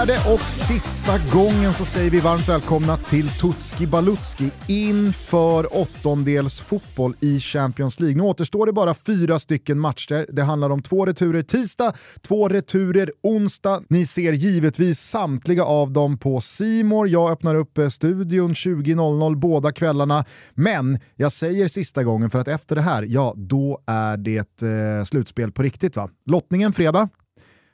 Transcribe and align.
Fjärde 0.00 0.32
och 0.34 0.40
sista 0.40 1.38
gången 1.38 1.74
så 1.74 1.84
säger 1.84 2.10
vi 2.10 2.20
varmt 2.20 2.48
välkomna 2.48 2.96
till 2.96 3.28
Tutski 3.28 3.86
Balutski 3.86 4.50
inför 4.66 5.76
åttondelsfotboll 5.76 7.14
i 7.20 7.40
Champions 7.40 8.00
League. 8.00 8.16
Nu 8.16 8.22
återstår 8.22 8.66
det 8.66 8.72
bara 8.72 8.94
fyra 8.94 9.38
stycken 9.38 9.78
matcher. 9.78 10.26
Det 10.32 10.42
handlar 10.42 10.70
om 10.70 10.82
två 10.82 11.06
returer 11.06 11.42
tisdag, 11.42 11.92
två 12.20 12.48
returer 12.48 13.12
onsdag. 13.22 13.82
Ni 13.88 14.06
ser 14.06 14.32
givetvis 14.32 15.00
samtliga 15.00 15.64
av 15.64 15.92
dem 15.92 16.18
på 16.18 16.40
Simor. 16.40 17.08
Jag 17.08 17.30
öppnar 17.30 17.54
upp 17.54 17.78
eh, 17.78 17.88
studion 17.88 18.52
20.00 18.52 19.34
båda 19.34 19.72
kvällarna. 19.72 20.24
Men 20.54 20.98
jag 21.16 21.32
säger 21.32 21.68
sista 21.68 22.04
gången 22.04 22.30
för 22.30 22.38
att 22.38 22.48
efter 22.48 22.76
det 22.76 22.82
här, 22.82 23.06
ja 23.08 23.34
då 23.36 23.80
är 23.86 24.16
det 24.16 24.62
eh, 24.62 25.04
slutspel 25.04 25.52
på 25.52 25.62
riktigt 25.62 25.96
va? 25.96 26.10
Lottningen 26.26 26.72
fredag, 26.72 27.08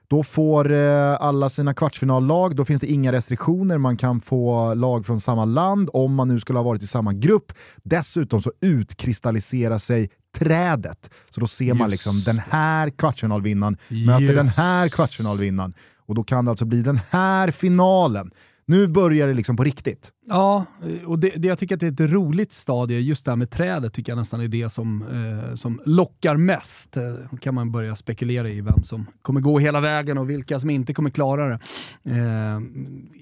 då 0.08 0.22
får 0.22 0.72
eh, 0.72 1.14
alla 1.20 1.48
sina 1.48 1.74
kvartsfinallag, 1.74 2.56
då 2.56 2.64
finns 2.64 2.80
det 2.80 2.86
inga 2.86 3.12
restriktioner, 3.12 3.78
man 3.78 3.96
kan 3.96 4.20
få 4.20 4.74
lag 4.74 5.06
från 5.06 5.20
samma 5.20 5.44
land 5.44 5.90
om 5.92 6.14
man 6.14 6.28
nu 6.28 6.40
skulle 6.40 6.58
ha 6.58 6.64
varit 6.64 6.82
i 6.82 6.86
samma 6.86 7.12
grupp. 7.12 7.52
Dessutom 7.82 8.42
så 8.42 8.52
utkristalliserar 8.60 9.78
sig 9.78 10.10
trädet. 10.38 11.10
Så 11.30 11.40
då 11.40 11.46
ser 11.46 11.74
man 11.74 11.90
liksom 11.90 12.12
den 12.26 12.38
här 12.50 12.90
kvartsfinalvinnaren 12.90 13.76
möter 13.88 14.34
den 14.34 14.48
här 14.48 14.88
kvartsfinalvinnaren. 14.88 15.74
Och 16.06 16.14
då 16.14 16.24
kan 16.24 16.44
det 16.44 16.50
alltså 16.50 16.64
bli 16.64 16.82
den 16.82 17.00
här 17.10 17.50
finalen. 17.50 18.30
Nu 18.68 18.86
börjar 18.86 19.26
det 19.26 19.34
liksom 19.34 19.56
på 19.56 19.64
riktigt. 19.64 20.12
Ja, 20.26 20.64
och 21.06 21.18
det, 21.18 21.28
det, 21.36 21.48
jag 21.48 21.58
tycker 21.58 21.74
att 21.74 21.80
det 21.80 21.86
är 21.86 22.06
ett 22.06 22.12
roligt 22.12 22.52
stadie, 22.52 23.00
just 23.00 23.24
det 23.24 23.30
här 23.30 23.36
med 23.36 23.50
trädet 23.50 23.92
tycker 23.92 24.12
jag 24.12 24.18
nästan 24.18 24.40
är 24.40 24.48
det 24.48 24.68
som, 24.68 25.02
eh, 25.02 25.54
som 25.54 25.80
lockar 25.84 26.36
mest. 26.36 26.92
Då 26.92 27.00
eh, 27.00 27.38
kan 27.40 27.54
man 27.54 27.72
börja 27.72 27.96
spekulera 27.96 28.48
i 28.48 28.60
vem 28.60 28.82
som 28.82 29.06
kommer 29.22 29.40
gå 29.40 29.58
hela 29.58 29.80
vägen 29.80 30.18
och 30.18 30.30
vilka 30.30 30.60
som 30.60 30.70
inte 30.70 30.94
kommer 30.94 31.10
klara 31.10 31.48
det. 31.48 31.58
Eh, 32.04 32.60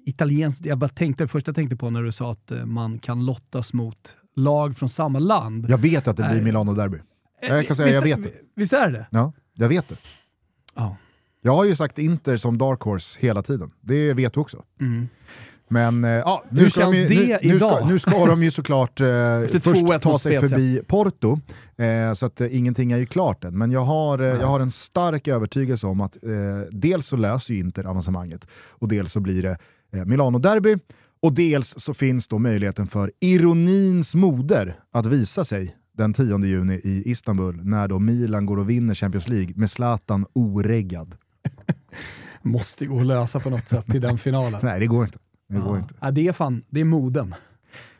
italienskt, 0.07 0.67
jag 0.67 0.79
bara 0.79 0.89
tänkte, 0.89 1.29
först 1.29 1.47
jag 1.47 1.57
tänkte 1.57 1.77
på 1.77 1.91
när 1.91 2.03
du 2.03 2.13
sa 2.13 2.31
att 2.31 2.51
eh, 2.51 2.65
man 2.65 2.99
kan 2.99 3.27
lottas 3.27 3.73
mot 3.73 4.17
lag 4.37 4.77
från 4.77 4.89
samma 4.89 5.19
land. 5.19 5.67
Jag 5.71 5.79
vet 5.79 6.09
att 6.09 6.17
det 6.17 6.29
blir 6.33 6.43
Milano-derby. 6.43 6.99
Jag 7.49 7.67
kan 7.67 7.77
säga 7.77 7.87
visst, 7.87 7.95
jag 8.09 8.17
vet 8.17 8.23
det. 8.25 8.41
Visst 8.57 8.73
är 8.73 8.91
det 8.91 9.07
Ja, 9.11 9.33
jag 9.55 9.69
vet 9.69 9.89
det. 9.89 9.97
Ja. 10.75 10.97
Jag 11.47 11.55
har 11.55 11.65
ju 11.65 11.77
sagt 11.77 11.99
Inter 11.99 12.37
som 12.37 12.59
dark 12.59 12.81
horse 12.81 13.21
hela 13.21 13.43
tiden. 13.43 13.71
Det 13.81 14.15
vet 14.15 14.33
du 14.35 14.41
också. 14.41 14.65
Mm. 14.81 15.09
Men 15.69 16.05
ja, 16.05 16.45
nu, 16.51 16.61
Hur 16.61 16.71
känns 16.71 16.97
de, 16.97 17.07
det 17.07 17.41
nu, 17.43 17.53
nu, 17.53 17.59
ska, 17.59 17.87
nu 17.87 17.99
ska 17.99 18.27
de 18.27 18.43
ju 18.43 18.51
såklart 18.51 19.01
eh, 19.01 19.07
först 19.63 20.03
ta 20.03 20.19
sig 20.19 20.41
förbi 20.41 20.81
Porto, 20.87 21.41
eh, 21.77 22.15
så 22.15 22.27
att 22.27 22.41
eh, 22.41 22.57
ingenting 22.57 22.93
är 22.93 22.97
ju 22.97 23.07
klart 23.07 23.45
än. 23.45 23.59
Men 23.59 23.71
jag 23.71 23.85
har, 23.85 24.19
eh, 24.19 24.27
jag 24.27 24.47
har 24.47 24.61
en 24.61 24.71
stark 24.71 25.29
övertygelse 25.29 25.87
om 25.87 26.01
att 26.01 26.25
eh, 26.25 26.31
dels 26.71 27.07
så 27.07 27.17
löser 27.17 27.55
ju 27.55 27.61
Inter 27.61 27.85
avancemanget 27.85 28.49
och 28.69 28.89
dels 28.89 29.13
så 29.13 29.21
blir 29.21 29.43
det 29.43 29.59
eh, 29.93 30.05
Milano-derby 30.05 30.79
och 31.23 31.33
dels 31.33 31.75
så 31.79 31.95
finns 31.95 32.29
då 32.29 32.39
möjligheten 32.39 32.87
för 32.87 33.13
ironins 33.21 34.15
moder 34.15 34.79
att 34.93 35.07
visa 35.07 35.45
sig 35.45 35.77
den 35.97 36.15
10 36.15 36.39
juni 36.39 36.75
i 36.85 37.11
Istanbul 37.11 37.61
när 37.65 37.89
då 37.89 37.99
Milan 37.99 38.47
går 38.47 38.59
och 38.59 38.71
vinner 38.71 38.95
Champions 38.95 39.29
League 39.29 39.53
med 39.57 39.71
Zlatan 39.71 40.27
oreggad. 40.33 41.17
Måste 42.43 42.87
gå 42.87 43.01
att 43.01 43.07
lösa 43.07 43.41
på 43.41 43.51
något 43.51 43.69
sätt 43.69 43.87
till 43.87 44.01
den 44.01 44.19
finalen. 44.19 44.61
Nej, 44.63 44.81
det 44.81 44.87
går 44.87 45.05
inte. 45.05 45.19
Det, 45.49 45.59
går 45.59 45.79
inte. 45.79 45.95
Ja, 46.01 46.11
det 46.11 46.29
är 46.29 46.33
fan, 46.33 46.63
det 46.71 46.81
är 46.81 46.85
moden. 46.85 47.35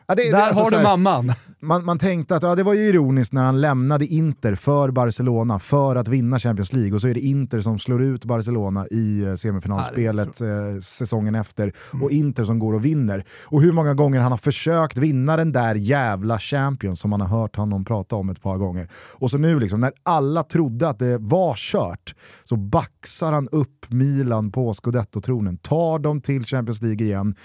Ja, 0.07 0.15
det, 0.15 0.23
Där 0.23 0.31
det, 0.31 0.43
alltså 0.43 0.61
har 0.61 0.71
du 0.71 0.77
här, 0.77 0.83
mamman. 0.83 1.33
Man, 1.59 1.85
man 1.85 1.97
tänkte 1.97 2.35
att 2.35 2.43
ja, 2.43 2.55
det 2.55 2.63
var 2.63 2.73
ju 2.73 2.81
ironiskt 2.81 3.33
när 3.33 3.43
han 3.43 3.61
lämnade 3.61 4.05
Inter 4.05 4.55
för 4.55 4.91
Barcelona 4.91 5.59
för 5.59 5.95
att 5.95 6.07
vinna 6.07 6.39
Champions 6.39 6.73
League 6.73 6.93
och 6.93 7.01
så 7.01 7.07
är 7.07 7.13
det 7.13 7.19
Inter 7.19 7.59
som 7.59 7.79
slår 7.79 8.03
ut 8.03 8.25
Barcelona 8.25 8.87
i 8.87 9.23
eh, 9.23 9.35
semifinalspelet 9.35 10.41
eh, 10.41 10.47
säsongen 10.81 11.35
efter 11.35 11.73
mm. 11.93 12.03
och 12.03 12.11
Inter 12.11 12.43
som 12.43 12.59
går 12.59 12.73
och 12.73 12.85
vinner. 12.85 13.25
Och 13.43 13.61
hur 13.61 13.71
många 13.71 13.93
gånger 13.93 14.19
han 14.19 14.31
har 14.31 14.37
försökt 14.37 14.97
vinna 14.97 15.37
den 15.37 15.51
där 15.51 15.75
jävla 15.75 16.39
Champions 16.39 16.99
som 16.99 17.09
man 17.09 17.21
har 17.21 17.27
hört 17.27 17.55
honom 17.55 17.85
prata 17.85 18.15
om 18.15 18.29
ett 18.29 18.41
par 18.41 18.57
gånger. 18.57 18.89
Och 19.11 19.31
så 19.31 19.37
nu 19.37 19.59
liksom, 19.59 19.79
när 19.79 19.91
alla 20.03 20.43
trodde 20.43 20.89
att 20.89 20.99
det 20.99 21.17
var 21.17 21.55
kört 21.55 22.15
så 22.43 22.55
baxar 22.55 23.31
han 23.31 23.49
upp 23.51 23.85
Milan 23.89 24.51
på 24.51 24.73
scudetto-tronen, 24.73 25.57
tar 25.57 25.99
dem 25.99 26.21
till 26.21 26.43
Champions 26.43 26.81
League 26.81 27.05
igen 27.05 27.35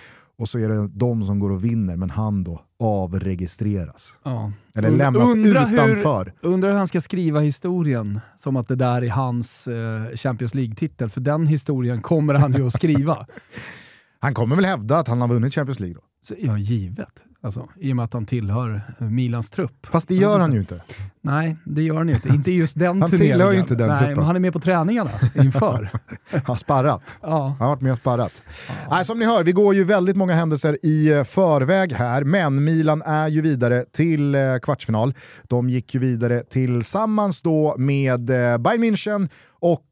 och 0.41 0.49
så 0.49 0.59
är 0.59 0.69
det 0.69 0.89
de 0.89 1.27
som 1.27 1.39
går 1.39 1.51
och 1.51 1.65
vinner, 1.65 1.97
men 1.97 2.11
han 2.11 2.45
då 2.45 2.63
avregistreras. 2.79 4.19
Ja. 4.23 4.53
Eller 4.75 4.91
lämnas 4.91 5.35
undra 5.35 5.69
utanför. 5.71 6.33
Hur, 6.43 6.51
undrar 6.51 6.71
hur 6.71 6.77
han 6.77 6.89
ska 6.89 7.01
skriva 7.01 7.41
historien, 7.41 8.21
som 8.37 8.57
att 8.57 8.69
det 8.69 8.77
där 8.77 9.03
är 9.03 9.09
hans 9.11 9.69
eh, 9.69 10.17
Champions 10.17 10.55
League-titel, 10.55 11.09
för 11.09 11.21
den 11.21 11.47
historien 11.47 12.03
kommer 12.03 12.35
han 12.35 12.53
ju 12.53 12.67
att 12.67 12.73
skriva. 12.73 13.27
han 14.21 14.35
kommer 14.35 14.57
väl 14.57 14.65
hävda 14.65 14.99
att 14.99 15.09
han 15.09 15.21
har 15.21 15.29
vunnit 15.29 15.55
Champions 15.55 15.81
League 15.81 15.95
då? 15.95 16.01
Så, 16.23 16.35
ja, 16.39 16.59
givet. 16.59 17.25
Alltså, 17.43 17.69
I 17.77 17.93
och 17.93 17.97
med 17.97 18.05
att 18.05 18.13
han 18.13 18.27
tillhör 18.27 18.83
Milans 18.99 19.51
trupp. 19.51 19.87
Fast 19.87 20.09
det 20.09 20.15
gör 20.15 20.41
han 20.41 20.53
ju 20.53 20.59
inte. 20.61 20.83
Nej, 21.23 21.57
det 21.65 21.83
gör 21.83 21.95
han 21.97 22.09
ju 22.09 22.15
inte. 22.15 22.29
Inte 22.29 22.51
just 22.53 22.79
den 22.79 22.87
han 23.03 23.11
turneringen. 23.11 23.35
tillhör 23.35 23.53
ju 23.53 23.59
inte 23.61 23.75
den 23.75 23.89
Nej, 23.89 23.99
truppen. 23.99 24.17
Men 24.17 24.25
han 24.25 24.37
är 24.37 24.41
med 24.41 24.53
på 24.53 24.61
träningarna 24.61 25.11
inför. 25.35 25.91
han 26.31 26.41
har 26.45 26.57
sparrat. 26.57 27.19
Ja. 27.23 27.43
Han 27.59 27.69
har 27.69 27.69
varit 27.69 27.81
med 27.81 27.93
och 27.93 27.99
sparrat. 27.99 28.43
Ja. 28.69 28.75
Nej, 28.91 29.05
som 29.05 29.19
ni 29.19 29.25
hör, 29.27 29.45
vi 29.45 29.53
går 29.53 29.75
ju 29.75 29.85
väldigt 29.85 30.17
många 30.17 30.35
händelser 30.35 30.79
i 30.83 31.09
eh, 31.09 31.25
förväg 31.25 31.93
här, 31.93 32.25
men 32.25 32.65
Milan 32.65 33.03
är 33.03 33.29
ju 33.29 33.41
vidare 33.41 33.85
till 33.93 34.35
eh, 34.35 34.57
kvartsfinal. 34.63 35.15
De 35.43 35.71
gick 35.71 35.95
ju 35.95 36.01
vidare 36.01 36.43
tillsammans 36.51 37.43
då 37.43 37.75
med 37.79 38.31
eh, 38.31 38.59
Bayern 38.59 38.85
München 38.85 39.29
och 39.63 39.83
eh, 39.83 39.90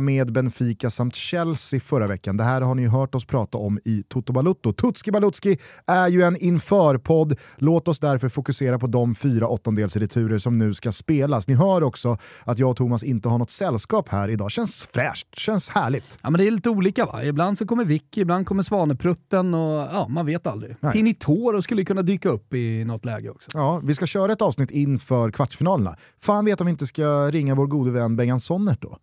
med 0.00 0.32
Benfica 0.32 0.90
samt 0.90 1.14
Chelsea 1.14 1.80
förra 1.80 2.06
veckan. 2.06 2.36
Det 2.36 2.44
här 2.44 2.60
har 2.60 2.74
ni 2.74 2.82
ju 2.82 2.88
hört 2.88 3.14
oss 3.14 3.24
prata 3.24 3.58
om 3.58 3.78
i 3.84 4.02
Toto 4.08 4.32
Balutto. 4.32 4.72
Tutski 4.72 5.10
Balutski 5.10 5.58
är 5.86 6.08
ju 6.08 6.22
en 6.22 6.36
införpodd. 6.36 7.38
Låt 7.56 7.88
oss 7.88 7.98
därför 7.98 8.28
fokusera 8.28 8.78
på 8.78 8.86
de 8.86 9.14
fyra 9.14 9.48
åttondelsreturer 9.48 10.38
som 10.38 10.58
nu 10.58 10.74
ska 10.74 10.92
spelas. 10.92 11.48
Ni 11.48 11.54
hör 11.54 11.82
också 11.82 12.18
att 12.44 12.58
jag 12.58 12.70
och 12.70 12.76
Thomas 12.76 13.02
inte 13.02 13.28
har 13.28 13.38
något 13.38 13.50
sällskap 13.50 14.08
här 14.08 14.28
idag. 14.28 14.50
Känns 14.50 14.88
fräscht, 14.92 15.26
känns 15.38 15.68
härligt. 15.68 16.18
Ja, 16.22 16.30
men 16.30 16.38
det 16.38 16.46
är 16.46 16.50
lite 16.50 16.70
olika 16.70 17.04
va? 17.04 17.24
Ibland 17.24 17.58
så 17.58 17.66
kommer 17.66 17.84
Vicky, 17.84 18.20
ibland 18.20 18.46
kommer 18.46 18.62
Svaneprutten 18.62 19.54
och 19.54 19.88
ja, 19.92 20.08
man 20.08 20.26
vet 20.26 20.46
aldrig. 20.46 20.76
Pinitoro 20.92 21.62
skulle 21.62 21.84
kunna 21.84 22.02
dyka 22.02 22.28
upp 22.28 22.54
i 22.54 22.84
något 22.84 23.04
läge 23.04 23.30
också. 23.30 23.50
Ja, 23.54 23.80
vi 23.84 23.94
ska 23.94 24.06
köra 24.06 24.32
ett 24.32 24.42
avsnitt 24.42 24.70
inför 24.70 25.30
kvartsfinalerna. 25.30 25.96
Fan 26.20 26.44
vet 26.44 26.60
om 26.60 26.66
vi 26.66 26.70
inte 26.70 26.86
ska 26.86 27.30
ringa 27.30 27.54
vår 27.54 27.66
gode 27.66 27.90
vän 27.90 28.16
Bengan 28.16 28.40
Sonnert 28.40 28.82
då. 28.82 28.98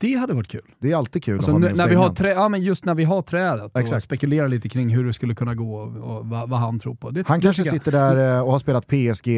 Det 0.00 0.14
hade 0.14 0.34
varit 0.34 0.48
kul. 0.48 0.74
Det 0.78 0.92
är 0.92 0.96
alltid 0.96 1.24
kul 1.24 1.36
alltså, 1.36 1.58
när 1.58 1.88
vi 1.88 1.94
har 1.94 2.14
trä, 2.14 2.28
ja, 2.28 2.48
men 2.48 2.62
Just 2.62 2.84
när 2.84 2.94
vi 2.94 3.04
har 3.04 3.22
trädet 3.22 3.76
Exakt. 3.76 3.96
och 3.96 4.02
spekulerar 4.02 4.48
lite 4.48 4.68
kring 4.68 4.88
hur 4.88 5.04
det 5.04 5.12
skulle 5.12 5.34
kunna 5.34 5.54
gå 5.54 5.74
och, 5.74 6.16
och 6.18 6.26
vad, 6.26 6.48
vad, 6.50 6.60
han 6.60 6.78
tror 6.78 6.94
på. 6.94 7.10
Det, 7.10 7.26
Han 7.26 7.40
det 7.40 7.44
kanske 7.44 7.64
sitter 7.64 7.92
där 7.92 8.36
eh, 8.36 8.42
och 8.42 8.52
har 8.52 8.58
spelat 8.58 8.86
PSG 8.86 9.28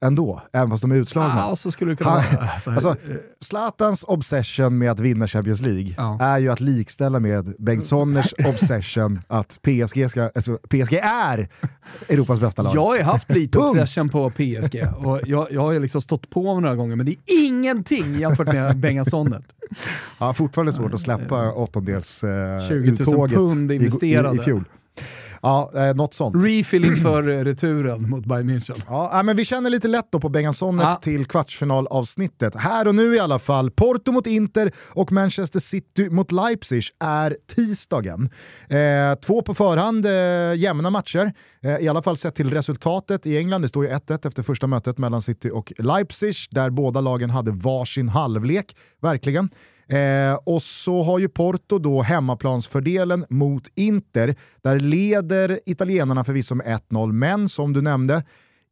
ändå, 0.00 0.42
även 0.52 0.70
fast 0.70 0.82
de 0.82 0.92
är 0.92 0.96
utslagna. 0.96 1.34
Ja, 1.48 1.56
så 1.56 1.70
skulle 1.70 1.92
det 1.92 1.96
kunna 1.96 2.10
Han- 2.10 2.36
vara. 2.36 2.48
Så 2.60 2.70
här, 2.70 2.76
Alltså, 2.76 2.88
eh, 3.10 3.16
Zlatans 3.40 4.04
obsession 4.08 4.78
med 4.78 4.90
att 4.90 5.00
vinna 5.00 5.26
Champions 5.26 5.60
League 5.60 5.94
Ja. 5.96 6.18
är 6.22 6.38
ju 6.38 6.48
att 6.48 6.60
likställa 6.60 7.20
med 7.20 7.54
Bengt 7.58 7.86
Sonners 7.86 8.34
obsession 8.46 9.20
att 9.28 9.58
PSG, 9.62 10.10
ska, 10.10 10.30
alltså, 10.34 10.58
PSG 10.68 10.94
är 11.02 11.48
Europas 12.08 12.40
bästa 12.40 12.62
lag. 12.62 12.74
Jag 12.76 12.80
har 12.86 13.02
haft 13.02 13.30
lite 13.30 13.58
obsession 13.58 14.08
på 14.08 14.30
PSG 14.30 14.86
och 14.96 15.20
jag, 15.26 15.46
jag 15.52 15.60
har 15.60 15.80
liksom 15.80 16.00
stått 16.00 16.30
på 16.30 16.54
mig 16.54 16.62
några 16.62 16.74
gånger, 16.76 16.96
men 16.96 17.06
det 17.06 17.12
är 17.12 17.46
ingenting 17.46 18.18
jämfört 18.20 18.46
med 18.52 18.76
Bengan 18.80 19.04
Sonnet. 19.04 19.44
Ja, 20.18 20.34
fortfarande 20.34 20.72
svårt 20.72 20.94
att 20.94 21.00
släppa 21.00 21.52
åttondels 21.52 22.24
eh, 22.24 22.68
20 22.68 22.74
000 22.74 22.88
uttåget 23.00 23.36
pund 23.36 23.70
i, 23.70 23.74
i, 23.74 23.76
investerade. 23.76 24.36
i 24.36 24.44
fjol. 24.44 24.64
Ja, 25.42 25.70
eh, 25.74 25.94
något 25.94 26.14
sånt. 26.14 26.44
Refill 26.44 26.84
inför 26.84 27.28
eh, 27.28 27.44
returen 27.44 28.10
mot 28.10 28.26
Bayern 28.26 28.50
München. 28.50 28.82
Ja, 28.88 29.22
men 29.24 29.36
vi 29.36 29.44
känner 29.44 29.70
lite 29.70 29.88
lätt 29.88 30.08
då 30.12 30.20
på 30.20 30.28
Bengan 30.28 30.54
Sonnet 30.54 30.84
Ja. 30.84 30.94
till 30.94 31.26
kvartsfinalavsnittet. 31.26 32.54
Här 32.56 32.88
och 32.88 32.94
nu 32.94 33.14
i 33.14 33.18
alla 33.18 33.38
fall, 33.38 33.70
Porto 33.70 34.12
mot 34.12 34.26
Inter 34.26 34.72
och 34.88 35.12
Manchester 35.12 35.60
City 35.60 36.10
mot 36.10 36.32
Leipzig 36.32 36.82
är 37.00 37.36
tisdagen. 37.54 38.30
Eh, 38.68 39.18
två 39.26 39.42
på 39.42 39.54
förhand 39.54 40.06
eh, 40.06 40.12
jämna 40.54 40.90
matcher, 40.90 41.32
eh, 41.62 41.76
i 41.78 41.88
alla 41.88 42.02
fall 42.02 42.16
sett 42.16 42.34
till 42.34 42.50
resultatet 42.50 43.26
i 43.26 43.38
England. 43.38 43.62
Det 43.62 43.68
står 43.68 43.84
ju 43.84 43.90
1-1 43.90 44.26
efter 44.26 44.42
första 44.42 44.66
mötet 44.66 44.98
mellan 44.98 45.22
City 45.22 45.50
och 45.50 45.72
Leipzig, 45.78 46.34
där 46.50 46.70
båda 46.70 47.00
lagen 47.00 47.30
hade 47.30 47.50
varsin 47.50 48.08
halvlek, 48.08 48.76
verkligen. 49.02 49.50
Eh, 49.88 50.38
och 50.44 50.62
så 50.62 51.02
har 51.02 51.18
ju 51.18 51.28
Porto 51.28 51.78
då 51.78 52.02
hemmaplansfördelen 52.02 53.24
mot 53.28 53.68
Inter. 53.74 54.34
Där 54.62 54.80
leder 54.80 55.60
italienarna 55.66 56.24
förvisso 56.24 56.54
med 56.54 56.66
1-0, 56.66 57.12
men 57.12 57.48
som 57.48 57.72
du 57.72 57.82
nämnde, 57.82 58.24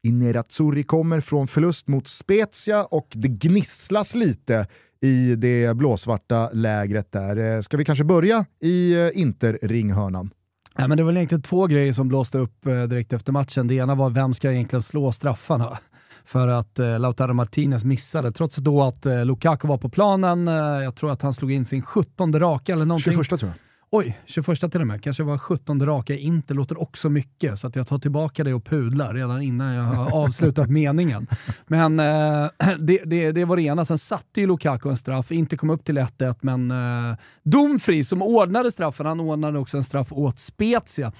Inerazzurri 0.03 0.83
kommer 0.83 1.21
från 1.21 1.47
förlust 1.47 1.89
mot 1.89 2.09
Spezia 2.09 2.85
och 2.85 3.09
det 3.11 3.29
gnisslas 3.29 4.15
lite 4.15 4.67
i 5.01 5.35
det 5.35 5.77
blåsvarta 5.77 6.51
lägret 6.53 7.13
där. 7.13 7.37
Eh, 7.37 7.61
ska 7.61 7.77
vi 7.77 7.85
kanske 7.85 8.05
börja 8.05 8.45
i 8.61 8.93
eh, 8.95 9.11
Inter-ringhörnan? 9.15 10.31
Ja, 10.77 10.89
men 10.89 10.99
det 10.99 11.05
var 11.05 11.13
egentligen 11.13 11.43
två 11.43 11.67
grejer 11.67 11.93
som 11.93 12.09
blåste 12.09 12.39
upp 12.39 12.67
eh, 12.67 12.83
direkt 12.83 13.13
efter 13.13 13.33
matchen. 13.33 13.67
Det 13.67 13.75
ena 13.75 13.95
var 13.95 14.11
vem 14.11 14.35
ska 14.35 14.53
egentligen 14.53 14.83
slå 14.83 15.13
straffarna? 15.13 15.79
För 16.27 16.49
att 16.49 16.79
eh, 16.79 16.99
Lautaro 16.99 17.33
Martinez 17.33 17.85
missade, 17.85 18.33
trots 18.33 18.57
då 18.57 18.83
att 18.83 19.07
eh, 19.07 19.25
Lukaku 19.25 19.69
var 19.69 19.79
på 19.79 19.89
planen. 19.89 20.49
Eh, 20.49 20.55
jag 20.55 20.95
tror 20.95 21.11
att 21.11 21.23
han 21.23 21.35
slog 21.35 21.53
in 21.53 21.65
sin 21.65 21.83
17 21.83 22.41
raka 22.41 22.73
eller 22.73 22.85
någonting. 22.85 23.13
21 23.25 23.29
tror 23.29 23.41
jag 23.43 23.66
oj, 23.91 24.19
21 24.27 24.73
till 24.73 24.81
och 24.81 24.87
med, 24.87 25.03
kanske 25.03 25.23
var 25.23 25.39
17 25.39 25.87
raka 25.87 26.15
inte 26.15 26.55
låter 26.55 26.81
också 26.83 27.09
mycket, 27.09 27.59
så 27.59 27.67
att 27.67 27.77
jag 27.77 27.87
tar 27.87 27.99
tillbaka 27.99 28.45
det 28.45 28.55
och 28.55 28.65
pudlar 28.65 29.15
redan 29.15 29.43
innan 29.43 29.75
jag 29.75 29.83
har 29.83 30.11
avslutat 30.25 30.71
meningen. 30.71 31.27
Men 31.67 32.01
eh, 32.01 32.51
det, 32.79 33.01
det, 33.05 33.33
det 33.33 33.45
var 33.45 33.57
det 33.57 33.63
ena. 33.63 33.85
Sen 33.85 33.99
satte 33.99 34.41
ju 34.41 34.47
Lukaku 34.47 34.89
en 34.89 34.97
straff, 34.97 35.33
inte 35.33 35.57
kom 35.57 35.71
upp 35.71 35.85
till 35.85 35.99
1-1, 35.99 36.37
men 36.41 36.71
eh, 36.71 37.17
Dumfries 37.43 38.09
som 38.09 38.23
ordnade 38.23 38.71
straffen, 38.71 39.07
han 39.07 39.21
ordnade 39.21 39.59
också 39.59 39.77
en 39.77 39.85
straff 39.85 40.13
åt 40.13 40.39
Spezia. 40.39 41.13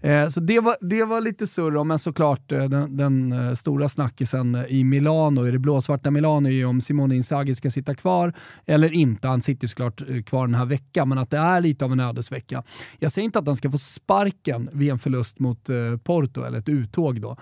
Eh, 0.00 0.28
så 0.28 0.40
det 0.40 0.60
var, 0.60 0.76
det 0.80 1.04
var 1.04 1.20
lite 1.20 1.46
surr 1.46 1.76
om, 1.76 1.88
men 1.88 1.98
såklart 1.98 2.52
eh, 2.52 2.64
den, 2.64 2.96
den 2.96 3.32
eh, 3.32 3.54
stora 3.54 3.88
snackisen 3.88 4.64
i 4.68 4.84
Milano, 4.84 5.48
i 5.48 5.50
det 5.50 5.58
blåsvarta 5.58 6.10
Milano, 6.10 6.48
är 6.48 6.52
ju 6.52 6.64
om 6.64 6.80
Simone 6.80 7.16
Inzaghi 7.16 7.54
ska 7.54 7.70
sitta 7.70 7.94
kvar 7.94 8.32
eller 8.66 8.92
inte. 8.92 9.28
Han 9.28 9.42
sitter 9.42 9.66
såklart 9.66 10.02
eh, 10.08 10.22
kvar 10.22 10.46
den 10.46 10.54
här 10.54 10.64
veckan, 10.64 11.08
men 11.08 11.18
att 11.18 11.30
det 11.30 11.38
är 11.38 11.60
lite 11.60 11.84
av 11.84 11.92
en 11.92 12.00
ödesvecka. 12.14 12.62
Jag 12.98 13.12
säger 13.12 13.24
inte 13.24 13.38
att 13.38 13.46
han 13.46 13.56
ska 13.56 13.70
få 13.70 13.78
sparken 13.78 14.70
vid 14.72 14.90
en 14.90 14.98
förlust 14.98 15.38
mot 15.38 15.70
eh, 15.70 15.96
Porto, 15.96 16.44
eller 16.44 16.58
ett 16.58 16.68
uttåg 16.68 17.20
då, 17.20 17.36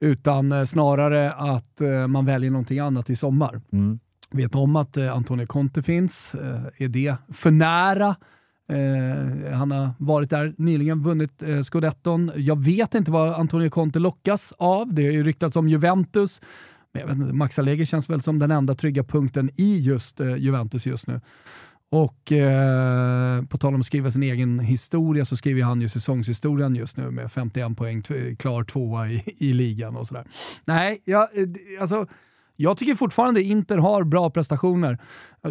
utan 0.00 0.52
eh, 0.52 0.64
snarare 0.64 1.32
att 1.32 1.80
eh, 1.80 2.06
man 2.06 2.26
väljer 2.26 2.50
någonting 2.50 2.78
annat 2.78 3.10
i 3.10 3.16
sommar. 3.16 3.60
Mm. 3.72 3.98
Vet 4.30 4.54
om 4.54 4.76
att 4.76 4.96
Antonio 4.96 5.46
Conte 5.46 5.82
finns. 5.82 6.34
är 6.76 6.88
det 6.88 7.16
för 7.32 7.50
nära? 7.50 8.16
han 9.52 9.70
har 9.70 9.90
varit 9.98 10.30
där 10.30 10.54
nyligen, 10.58 11.02
vunnit 11.02 11.42
eh, 11.42 11.62
scudetton. 11.62 12.32
Jag 12.36 12.64
vet 12.64 12.94
inte 12.94 13.10
vad 13.10 13.34
Antonio 13.34 13.70
Conte 13.70 13.98
lockas 13.98 14.52
av. 14.58 14.94
Det 14.94 15.04
har 15.04 15.10
ju 15.10 15.24
ryktats 15.24 15.56
om 15.56 15.68
Juventus. 15.68 16.40
Men 16.92 17.00
jag 17.00 17.08
vet 17.08 17.16
inte, 17.16 17.32
Max 17.32 17.58
Allegri 17.58 17.86
känns 17.86 18.10
väl 18.10 18.22
som 18.22 18.38
den 18.38 18.50
enda 18.50 18.74
trygga 18.74 19.04
punkten 19.04 19.50
i 19.56 19.78
just 19.78 20.20
Juventus 20.20 20.86
just 20.86 21.06
nu. 21.06 21.20
Och 21.94 22.32
eh, 22.32 23.44
på 23.44 23.58
tal 23.58 23.74
om 23.74 23.80
att 23.80 23.86
skriva 23.86 24.10
sin 24.10 24.22
egen 24.22 24.58
historia 24.58 25.24
så 25.24 25.36
skriver 25.36 25.62
han 25.62 25.80
ju 25.80 25.88
säsongshistorien 25.88 26.76
just 26.76 26.96
nu 26.96 27.10
med 27.10 27.32
51 27.32 27.76
poäng, 27.76 28.02
klar 28.38 28.64
tvåa 28.64 29.08
i, 29.08 29.22
i 29.38 29.52
ligan 29.52 29.96
och 29.96 30.06
sådär. 30.06 30.24
Nej, 30.64 31.02
jag, 31.04 31.22
eh, 31.22 31.48
alltså 31.80 32.06
jag 32.56 32.76
tycker 32.76 32.94
fortfarande 32.94 33.42
Inter 33.42 33.78
har 33.78 34.04
bra 34.04 34.30
prestationer. 34.30 34.98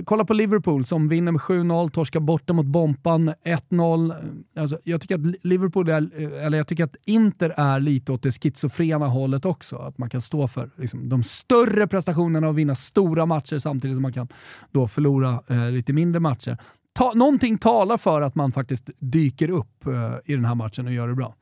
Kolla 0.06 0.26
på 0.26 0.34
Liverpool 0.34 0.86
som 0.86 1.08
vinner 1.10 1.32
med 1.32 1.42
7-0, 1.42 1.90
torskar 1.90 2.20
borta 2.20 2.54
mot 2.54 2.66
Bompan 2.66 3.34
1-0. 3.46 4.16
Alltså, 4.58 4.80
jag 4.84 5.02
tycker 5.02 5.16
att 5.16 5.36
Liverpool 5.44 5.90
är, 5.90 6.22
eller 6.22 6.58
jag 6.58 6.68
tycker 6.68 6.84
att 6.84 6.96
Inter 7.06 7.54
är 7.58 7.80
lite 7.80 8.12
åt 8.12 8.24
det 8.24 8.32
schizofrena 8.32 9.08
hållet 9.08 9.46
också. 9.46 9.76
Att 9.76 9.98
man 9.98 10.10
kan 10.10 10.22
stå 10.22 10.48
för 10.48 10.70
liksom, 10.76 11.10
de 11.10 11.24
större 11.24 11.88
prestationerna 11.88 12.48
och 12.48 12.58
vinna 12.58 12.76
stora 12.76 13.26
matcher 13.26 13.58
samtidigt 13.58 13.96
som 13.96 14.02
man 14.02 14.14
kan 14.14 14.28
då 14.72 14.88
förlora 14.88 15.40
eh, 15.48 15.72
lite 15.72 15.94
mindre 15.94 16.20
matcher. 16.20 16.58
Ta, 16.94 17.14
någonting 17.14 17.58
talar 17.58 17.98
för 17.98 18.22
att 18.22 18.36
man 18.36 18.52
faktiskt 18.52 18.90
dyker 19.00 19.50
upp 19.50 19.88
eh, 19.88 20.14
i 20.26 20.36
den 20.36 20.46
här 20.46 20.56
matchen 20.56 20.88
och 20.88 20.94
gör 20.94 21.08
det 21.08 21.16
bra. 21.16 21.36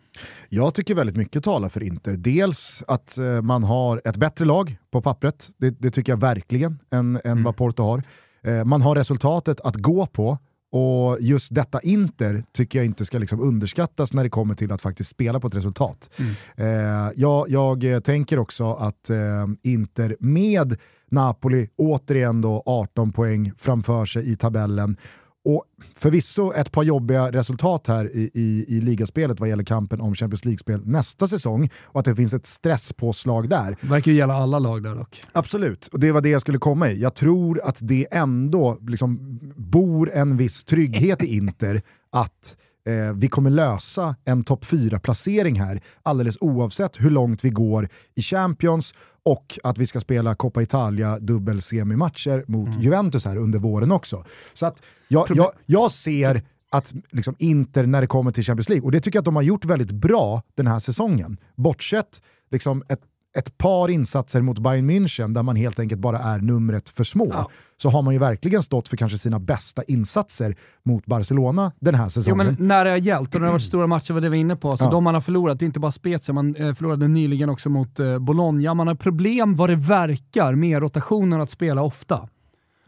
Jag 0.50 0.74
tycker 0.74 0.96
väldigt 0.96 1.18
mycket 1.18 1.44
talar 1.44 1.70
för 1.70 1.84
Inter. 1.84 2.14
Dels 2.18 2.84
att 2.88 3.18
eh, 3.18 3.42
man 3.42 3.64
har 3.64 4.02
ett 4.06 4.18
bättre 4.18 4.46
lag 4.46 4.78
på 4.92 5.02
pappret, 5.02 5.50
det, 5.58 5.70
det 5.70 5.92
tycker 5.92 6.12
jag 6.12 6.20
verkligen, 6.20 6.80
än, 6.92 7.16
än 7.16 7.32
mm. 7.32 7.44
vad 7.44 7.56
Porto 7.56 7.84
har. 7.84 8.04
Eh, 8.44 8.66
man 8.66 8.82
har 8.82 8.96
resultatet 8.96 9.62
att 9.62 9.76
gå 9.76 10.06
på, 10.06 10.38
och 10.72 11.18
just 11.20 11.56
detta 11.56 11.80
Inter 11.80 12.44
tycker 12.52 12.80
jag 12.80 12.86
inte 12.86 13.06
ska 13.06 13.18
liksom 13.18 13.42
underskattas 13.42 14.14
när 14.14 14.24
det 14.24 14.30
kommer 14.30 14.56
till 14.56 14.72
att 14.72 14.82
faktiskt 14.82 15.10
spela 15.10 15.40
på 15.40 15.48
ett 15.48 15.56
resultat. 15.56 16.10
Mm. 16.18 16.34
Eh, 16.56 17.12
jag, 17.16 17.50
jag, 17.50 18.04
tänker 18.04 18.40
också 18.40 18.74
att 18.74 19.10
eh, 19.10 19.48
Inter 19.64 20.16
med 20.20 20.78
Napoli 21.10 21.70
återigen 21.76 22.42
då 22.42 22.64
18 22.66 23.12
poäng 23.12 23.52
framför 23.58 24.06
sig 24.06 24.32
i 24.32 24.36
tabellen 24.36 24.98
och 25.44 25.66
förvisso 25.96 26.54
ett 26.54 26.72
par 26.72 26.84
jobbiga 26.84 27.32
resultat 27.32 27.88
här 27.88 28.16
i, 28.16 28.32
i, 28.34 28.66
i 28.68 28.82
ligaspelet 28.82 29.40
vad 29.40 29.50
gäller 29.50 29.64
kampen 29.64 30.02
om 30.02 30.16
Champions 30.16 30.46
League-spel 30.46 30.82
nästa 30.86 31.28
säsong 31.28 31.70
och 31.84 32.00
att 32.00 32.06
det 32.06 32.16
finns 32.16 32.34
ett 32.34 32.46
stresspåslag 32.46 33.50
där. 33.50 33.78
Det 33.82 33.88
verkar 33.88 34.12
ju 34.12 34.18
gälla 34.18 34.34
alla 34.34 34.60
lag 34.60 34.84
där 34.84 34.96
dock. 34.96 35.22
Absolut, 35.32 35.88
och 35.88 36.00
det 36.00 36.12
var 36.12 36.22
det 36.22 36.30
jag 36.30 36.42
skulle 36.42 36.58
komma 36.58 36.90
i. 36.90 37.02
Jag 37.02 37.16
tror 37.16 37.62
att 37.64 37.78
det 37.82 38.08
ändå 38.12 38.78
liksom 38.88 39.40
bor 39.56 40.12
en 40.12 40.38
viss 40.38 40.64
trygghet 40.64 41.24
i 41.24 41.36
Inter 41.36 41.82
att 42.10 42.58
eh, 42.86 43.14
vi 43.16 43.28
kommer 43.28 43.50
lösa 43.50 44.16
en 44.26 44.44
topp 44.44 44.66
4-placering 44.66 45.60
här 45.60 45.82
alldeles 46.04 46.38
oavsett 46.42 46.96
hur 46.98 47.10
långt 47.10 47.44
vi 47.44 47.50
går 47.50 47.90
i 48.16 48.22
Champions 48.22 48.94
och 49.24 49.60
att 49.64 49.78
vi 49.78 49.86
ska 49.86 50.00
spela 50.00 50.36
Coppa 50.36 50.62
Italia 50.62 51.20
dubbel-semimatcher 51.20 52.44
mot 52.48 52.68
mm. 52.68 52.82
Juventus 52.82 53.26
här 53.26 53.38
under 53.38 53.60
våren 53.60 53.92
också. 53.92 54.26
Så 54.54 54.66
att 54.66 54.84
jag, 55.08 55.28
jag, 55.36 55.52
jag 55.66 55.92
ser 55.92 56.44
att 56.72 56.94
liksom 57.12 57.36
Inter 57.40 57.86
när 57.86 58.02
det 58.02 58.08
kommer 58.08 58.32
till 58.32 58.44
Champions 58.44 58.70
League, 58.70 58.86
och 58.86 58.92
det 58.92 59.00
tycker 59.00 59.18
jag 59.18 59.22
att 59.22 59.26
de 59.26 59.36
har 59.36 59.44
gjort 59.44 59.66
väldigt 59.66 59.92
bra 59.92 60.42
den 60.56 60.68
här 60.68 60.80
säsongen. 60.80 61.38
Bortsett 61.56 62.22
liksom 62.52 62.84
ett 62.90 63.02
ett 63.38 63.58
par 63.58 63.90
insatser 63.90 64.42
mot 64.42 64.60
Bayern 64.60 64.90
München 64.90 65.34
där 65.34 65.44
man 65.44 65.56
helt 65.56 65.80
enkelt 65.80 66.02
bara 66.02 66.20
är 66.20 66.40
numret 66.40 66.90
för 66.90 67.04
små, 67.04 67.28
ja. 67.34 67.50
så 67.78 67.90
har 67.90 68.02
man 68.02 68.14
ju 68.14 68.20
verkligen 68.20 68.64
stått 68.64 68.88
för 68.88 68.98
kanske 68.98 69.18
sina 69.18 69.40
bästa 69.40 69.84
insatser 69.84 70.56
mot 70.84 71.06
Barcelona 71.06 71.72
den 71.80 71.96
här 71.96 72.10
säsongen. 72.10 72.48
Jo, 72.48 72.56
men 72.58 72.68
när 72.68 72.86
det 72.86 72.92
har 72.92 72.98
hjälpt 72.98 73.36
och 73.36 73.42
när 73.42 73.46
det 73.46 73.48
har 73.48 73.54
varit 73.54 73.64
stora 73.64 73.88
matcher, 73.88 74.14
vad 74.14 74.24
det 74.24 74.30
var 74.30 74.36
inne 74.36 74.56
på, 74.56 74.78
så 74.78 74.84
ja. 74.84 74.92
de 74.92 75.04
man 75.04 75.14
har 75.14 75.22
förlorat, 75.22 75.60
det 75.60 75.64
är 75.64 75.68
inte 75.68 75.80
bara 75.80 75.92
Spezia, 75.92 76.34
man 76.34 76.56
eh, 76.56 76.74
förlorade 76.74 77.08
nyligen 77.08 77.50
också 77.50 77.70
mot 77.70 78.00
eh, 78.00 78.20
Bologna. 78.20 78.74
Man 78.74 78.88
har 78.88 78.96
problem 78.96 79.56
vad 79.56 79.70
det 79.70 79.76
verkar 79.76 80.56
med 80.56 80.80
rotationen 80.80 81.42
att 81.42 81.52
spela 81.52 81.82
ofta. 81.82 82.30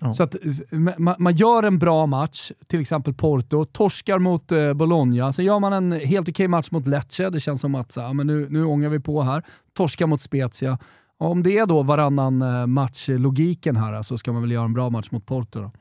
Ja. 0.04 0.14
Så 0.14 0.24
att 0.24 0.36
man, 0.72 1.16
man, 1.18 1.36
gör 1.36 1.64
en 1.64 1.80
bra 1.80 2.06
match, 2.06 2.52
till 2.68 2.82
exempel 2.82 3.14
Porto, 3.14 3.66
torskar 3.66 4.20
mot 4.20 4.52
eh, 4.52 4.74
Bologna, 4.74 5.34
sen 5.34 5.46
gör 5.46 5.60
man 5.60 5.74
en 5.74 5.92
helt 5.92 6.30
okej 6.30 6.32
okay 6.32 6.48
match 6.48 6.72
mot 6.72 6.88
Lecce, 6.88 7.30
det 7.30 7.40
känns 7.40 7.62
som 7.62 7.76
att 7.76 7.92
så, 7.92 8.00
ja, 8.00 8.14
men 8.14 8.28
nu, 8.28 8.48
nu 8.50 8.66
ångar 8.66 8.90
vi 8.90 9.00
på 9.00 9.22
här. 9.22 9.44
Torskar 9.74 10.08
mot 10.08 10.22
Spezia. 10.22 10.78
Om 11.18 11.44
det 11.44 11.58
är 11.58 11.66
då 11.66 11.84
varannan 11.84 12.42
eh, 12.42 12.68
match-logiken 12.68 13.76
här 13.76 14.04
så 14.04 14.18
ska 14.18 14.34
man 14.34 14.42
väl 14.42 14.52
göra 14.52 14.66
en 14.66 14.74
bra 14.74 14.90
match 14.90 15.12
mot 15.12 15.26
Porto. 15.26 15.62
Då. 15.62 15.72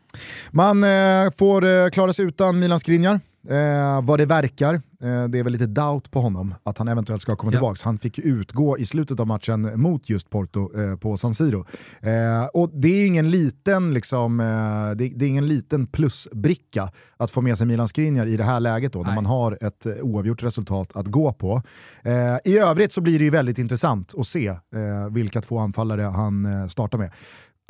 Man 0.50 0.84
eh, 0.84 1.30
får 1.36 1.64
eh, 1.64 1.88
klara 1.88 2.12
sig 2.12 2.24
utan 2.24 2.58
Milan 2.58 2.80
Skriniar. 2.80 3.20
Eh, 3.48 4.02
vad 4.02 4.18
det 4.18 4.26
verkar, 4.26 4.74
eh, 4.74 5.24
det 5.28 5.38
är 5.38 5.42
väl 5.42 5.52
lite 5.52 5.66
doubt 5.66 6.10
på 6.10 6.20
honom 6.20 6.54
att 6.62 6.78
han 6.78 6.88
eventuellt 6.88 7.22
ska 7.22 7.36
komma 7.36 7.52
ja. 7.52 7.58
tillbaka. 7.58 7.80
Han 7.84 7.98
fick 7.98 8.18
utgå 8.18 8.78
i 8.78 8.86
slutet 8.86 9.20
av 9.20 9.26
matchen 9.26 9.80
mot 9.80 10.08
just 10.08 10.30
Porto 10.30 10.80
eh, 10.80 10.96
på 10.96 11.16
San 11.16 11.34
Siro. 11.34 11.66
Eh, 12.00 12.44
och 12.54 12.70
det 12.74 12.88
är 12.88 13.06
ingen 13.06 13.30
liten, 13.30 13.94
liksom, 13.94 14.40
eh, 14.40 14.96
det, 14.96 15.08
det, 15.08 15.24
är 15.24 15.28
ingen 15.28 15.48
liten 15.48 15.86
plusbricka 15.86 16.92
att 17.16 17.30
få 17.30 17.40
med 17.40 17.58
sig 17.58 17.66
Milan 17.66 17.88
Skriniar 17.88 18.26
i 18.26 18.36
det 18.36 18.44
här 18.44 18.60
läget 18.60 18.92
då, 18.92 19.02
när 19.02 19.14
man 19.14 19.26
har 19.26 19.58
ett 19.60 19.86
eh, 19.86 19.92
oavgjort 19.92 20.42
resultat 20.42 20.96
att 20.96 21.06
gå 21.06 21.32
på. 21.32 21.62
I 22.44 22.58
övrigt 22.58 22.92
så 22.92 23.00
blir 23.00 23.18
det 23.18 23.24
ju 23.24 23.30
väldigt 23.30 23.58
intressant 23.58 24.14
att 24.18 24.26
se 24.26 24.56
vilka 25.10 25.40
två 25.40 25.58
anfallare 25.58 26.02
han 26.02 26.70
startar 26.70 26.98
med. 26.98 27.10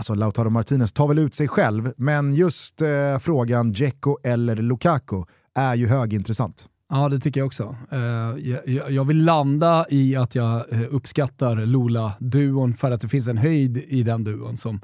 Alltså 0.02 0.14
Lautaro 0.14 0.50
Martinez 0.50 0.92
tar 0.92 1.08
väl 1.08 1.18
ut 1.18 1.34
sig 1.34 1.48
själv, 1.48 1.92
men 1.96 2.34
just 2.34 2.82
eh, 2.82 3.18
frågan 3.18 3.72
Dzeko 3.72 4.18
eller 4.22 4.56
Lukaku 4.56 5.24
är 5.54 5.74
ju 5.74 5.86
högintressant. 5.86 6.68
Ja, 6.92 7.08
det 7.08 7.20
tycker 7.20 7.40
jag 7.40 7.46
också. 7.46 7.76
Eh, 7.90 8.54
jag, 8.88 9.04
vill 9.04 9.24
landa 9.24 9.86
i 9.90 10.16
att 10.16 10.34
jag 10.34 10.72
eh, 10.72 10.82
uppskattar 10.90 11.56
Lola-duon 11.56 12.74
för 12.74 12.90
att 12.90 13.00
det 13.00 13.08
finns 13.08 13.28
en 13.28 13.38
höjd 13.38 13.76
i 13.76 14.02
den 14.02 14.24
duon 14.24 14.56
som 14.56 14.80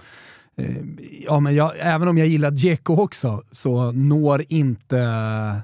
eh, 0.57 0.77
Ja, 1.27 1.41
men 1.41 1.55
jag, 1.55 1.73
även 1.79 2.09
om 2.09 2.19
jag 2.19 2.27
gillar 2.27 2.51
Djeko 2.51 2.97
också 2.97 3.43
så 3.53 3.93
når 3.93 4.45
inte 4.49 5.63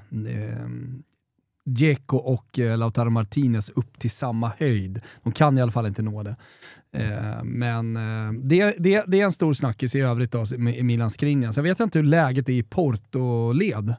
Djeko 1.65 2.17
och 2.17 2.57
Lautaro 2.57 3.09
Martinez 3.09 3.69
upp 3.69 3.99
till 3.99 4.11
samma 4.11 4.51
höjd. 4.57 5.01
De 5.23 5.33
kan 5.33 5.57
i 5.57 5.61
alla 5.61 5.71
fall 5.71 5.87
inte 5.87 6.01
nå 6.01 6.23
det. 6.23 6.35
Men 7.43 7.93
det, 8.43 8.75
det, 8.79 9.03
det 9.07 9.21
är 9.21 9.25
en 9.25 9.31
stor 9.31 9.53
snackis 9.53 9.95
i 9.95 9.99
övrigt 9.99 10.31
då, 10.31 10.45
med 10.57 10.85
Milan 10.85 11.09
Skriniar. 11.09 11.51
Så 11.51 11.59
jag 11.59 11.63
vet 11.63 11.79
inte 11.79 11.99
hur 11.99 12.05
läget 12.05 12.49
är 12.49 12.53
i 12.53 12.63
Porto-led. 12.63 13.95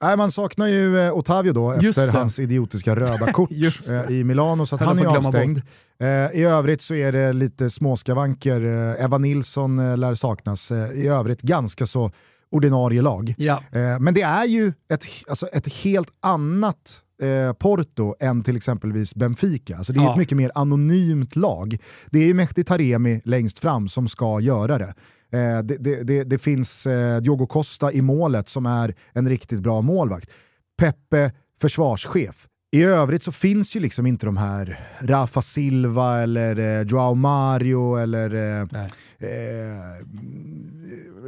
Nej, 0.00 0.16
man 0.16 0.32
saknar 0.32 0.66
ju 0.66 0.98
eh, 0.98 1.12
Otavio 1.12 1.52
då 1.52 1.72
efter 1.72 2.08
hans 2.08 2.38
idiotiska 2.38 2.96
röda 2.96 3.32
kort 3.32 3.50
eh, 3.50 4.10
i 4.10 4.24
Milano, 4.24 4.66
så 4.66 4.76
han 4.76 4.98
är 4.98 5.06
avstängd. 5.06 5.62
Eh, 6.00 6.08
I 6.08 6.44
övrigt 6.44 6.82
så 6.82 6.94
är 6.94 7.12
det 7.12 7.32
lite 7.32 7.70
småskavanker. 7.70 8.60
Eva 9.00 9.18
Nilsson 9.18 10.00
lär 10.00 10.14
saknas. 10.14 10.70
I 10.94 11.08
övrigt 11.08 11.42
ganska 11.42 11.86
så 11.86 12.10
ordinarie 12.50 13.02
lag. 13.02 13.34
Ja. 13.38 13.62
men 14.00 14.14
det 14.14 14.22
är 14.22 14.44
ju 14.44 14.72
ett, 14.92 15.04
alltså 15.28 15.46
ett 15.46 15.72
helt 15.72 16.08
annat 16.20 17.02
Porto 17.58 18.14
än 18.20 18.42
till 18.42 18.56
exempelvis 18.56 19.14
Benfica. 19.14 19.76
Alltså 19.76 19.92
det 19.92 20.00
är 20.00 20.04
ja. 20.04 20.10
ett 20.10 20.18
mycket 20.18 20.36
mer 20.36 20.52
anonymt 20.54 21.36
lag. 21.36 21.78
Det 22.10 22.18
är 22.18 22.26
ju 22.26 22.34
Mehdi 22.34 22.64
Taremi 22.64 23.20
längst 23.24 23.58
fram 23.58 23.88
som 23.88 24.08
ska 24.08 24.40
göra 24.40 24.78
det. 24.78 24.94
Eh, 25.32 25.58
det, 25.58 25.76
det, 25.76 26.02
det, 26.02 26.24
det, 26.24 26.38
finns 26.38 26.86
eh, 26.86 27.20
Diogo 27.20 27.46
Costa 27.46 27.92
i 27.92 28.02
målet 28.02 28.48
som 28.48 28.66
är 28.66 28.94
en 29.12 29.28
riktigt 29.28 29.60
bra 29.60 29.80
målvakt. 29.80 30.30
Peppe, 30.78 31.32
försvarschef. 31.60 32.48
I 32.70 32.82
övrigt 32.82 33.22
så 33.22 33.32
finns 33.32 33.76
ju 33.76 33.80
liksom 33.80 34.06
inte 34.06 34.26
de 34.26 34.36
här 34.36 34.80
Rafa 35.00 35.42
Silva 35.42 36.18
eller 36.18 36.58
eh, 36.58 36.86
Joao 36.86 37.14
Mario 37.14 37.96
eller 37.96 38.34
eh, 38.34 38.60
eh, 39.28 39.96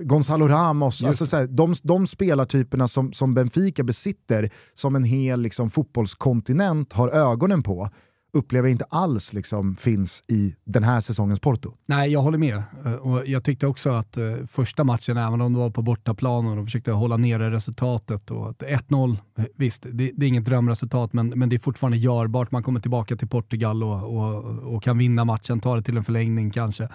Gonzalo 0.02 0.48
Ramos. 0.48 1.04
Alltså, 1.04 1.26
så 1.26 1.36
här, 1.36 1.46
de, 1.46 1.74
de 1.82 2.06
spelartyperna 2.06 2.88
som, 2.88 3.12
som 3.12 3.34
Benfica 3.34 3.82
besitter, 3.82 4.50
som 4.74 4.96
en 4.96 5.04
hel 5.04 5.40
liksom, 5.40 5.70
fotbollskontinent 5.70 6.92
har 6.92 7.08
ögonen 7.08 7.62
på, 7.62 7.90
upplever 8.32 8.68
jag 8.68 8.72
inte 8.72 8.84
alls 8.88 9.32
liksom 9.32 9.76
finns 9.76 10.22
i 10.28 10.54
den 10.64 10.84
här 10.84 11.00
säsongens 11.00 11.40
Porto. 11.40 11.72
Nej, 11.86 12.12
jag 12.12 12.20
håller 12.20 12.38
med. 12.38 12.62
Eh, 12.84 12.92
och 12.92 13.26
jag 13.26 13.44
tyckte 13.44 13.66
också 13.66 13.90
att 13.90 14.18
uh, 14.18 14.46
första 14.46 14.84
matchen, 14.84 15.16
även 15.16 15.40
om 15.40 15.52
det 15.52 15.58
var 15.58 15.70
på 15.70 15.82
bortaplan 15.82 16.46
och 16.46 16.56
de 16.56 16.66
försökte 16.66 16.92
hålla 16.92 17.16
nere 17.16 17.50
resultatet, 17.50 18.30
och 18.30 18.52
1-0, 18.52 19.16
eh, 19.38 19.44
visst, 19.56 19.82
det, 19.92 20.10
det, 20.14 20.26
är 20.26 20.28
inget 20.28 20.44
drömresultat, 20.44 21.12
men, 21.12 21.28
men 21.28 21.48
det 21.48 21.56
är 21.56 21.58
fortfarande 21.58 21.98
görbart. 21.98 22.50
Man 22.50 22.62
kommer 22.62 22.80
tillbaka 22.80 23.16
till 23.16 23.28
Portugal 23.28 23.82
och, 23.82 24.16
och, 24.16 24.44
och 24.74 24.82
kan 24.82 24.98
vinna 24.98 25.24
matchen, 25.24 25.60
ta 25.60 25.76
det 25.76 25.82
till 25.82 25.96
en 25.96 26.04
förlängning 26.04 26.50
kanske. 26.50 26.88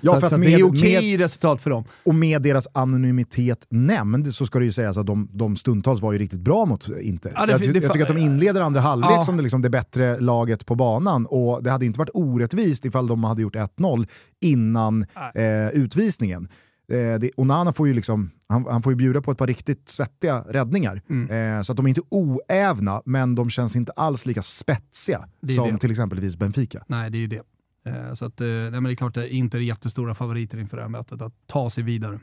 Ja, 0.00 0.14
så, 0.14 0.20
för 0.20 0.28
så 0.28 0.38
med, 0.38 0.48
det 0.48 0.54
är 0.54 0.62
okej 0.62 0.98
okay 0.98 1.18
resultat 1.18 1.60
för 1.60 1.70
dem. 1.70 1.84
Och 2.04 2.14
med 2.14 2.42
deras 2.42 2.66
anonymitet 2.72 3.66
nämnd 3.68 4.34
så 4.34 4.46
ska 4.46 4.58
det 4.58 4.64
ju 4.64 4.72
sägas 4.72 4.96
att 4.96 5.06
de, 5.06 5.28
de 5.32 5.56
stundtals 5.56 6.00
var 6.00 6.12
ju 6.12 6.18
riktigt 6.18 6.40
bra 6.40 6.64
mot 6.64 6.88
Inter. 6.88 7.32
Ja, 7.34 7.46
det, 7.46 7.52
jag, 7.52 7.60
det, 7.60 7.82
jag, 7.82 7.92
tycker 7.92 8.02
att 8.02 8.16
de 8.16 8.18
inleder 8.18 8.60
andra 8.60 8.80
halvlek 8.80 9.10
ja. 9.10 9.22
som 9.22 9.36
det, 9.36 9.42
liksom 9.42 9.62
det 9.62 9.70
bättre 9.70 10.20
laget 10.20 10.66
på 10.66 10.74
banan 10.82 11.26
och 11.26 11.62
det 11.62 11.70
hade 11.70 11.86
inte 11.86 11.98
varit 11.98 12.10
orättvist 12.14 12.84
ifall 12.84 13.06
de 13.06 13.24
hade 13.24 13.42
gjort 13.42 13.56
1-0 13.56 14.08
innan 14.40 15.06
eh, 15.34 15.68
utvisningen. 15.68 16.48
Eh, 16.92 17.18
det, 17.18 17.30
Onana 17.36 17.72
får 17.72 17.88
ju 17.88 17.94
liksom, 17.94 18.30
han, 18.48 18.66
han, 18.70 18.82
får 18.82 18.92
ju 18.92 18.96
bjuda 18.96 19.22
på 19.22 19.30
ett 19.32 19.38
par 19.38 19.46
riktigt 19.46 19.88
svettiga 19.88 20.44
räddningar. 20.48 21.02
Mm. 21.08 21.58
Eh, 21.58 21.62
så 21.62 21.72
att 21.72 21.76
de 21.76 21.86
är 21.86 21.88
inte 21.88 22.00
oävna, 22.08 23.02
men 23.04 23.34
de 23.34 23.50
känns 23.50 23.76
inte 23.76 23.92
alls 23.92 24.26
lika 24.26 24.42
spetsiga 24.42 25.28
som 25.56 25.72
det. 25.72 25.78
till 25.78 25.90
exempelvis 25.90 26.36
Benfica. 26.36 26.84
Nej, 26.86 27.10
det 27.10 27.18
är 27.18 27.20
ju 27.20 27.26
det. 27.26 27.42
Eh, 27.86 28.14
så 28.14 28.24
att, 28.24 28.40
eh, 28.40 28.46
nej, 28.46 28.70
men 28.70 28.84
det 28.84 28.90
är 28.90 28.94
klart 28.94 29.16
att 29.16 29.26
Inter 29.26 29.58
är 29.58 29.62
jättestora 29.62 30.14
favoriter 30.14 30.58
inför 30.58 30.76
det 30.76 30.82
här 30.82 30.90
mötet, 30.90 31.22
att 31.22 31.32
ta 31.46 31.70
sig 31.70 31.84
vidare. 31.84 32.20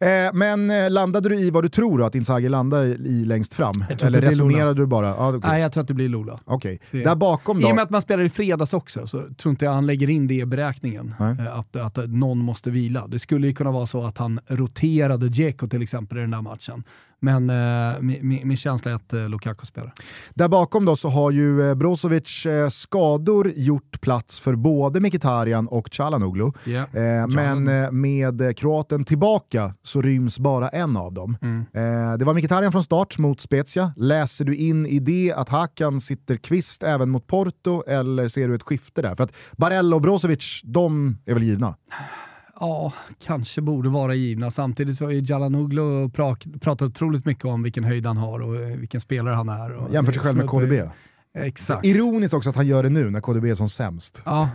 Eh, 0.00 0.34
men 0.34 0.70
eh, 0.70 0.90
landade 0.90 1.28
du 1.28 1.38
i 1.38 1.50
vad 1.50 1.64
du 1.64 1.68
tror 1.68 1.98
då, 1.98 2.04
att 2.04 2.14
Inzaghi 2.14 2.48
landar 2.48 2.82
i 2.84 3.24
längst 3.24 3.54
fram? 3.54 3.84
Eller 4.00 4.20
resonerade 4.20 4.74
du 4.74 4.86
bara? 4.86 5.16
Ah, 5.16 5.28
okay. 5.28 5.50
Nej, 5.50 5.62
jag 5.62 5.72
tror 5.72 5.82
att 5.82 5.88
det 5.88 5.94
blir 5.94 6.08
Lola. 6.08 6.38
Okay. 6.44 6.78
Där 6.90 7.14
bakom 7.14 7.60
då? 7.60 7.68
I 7.68 7.72
och 7.72 7.74
med 7.74 7.84
att 7.84 7.90
man 7.90 8.02
spelar 8.02 8.24
i 8.24 8.28
fredags 8.28 8.72
också, 8.72 9.06
så 9.06 9.22
tror 9.38 9.50
inte 9.50 9.64
jag 9.64 9.72
han 9.72 9.86
lägger 9.86 10.10
in 10.10 10.26
det 10.26 10.34
i 10.34 10.46
beräkningen. 10.46 11.14
Eh, 11.20 11.58
att, 11.58 11.76
att 11.76 12.10
någon 12.10 12.38
måste 12.38 12.70
vila. 12.70 13.06
Det 13.06 13.18
skulle 13.18 13.46
ju 13.46 13.54
kunna 13.54 13.70
vara 13.70 13.86
så 13.86 14.04
att 14.04 14.18
han 14.18 14.40
roterade 14.46 15.28
Dzeko 15.28 15.68
till 15.68 15.82
exempel 15.82 16.18
i 16.18 16.20
den 16.20 16.30
där 16.30 16.42
matchen. 16.42 16.84
Men 17.20 17.50
eh, 17.50 18.00
min, 18.00 18.48
min, 18.48 18.56
känsla 18.56 18.90
är 18.90 18.94
att 18.94 19.12
eh, 19.12 19.28
Lukaku 19.28 19.66
spelar. 19.66 19.92
Där 20.34 20.48
bakom 20.48 20.84
då 20.84 20.96
så 20.96 21.08
har 21.08 21.30
ju 21.30 21.68
eh, 21.68 21.74
Brozovic 21.74 22.46
eh, 22.46 22.68
skador 22.68 23.52
gjort 23.56 24.00
plats 24.00 24.40
för 24.40 24.54
både 24.54 25.00
Mkhitaryan 25.00 25.68
och 25.68 25.88
Chalanoglu. 25.92 26.52
Yeah. 26.66 27.28
men 27.34 27.68
eh, 27.68 27.90
med 27.90 28.58
kroaten 28.58 29.04
tillbaka 29.04 29.74
så 29.82 30.02
ryms 30.02 30.38
bara 30.38 30.68
en 30.68 30.96
av 30.96 31.12
dem. 31.12 31.36
Mm. 31.42 31.60
Eh, 31.60 32.18
det 32.18 32.24
var 32.24 32.34
Mkhitaryan 32.34 32.72
från 32.72 32.84
start 32.84 33.18
mot 33.18 33.40
Spezia. 33.40 33.92
Läser 33.96 34.44
du 34.44 34.56
in 34.56 34.86
i 34.86 34.98
det 34.98 35.32
att 35.36 35.48
Hakan 35.48 36.00
sitter 36.00 36.36
kvist 36.36 36.82
även 36.82 37.10
mot 37.10 37.26
Porto 37.26 37.82
eller 37.86 38.28
ser 38.28 38.48
du 38.48 38.54
ett 38.54 38.62
skifte 38.62 39.02
där? 39.02 39.14
För 39.14 39.24
att 39.24 39.32
Barella 39.52 39.96
och 39.96 40.02
Brozovic, 40.02 40.60
de 40.64 41.18
är 41.26 41.34
väl 41.34 41.42
givna? 41.42 41.74
Ja, 42.60 42.92
kanske 43.18 43.60
borde 43.60 43.88
vara 43.88 44.14
givna. 44.14 44.50
Samtidigt 44.50 44.98
så 44.98 45.04
har 45.04 45.10
ju 45.10 45.20
Jalanoglu 45.20 46.10
pratat 46.60 46.82
otroligt 46.82 47.24
mycket 47.24 47.44
om 47.44 47.62
vilken 47.62 47.84
höjd 47.84 48.06
han 48.06 48.16
har 48.16 48.40
och 48.40 48.56
eh, 48.56 48.76
vilken 48.76 49.00
spelare 49.00 49.34
han 49.34 49.48
är. 49.48 49.72
Och 49.72 49.94
Jämfört 49.94 50.14
sig 50.14 50.22
själv 50.22 50.36
med 50.36 50.46
KDB. 50.46 50.90
Exakt. 51.34 51.84
Ironiskt 51.84 52.34
också 52.34 52.50
att 52.50 52.56
han 52.56 52.66
gör 52.66 52.82
det 52.82 52.88
nu 52.88 53.10
när 53.10 53.20
KDB 53.20 53.44
är 53.44 53.54
som 53.54 53.68
sämst. 53.68 54.22
Ja, 54.24 54.50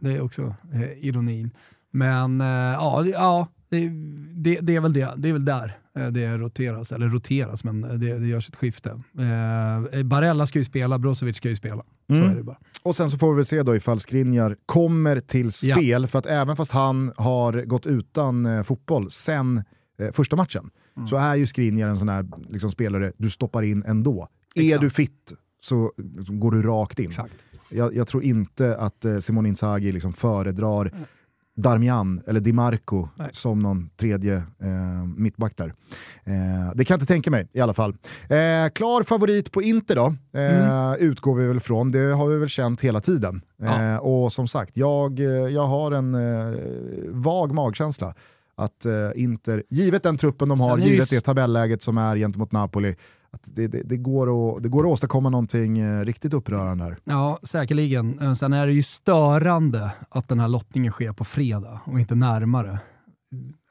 det 0.00 0.16
är 0.16 0.22
också 0.22 0.54
eh, 0.72 1.06
ironin. 1.06 1.50
Men 1.90 2.40
eh, 2.40 2.46
ja, 2.46 3.04
ja 3.06 3.48
det, 3.68 3.88
det, 4.34 4.60
det, 4.60 4.76
är 4.76 4.80
väl 4.80 4.92
det. 4.92 5.14
Det 5.16 5.28
är 5.28 5.32
väl 5.32 5.44
där 5.44 5.79
det 5.94 6.38
roteras, 6.38 6.92
eller 6.92 7.08
roteras, 7.08 7.64
men 7.64 7.80
det, 7.80 8.18
det 8.18 8.26
görs 8.26 8.48
ett 8.48 8.56
skifte. 8.56 8.90
Eh, 8.90 10.02
Barella 10.02 10.46
ska 10.46 10.58
ju 10.58 10.64
spela, 10.64 10.98
Brozovic 10.98 11.36
ska 11.36 11.48
ju 11.48 11.56
spela. 11.56 11.84
Mm. 12.08 12.22
Så 12.22 12.28
är 12.28 12.36
det 12.36 12.42
bara. 12.42 12.58
Och 12.82 12.96
sen 12.96 13.10
så 13.10 13.18
får 13.18 13.32
vi 13.32 13.36
väl 13.36 13.46
se 13.46 13.62
då 13.62 13.76
ifall 13.76 14.00
Skriniar 14.00 14.56
kommer 14.66 15.20
till 15.20 15.52
spel, 15.52 16.02
ja. 16.02 16.06
för 16.06 16.18
att 16.18 16.26
även 16.26 16.56
fast 16.56 16.72
han 16.72 17.12
har 17.16 17.64
gått 17.64 17.86
utan 17.86 18.46
eh, 18.46 18.62
fotboll 18.62 19.10
sen 19.10 19.62
eh, 19.98 20.12
första 20.12 20.36
matchen, 20.36 20.70
mm. 20.96 21.08
så 21.08 21.16
är 21.16 21.34
ju 21.34 21.46
Skriniar 21.46 21.88
en 21.88 21.98
sån 21.98 22.08
här 22.08 22.26
liksom, 22.48 22.70
spelare 22.70 23.12
du 23.16 23.30
stoppar 23.30 23.62
in 23.62 23.82
ändå. 23.86 24.28
Exakt. 24.54 24.74
Är 24.74 24.84
du 24.84 24.90
fit 24.90 25.32
så 25.60 25.92
liksom, 26.16 26.40
går 26.40 26.50
du 26.50 26.62
rakt 26.62 26.98
in. 26.98 27.10
Jag, 27.70 27.96
jag, 27.96 28.08
tror 28.08 28.22
inte 28.22 28.76
att 28.76 29.04
eh, 29.04 29.18
Simon 29.18 29.46
Inzaghi 29.46 29.92
liksom 29.92 30.12
föredrar 30.12 30.86
mm 30.86 31.04
Darmian 31.60 32.22
eller 32.26 32.40
Di 32.40 32.52
Marco 32.52 33.08
Nej. 33.14 33.28
som 33.32 33.58
någon 33.58 33.90
tredje 33.96 34.34
eh, 34.36 35.04
mittback 35.16 35.56
där. 35.56 35.74
Eh, 36.24 36.72
det 36.74 36.84
kan 36.84 36.94
jag 36.94 36.96
inte 36.96 37.12
tänka 37.12 37.30
mig 37.30 37.48
i 37.52 37.60
alla 37.60 37.74
fall. 37.74 37.90
Eh, 38.28 38.70
klar 38.74 39.02
favorit 39.02 39.52
på 39.52 39.62
Inter 39.62 39.94
då, 39.94 40.14
eh, 40.32 40.62
mm. 40.62 41.00
utgår 41.00 41.34
vi 41.34 41.46
väl 41.46 41.60
från. 41.60 41.92
Det 41.92 42.14
har 42.14 42.28
vi 42.28 42.38
väl 42.38 42.48
känt 42.48 42.80
hela 42.80 43.00
tiden. 43.00 43.42
Ja. 43.56 43.82
Eh, 43.82 43.96
och 43.96 44.32
som 44.32 44.48
sagt, 44.48 44.76
jag, 44.76 45.20
eh, 45.20 45.26
jag 45.26 45.66
har 45.66 45.92
en 45.92 46.16
vag 47.22 47.54
magkänsla 47.54 48.14
att 48.56 48.86
Inter, 49.14 49.62
givet 49.68 50.02
den 50.02 50.16
truppen 50.16 50.48
de 50.48 50.60
har, 50.60 50.78
givet 50.78 51.10
det 51.10 51.20
tabelläget 51.20 51.82
som 51.82 51.98
är 51.98 52.16
gentemot 52.16 52.52
Napoli, 52.52 52.96
att 53.32 53.42
det, 53.44 53.68
det, 53.68 53.82
det, 53.82 53.96
går 53.96 54.56
att, 54.56 54.62
det 54.62 54.68
går 54.68 54.84
att 54.84 54.92
åstadkomma 54.92 55.30
någonting 55.30 55.78
eh, 55.78 56.04
riktigt 56.04 56.34
upprörande 56.34 56.84
här. 56.84 56.96
Ja, 57.04 57.38
säkerligen. 57.42 58.18
Eh, 58.18 58.32
sen 58.32 58.52
är 58.52 58.66
det 58.66 58.72
ju 58.72 58.82
störande 58.82 59.90
att 60.08 60.28
den 60.28 60.40
här 60.40 60.48
lottningen 60.48 60.92
sker 60.92 61.12
på 61.12 61.24
fredag 61.24 61.80
och 61.84 62.00
inte 62.00 62.14
närmare. 62.14 62.78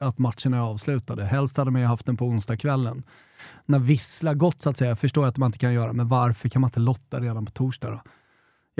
Att 0.00 0.18
matchen 0.18 0.54
är 0.54 0.58
avslutade. 0.58 1.24
Helst 1.24 1.56
hade 1.56 1.70
man 1.70 1.80
ju 1.80 1.86
haft 1.86 2.06
den 2.06 2.16
på 2.16 2.26
onsdagskvällen. 2.26 3.02
När 3.66 3.78
vissla 3.78 4.34
gott 4.34 4.62
så 4.62 4.70
att 4.70 4.78
säga, 4.78 4.96
förstår 4.96 5.24
jag 5.24 5.30
att 5.30 5.36
man 5.36 5.48
inte 5.48 5.58
kan 5.58 5.72
göra, 5.72 5.92
men 5.92 6.08
varför 6.08 6.48
kan 6.48 6.60
man 6.60 6.68
inte 6.68 6.80
lotta 6.80 7.20
redan 7.20 7.46
på 7.46 7.52
torsdag 7.52 7.90
då? 7.90 8.00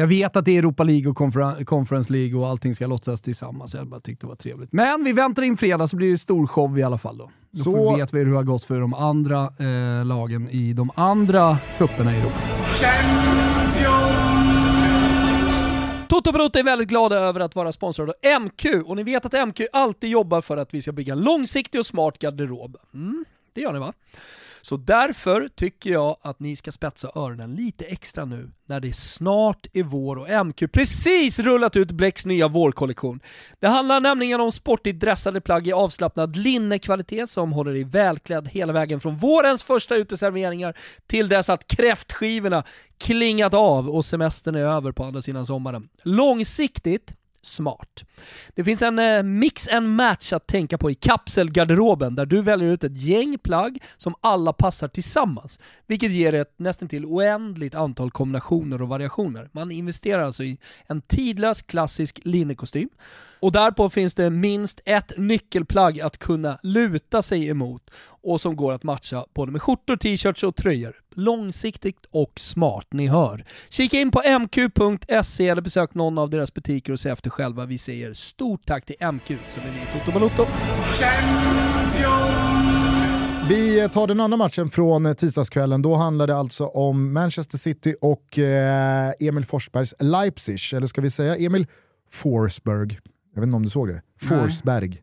Jag 0.01 0.07
vet 0.07 0.37
att 0.37 0.45
det 0.45 0.53
är 0.53 0.59
Europa 0.59 0.85
League 0.85 1.11
och 1.11 1.17
Confer 1.17 1.65
Conference 1.65 2.13
League 2.13 2.41
och 2.41 2.49
allting 2.49 2.75
ska 2.75 2.87
lottas 2.87 3.21
tillsammans. 3.21 3.75
Jag 3.75 3.87
bara 3.87 4.01
tyckte 4.01 4.27
det 4.27 4.29
var 4.29 4.37
trevligt. 4.37 4.73
Men 4.73 5.05
vi 5.05 5.13
väntar 5.13 5.43
in 5.43 5.57
fredag 5.57 5.89
så 5.89 5.97
blir 5.97 6.11
det 6.11 6.19
stor 6.19 6.47
show 6.47 6.79
i 6.79 6.83
alla 6.83 6.99
fall 6.99 7.19
då. 7.19 7.31
Då 7.51 7.63
så... 7.63 7.73
får 7.73 7.95
vi 7.95 8.01
veta 8.01 8.17
hur 8.17 8.31
det 8.31 8.37
har 8.37 8.43
gått 8.43 8.65
för 8.65 8.81
de 8.81 8.95
andra 8.95 9.43
eh, 9.43 10.05
lagen 10.05 10.49
i 10.51 10.73
de 10.73 10.91
andra 10.95 11.59
kupperna 11.79 12.15
i 12.15 12.19
Europa. 12.19 12.39
Toto 16.09 16.33
Brotto 16.33 16.59
är 16.59 16.63
väldigt 16.63 16.89
glada 16.89 17.17
över 17.17 17.41
att 17.41 17.55
vara 17.55 17.73
sponsrad 17.73 18.09
av 18.09 18.41
MQ 18.41 18.65
och 18.85 18.97
ni 18.97 19.03
vet 19.03 19.27
att 19.27 19.49
MQ 19.49 19.61
alltid 19.73 20.11
jobbar 20.11 20.41
för 20.41 20.57
att 20.57 20.75
vi 20.75 20.83
ska 20.83 20.93
bygga 20.93 21.13
en 21.13 21.21
långsiktig 21.21 21.79
och 21.79 21.87
smart 21.87 22.19
garderob. 22.19 22.77
Mm, 22.95 23.25
det 23.53 23.61
gör 23.61 23.73
ni 23.73 23.79
va? 23.79 23.93
Så 24.63 24.77
därför 24.77 25.49
tycker 25.49 25.91
jag 25.91 26.17
att 26.23 26.41
ni 26.41 26.57
ska 26.57 26.73
spetsa 26.73 27.11
öronen 27.15 27.55
lite 27.55 27.85
extra 27.85 28.25
nu 28.25 28.51
när 28.67 28.81
det 28.81 28.93
snart 28.93 29.67
är 29.73 29.83
vår 29.83 30.17
och 30.17 30.47
MQ 30.47 30.73
precis 30.73 31.39
rullat 31.39 31.77
ut 31.77 31.91
Blecks 31.91 32.27
nya 32.27 32.49
vårkollektion. 32.49 33.21
Det 33.61 33.69
handlar 33.69 34.01
nämligen 34.01 34.41
om 34.41 34.53
sportigt 34.53 35.01
dressade 35.01 35.41
plagg 35.41 35.67
i 35.67 35.73
avslappnad 35.73 36.37
linnekvalitet 36.37 37.31
som 37.31 37.53
håller 37.53 37.73
dig 37.73 37.85
välklädd 37.85 38.49
hela 38.49 38.73
vägen 38.73 39.01
från 39.01 39.17
vårens 39.17 39.63
första 39.63 39.97
uteserveringar 39.97 40.77
till 41.07 41.29
dess 41.29 41.51
att 41.51 41.67
kräftskivorna 41.67 42.65
klingat 42.99 43.55
av 43.55 43.89
och 43.91 44.05
semestern 44.05 44.55
är 44.55 44.65
över 44.65 44.93
på 44.93 45.05
andra 45.05 45.23
sidan 45.23 45.47
sommaren. 45.47 45.89
Långsiktigt 46.03 47.15
smart. 47.43 48.05
Det 48.55 48.65
finns 48.65 48.83
en 48.83 48.99
eh, 48.99 49.23
mix 49.23 49.69
and 49.69 49.89
match 49.89 50.33
att 50.33 50.47
tänka 50.47 50.79
på 50.79 50.91
i 50.91 50.95
kapselgarderoben 50.95 52.15
där 52.15 52.27
du 52.27 52.43
väljer 52.43 52.69
ut 52.69 52.85
ett 52.85 52.97
gäng 52.97 53.39
plagg 53.39 53.79
som 53.97 54.15
alla 54.21 54.53
passar 54.53 54.89
tillsammans, 54.89 55.61
vilket 55.87 56.13
ger 56.13 56.35
ett 56.35 56.55
nästan 56.59 56.89
till 56.89 57.05
oändligt 57.05 57.75
antal 57.75 58.11
kombinationer 58.11 58.83
och 58.83 58.89
variationer. 58.89 59.49
Man 59.53 59.71
investerar 59.71 60.23
alltså 60.23 60.43
i 60.43 60.59
en 60.87 61.01
tidlös 61.01 61.63
klassisk 61.63 62.21
linnekostym 62.25 62.89
och 63.41 63.53
därpå 63.53 63.91
finns 63.91 64.15
det 64.15 64.31
minst 64.31 64.81
ett 64.85 65.13
nyckelplagg 65.17 66.01
att 66.01 66.19
kunna 66.19 66.59
luta 66.63 67.23
sig 67.23 67.49
emot 67.49 67.91
och 68.23 68.41
som 68.41 68.57
går 68.57 68.73
att 68.73 68.83
matcha 68.83 69.25
både 69.35 69.53
med 69.53 69.63
skjortor, 69.63 69.97
t-shirts 69.97 70.43
och 70.43 70.57
tröjor. 70.57 70.97
Långsiktigt 71.15 72.07
och 72.11 72.33
smart, 72.41 72.87
ni 72.91 73.07
hör. 73.07 73.45
Kika 73.69 74.01
in 74.01 74.11
på 74.11 74.23
mq.se 74.41 75.49
eller 75.49 75.63
besök 75.63 75.95
någon 75.95 76.19
av 76.19 76.31
deras 76.31 76.55
butiker 76.55 76.93
och 76.93 77.01
se 77.01 77.09
efter 77.09 77.31
själva. 77.31 77.67
Vi 77.67 77.79
säger 77.79 78.13
stort 78.13 78.67
tack 78.67 78.87
till 78.87 78.97
MQ 79.13 79.29
som 79.49 79.63
är 79.63 79.67
med 79.67 79.83
i 79.83 79.99
Toto 79.99 80.13
Balotto. 80.13 80.47
Vi 83.49 83.89
tar 83.93 84.07
den 84.07 84.21
andra 84.21 84.37
matchen 84.37 84.71
från 84.71 85.15
tisdagskvällen. 85.15 85.83
Då 85.83 85.95
handlar 85.95 86.27
det 86.27 86.37
alltså 86.37 86.67
om 86.67 87.13
Manchester 87.13 87.59
City 87.59 87.95
och 88.01 88.39
eh, 88.39 89.13
Emil 89.21 89.45
Forsbergs 89.45 89.95
Leipzig, 89.99 90.59
eller 90.73 90.87
ska 90.87 91.01
vi 91.01 91.11
säga 91.11 91.37
Emil 91.37 91.67
Forsberg? 92.11 92.99
Jag 93.35 93.41
vet 93.41 93.47
inte 93.47 93.57
om 93.57 93.63
du 93.63 93.71
såg 93.71 93.89
det? 93.89 94.03
Forsberg. 94.21 95.03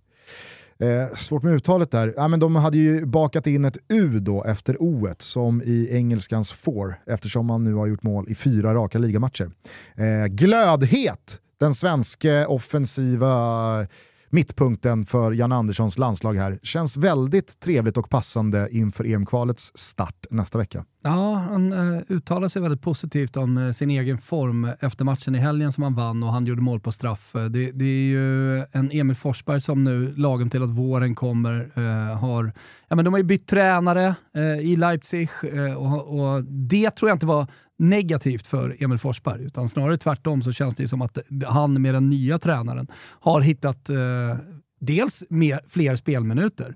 Eh, 0.80 1.16
svårt 1.16 1.44
med 1.44 1.54
uttalet 1.54 1.92
där. 1.92 2.14
Ja, 2.18 2.28
men 2.28 2.40
de 2.40 2.56
hade 2.56 2.78
ju 2.78 3.06
bakat 3.06 3.48
in 3.48 3.66
ett 3.66 3.78
U 3.88 4.20
då 4.20 4.44
efter 4.44 4.82
O 4.82 5.10
som 5.20 5.62
i 5.62 5.90
engelskans 5.92 6.52
four 6.52 6.96
eftersom 7.06 7.46
man 7.46 7.64
nu 7.64 7.74
har 7.74 7.88
gjort 7.88 8.04
mål 8.04 8.30
i 8.30 8.36
fyra 8.36 8.74
raka 8.74 8.98
ligamatcher. 8.98 9.52
Eh, 9.96 10.26
glödhet, 10.28 11.40
den 11.60 11.76
svenska 11.76 12.48
offensiva 12.48 13.88
mittpunkten 14.30 15.06
för 15.06 15.32
Jan 15.32 15.52
Anderssons 15.52 15.98
landslag 15.98 16.34
här. 16.34 16.60
Känns 16.64 16.98
väldigt 16.98 17.60
trevligt 17.60 17.98
och 17.98 18.10
passande 18.10 18.68
inför 18.72 19.04
EM-kvalets 19.06 19.72
start 19.76 20.26
nästa 20.30 20.58
vecka. 20.58 20.86
Ja, 21.04 21.36
han 21.36 21.74
eh, 21.74 22.02
uttalar 22.10 22.48
sig 22.48 22.62
väldigt 22.62 22.82
positivt 22.82 23.38
om 23.38 23.58
eh, 23.58 23.72
sin 23.72 23.90
egen 23.90 24.18
form 24.18 24.72
efter 24.80 25.06
matchen 25.06 25.36
i 25.36 25.38
helgen 25.38 25.72
som 25.72 25.84
han 25.84 25.96
vann 25.96 26.24
och 26.24 26.32
han 26.32 26.46
gjorde 26.46 26.62
mål 26.62 26.80
på 26.80 26.92
straff. 26.92 27.36
Eh, 27.36 27.46
det, 27.46 27.72
det, 27.72 27.86
är 27.86 28.08
ju 28.08 28.58
en 28.72 28.92
Emil 28.92 29.16
Forsberg 29.16 29.62
som 29.62 29.84
nu, 29.84 30.14
lagom 30.16 30.50
till 30.50 30.64
att 30.64 30.70
våren 30.70 31.16
kommer, 31.16 31.72
eh, 31.76 32.18
har... 32.18 32.52
Ja, 32.88 32.96
men 32.96 33.06
de 33.06 33.14
har 33.14 33.18
ju 33.18 33.24
bytt 33.24 33.48
tränare 33.48 34.16
eh, 34.36 34.60
i 34.60 34.76
Leipzig 34.76 35.30
och, 35.78 36.20
och 36.20 36.44
det 36.44 36.92
tror 36.92 37.10
jag 37.10 37.16
inte 37.16 37.26
var 37.26 37.48
negativt 37.78 38.48
för 38.48 38.84
Emil 38.84 39.00
Forsberg, 39.00 39.44
utan 39.44 39.70
snarare 39.70 39.98
tvärtom 39.98 40.42
så 40.42 40.52
känns 40.52 40.76
det 40.76 40.88
som 40.88 41.02
att 41.02 41.18
han 41.46 41.82
med 41.82 41.94
den 41.94 42.10
nya 42.10 42.40
tränaren 42.40 42.88
har 43.20 43.42
hittat 43.42 43.90
eh, 43.90 43.98
dels 44.80 45.24
mer, 45.30 45.60
fler 45.68 45.96
spelminuter, 45.96 46.76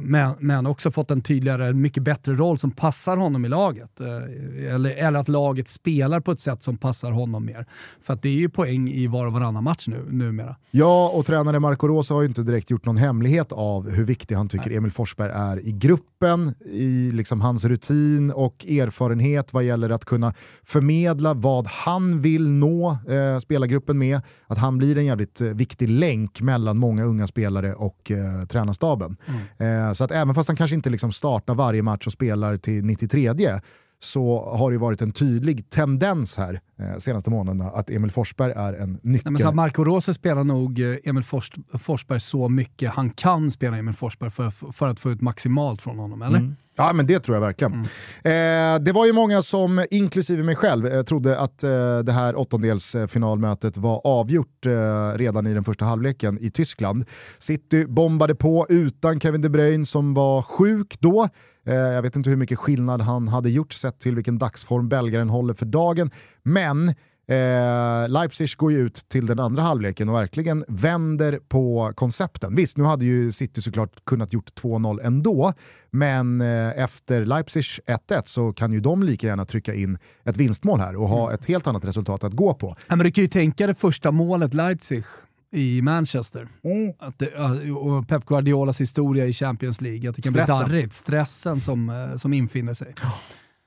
men, 0.00 0.34
men 0.38 0.66
också 0.66 0.90
fått 0.90 1.10
en 1.10 1.20
tydligare, 1.20 1.72
mycket 1.72 2.02
bättre 2.02 2.32
roll 2.32 2.58
som 2.58 2.70
passar 2.70 3.16
honom 3.16 3.44
i 3.44 3.48
laget. 3.48 4.00
Eh, 4.00 4.74
eller, 4.74 4.90
eller 4.90 5.18
att 5.18 5.28
laget 5.28 5.68
spelar 5.68 6.20
på 6.20 6.32
ett 6.32 6.40
sätt 6.40 6.62
som 6.62 6.76
passar 6.76 7.10
honom 7.10 7.44
mer. 7.44 7.66
För 8.02 8.14
att 8.14 8.22
det 8.22 8.28
är 8.28 8.32
ju 8.32 8.48
poäng 8.48 8.88
i 8.88 9.06
var 9.06 9.26
och 9.26 9.32
varannan 9.32 9.64
match 9.64 9.88
nu, 9.88 10.06
numera. 10.10 10.56
Ja, 10.70 11.08
och 11.08 11.26
tränare 11.26 11.60
Marco 11.60 11.88
Rosa 11.88 12.14
har 12.14 12.22
ju 12.22 12.28
inte 12.28 12.42
direkt 12.42 12.70
gjort 12.70 12.86
någon 12.86 12.96
hemlighet 12.96 13.52
av 13.52 13.90
hur 13.90 14.04
viktig 14.04 14.34
han 14.34 14.48
tycker 14.48 14.68
Nej. 14.68 14.76
Emil 14.76 14.92
Forsberg 14.92 15.30
är 15.34 15.66
i 15.66 15.72
gruppen, 15.72 16.54
i 16.64 17.10
liksom 17.10 17.40
hans 17.40 17.64
rutin 17.64 18.30
och 18.30 18.66
erfarenhet 18.66 19.52
vad 19.52 19.64
gäller 19.64 19.90
att 19.90 20.04
kunna 20.04 20.34
förmedla 20.62 21.34
vad 21.34 21.66
han 21.66 22.20
vill 22.20 22.52
nå 22.52 22.98
eh, 23.08 23.38
spelargruppen 23.38 23.98
med. 23.98 24.20
Att 24.46 24.58
han 24.58 24.78
blir 24.78 24.98
en 24.98 25.04
jävligt 25.04 25.40
eh, 25.40 25.48
viktig 25.48 25.90
länk 25.90 26.40
mellan 26.40 26.78
många 26.78 27.04
unga 27.04 27.26
spelare 27.26 27.74
och 27.74 28.10
eh, 28.10 28.46
tränarstaben. 28.46 29.16
Mm. 29.26 29.71
Eh, 29.72 29.92
så 29.92 30.04
att 30.04 30.10
även 30.10 30.34
fast 30.34 30.48
han 30.48 30.56
kanske 30.56 30.76
inte 30.76 30.90
liksom 30.90 31.12
startar 31.12 31.54
varje 31.54 31.82
match 31.82 32.06
och 32.06 32.12
spelar 32.12 32.56
till 32.56 32.84
93 32.84 33.60
så 34.04 34.54
har 34.56 34.70
det 34.70 34.78
varit 34.78 35.02
en 35.02 35.12
tydlig 35.12 35.70
tendens 35.70 36.36
här 36.36 36.60
eh, 36.78 36.98
senaste 36.98 37.30
månaderna 37.30 37.70
att 37.70 37.90
Emil 37.90 38.10
Forsberg 38.10 38.52
är 38.52 38.74
en 38.74 39.00
nyckel. 39.02 39.32
Nej, 39.32 39.42
men 39.44 39.56
Marco 39.56 39.84
Rose 39.84 40.14
spelar 40.14 40.44
nog 40.44 40.80
eh, 40.80 40.96
Emil 41.04 41.24
Fors 41.24 41.52
Forsberg 41.78 42.20
så 42.20 42.48
mycket 42.48 42.90
han 42.90 43.10
kan 43.10 43.50
spela 43.50 43.76
Emil 43.76 43.94
Forsberg 43.94 44.30
för, 44.30 44.72
för 44.72 44.88
att 44.88 45.00
få 45.00 45.10
ut 45.10 45.20
maximalt 45.20 45.82
från 45.82 45.98
honom, 45.98 46.22
eller? 46.22 46.38
Mm. 46.38 46.56
Ja, 46.76 46.92
men 46.92 47.06
det 47.06 47.20
tror 47.20 47.36
jag 47.36 47.40
verkligen. 47.40 47.72
Mm. 47.72 48.76
Eh, 48.76 48.84
det 48.84 48.92
var 48.92 49.06
ju 49.06 49.12
många 49.12 49.42
som, 49.42 49.86
inklusive 49.90 50.42
mig 50.42 50.56
själv, 50.56 50.86
eh, 50.86 51.02
trodde 51.02 51.38
att 51.38 51.62
eh, 51.64 51.98
det 51.98 52.12
här 52.12 52.36
åttondelsfinalmötet 52.38 53.76
var 53.76 54.00
avgjort 54.04 54.66
eh, 54.66 55.12
redan 55.14 55.46
i 55.46 55.54
den 55.54 55.64
första 55.64 55.84
halvleken 55.84 56.38
i 56.40 56.50
Tyskland. 56.50 57.04
City 57.38 57.86
bombade 57.86 58.34
på 58.34 58.66
utan 58.68 59.20
Kevin 59.20 59.40
De 59.40 59.48
Bruyne 59.48 59.86
som 59.86 60.14
var 60.14 60.42
sjuk 60.42 60.96
då. 61.00 61.28
Eh, 61.66 61.74
jag 61.74 62.02
vet 62.02 62.16
inte 62.16 62.30
hur 62.30 62.36
mycket 62.36 62.58
skillnad 62.58 63.00
han 63.00 63.28
hade 63.28 63.50
gjort 63.50 63.72
sett 63.72 64.00
till 64.00 64.14
vilken 64.14 64.38
dagsform 64.38 64.88
belgaren 64.88 65.28
håller 65.28 65.54
för 65.54 65.66
dagen, 65.66 66.10
men 66.42 66.94
Eh, 67.32 68.08
Leipzig 68.08 68.56
går 68.56 68.72
ju 68.72 68.78
ut 68.78 69.08
till 69.08 69.26
den 69.26 69.38
andra 69.38 69.62
halvleken 69.62 70.08
och 70.08 70.14
verkligen 70.14 70.64
vänder 70.68 71.40
på 71.48 71.92
koncepten. 71.94 72.54
Visst, 72.54 72.76
nu 72.76 72.84
hade 72.84 73.04
ju 73.04 73.32
City 73.32 73.62
såklart 73.62 74.04
kunnat 74.04 74.32
gjort 74.32 74.50
2-0 74.60 75.00
ändå, 75.02 75.52
men 75.90 76.40
eh, 76.40 76.82
efter 76.82 77.24
Leipzig 77.24 77.64
1-1 78.08 78.22
så 78.24 78.52
kan 78.52 78.72
ju 78.72 78.80
de 78.80 79.02
lika 79.02 79.26
gärna 79.26 79.44
trycka 79.44 79.74
in 79.74 79.98
ett 80.24 80.36
vinstmål 80.36 80.80
här 80.80 80.96
och 80.96 81.08
ha 81.08 81.22
mm. 81.22 81.34
ett 81.34 81.46
helt 81.46 81.66
annat 81.66 81.84
resultat 81.84 82.24
att 82.24 82.32
gå 82.32 82.54
på. 82.54 82.76
Ja, 82.88 82.96
men 82.96 83.04
du 83.04 83.12
kan 83.12 83.22
ju 83.22 83.28
tänka 83.28 83.66
det 83.66 83.74
första 83.74 84.10
målet 84.10 84.54
Leipzig 84.54 85.04
i 85.52 85.82
Manchester. 85.82 86.48
Mm. 86.64 86.92
Att 86.98 87.18
det, 87.18 87.34
och 87.72 88.08
Pep 88.08 88.26
Guardiolas 88.26 88.80
historia 88.80 89.26
i 89.26 89.32
Champions 89.32 89.80
League, 89.80 90.10
att 90.10 90.16
det 90.16 90.22
kan 90.22 90.32
stressen. 90.32 90.64
bli 90.64 90.76
darrigt. 90.76 90.92
Stressen 90.92 91.60
som, 91.60 91.90
eh, 91.90 92.16
som 92.16 92.32
infinner 92.32 92.74
sig. 92.74 92.94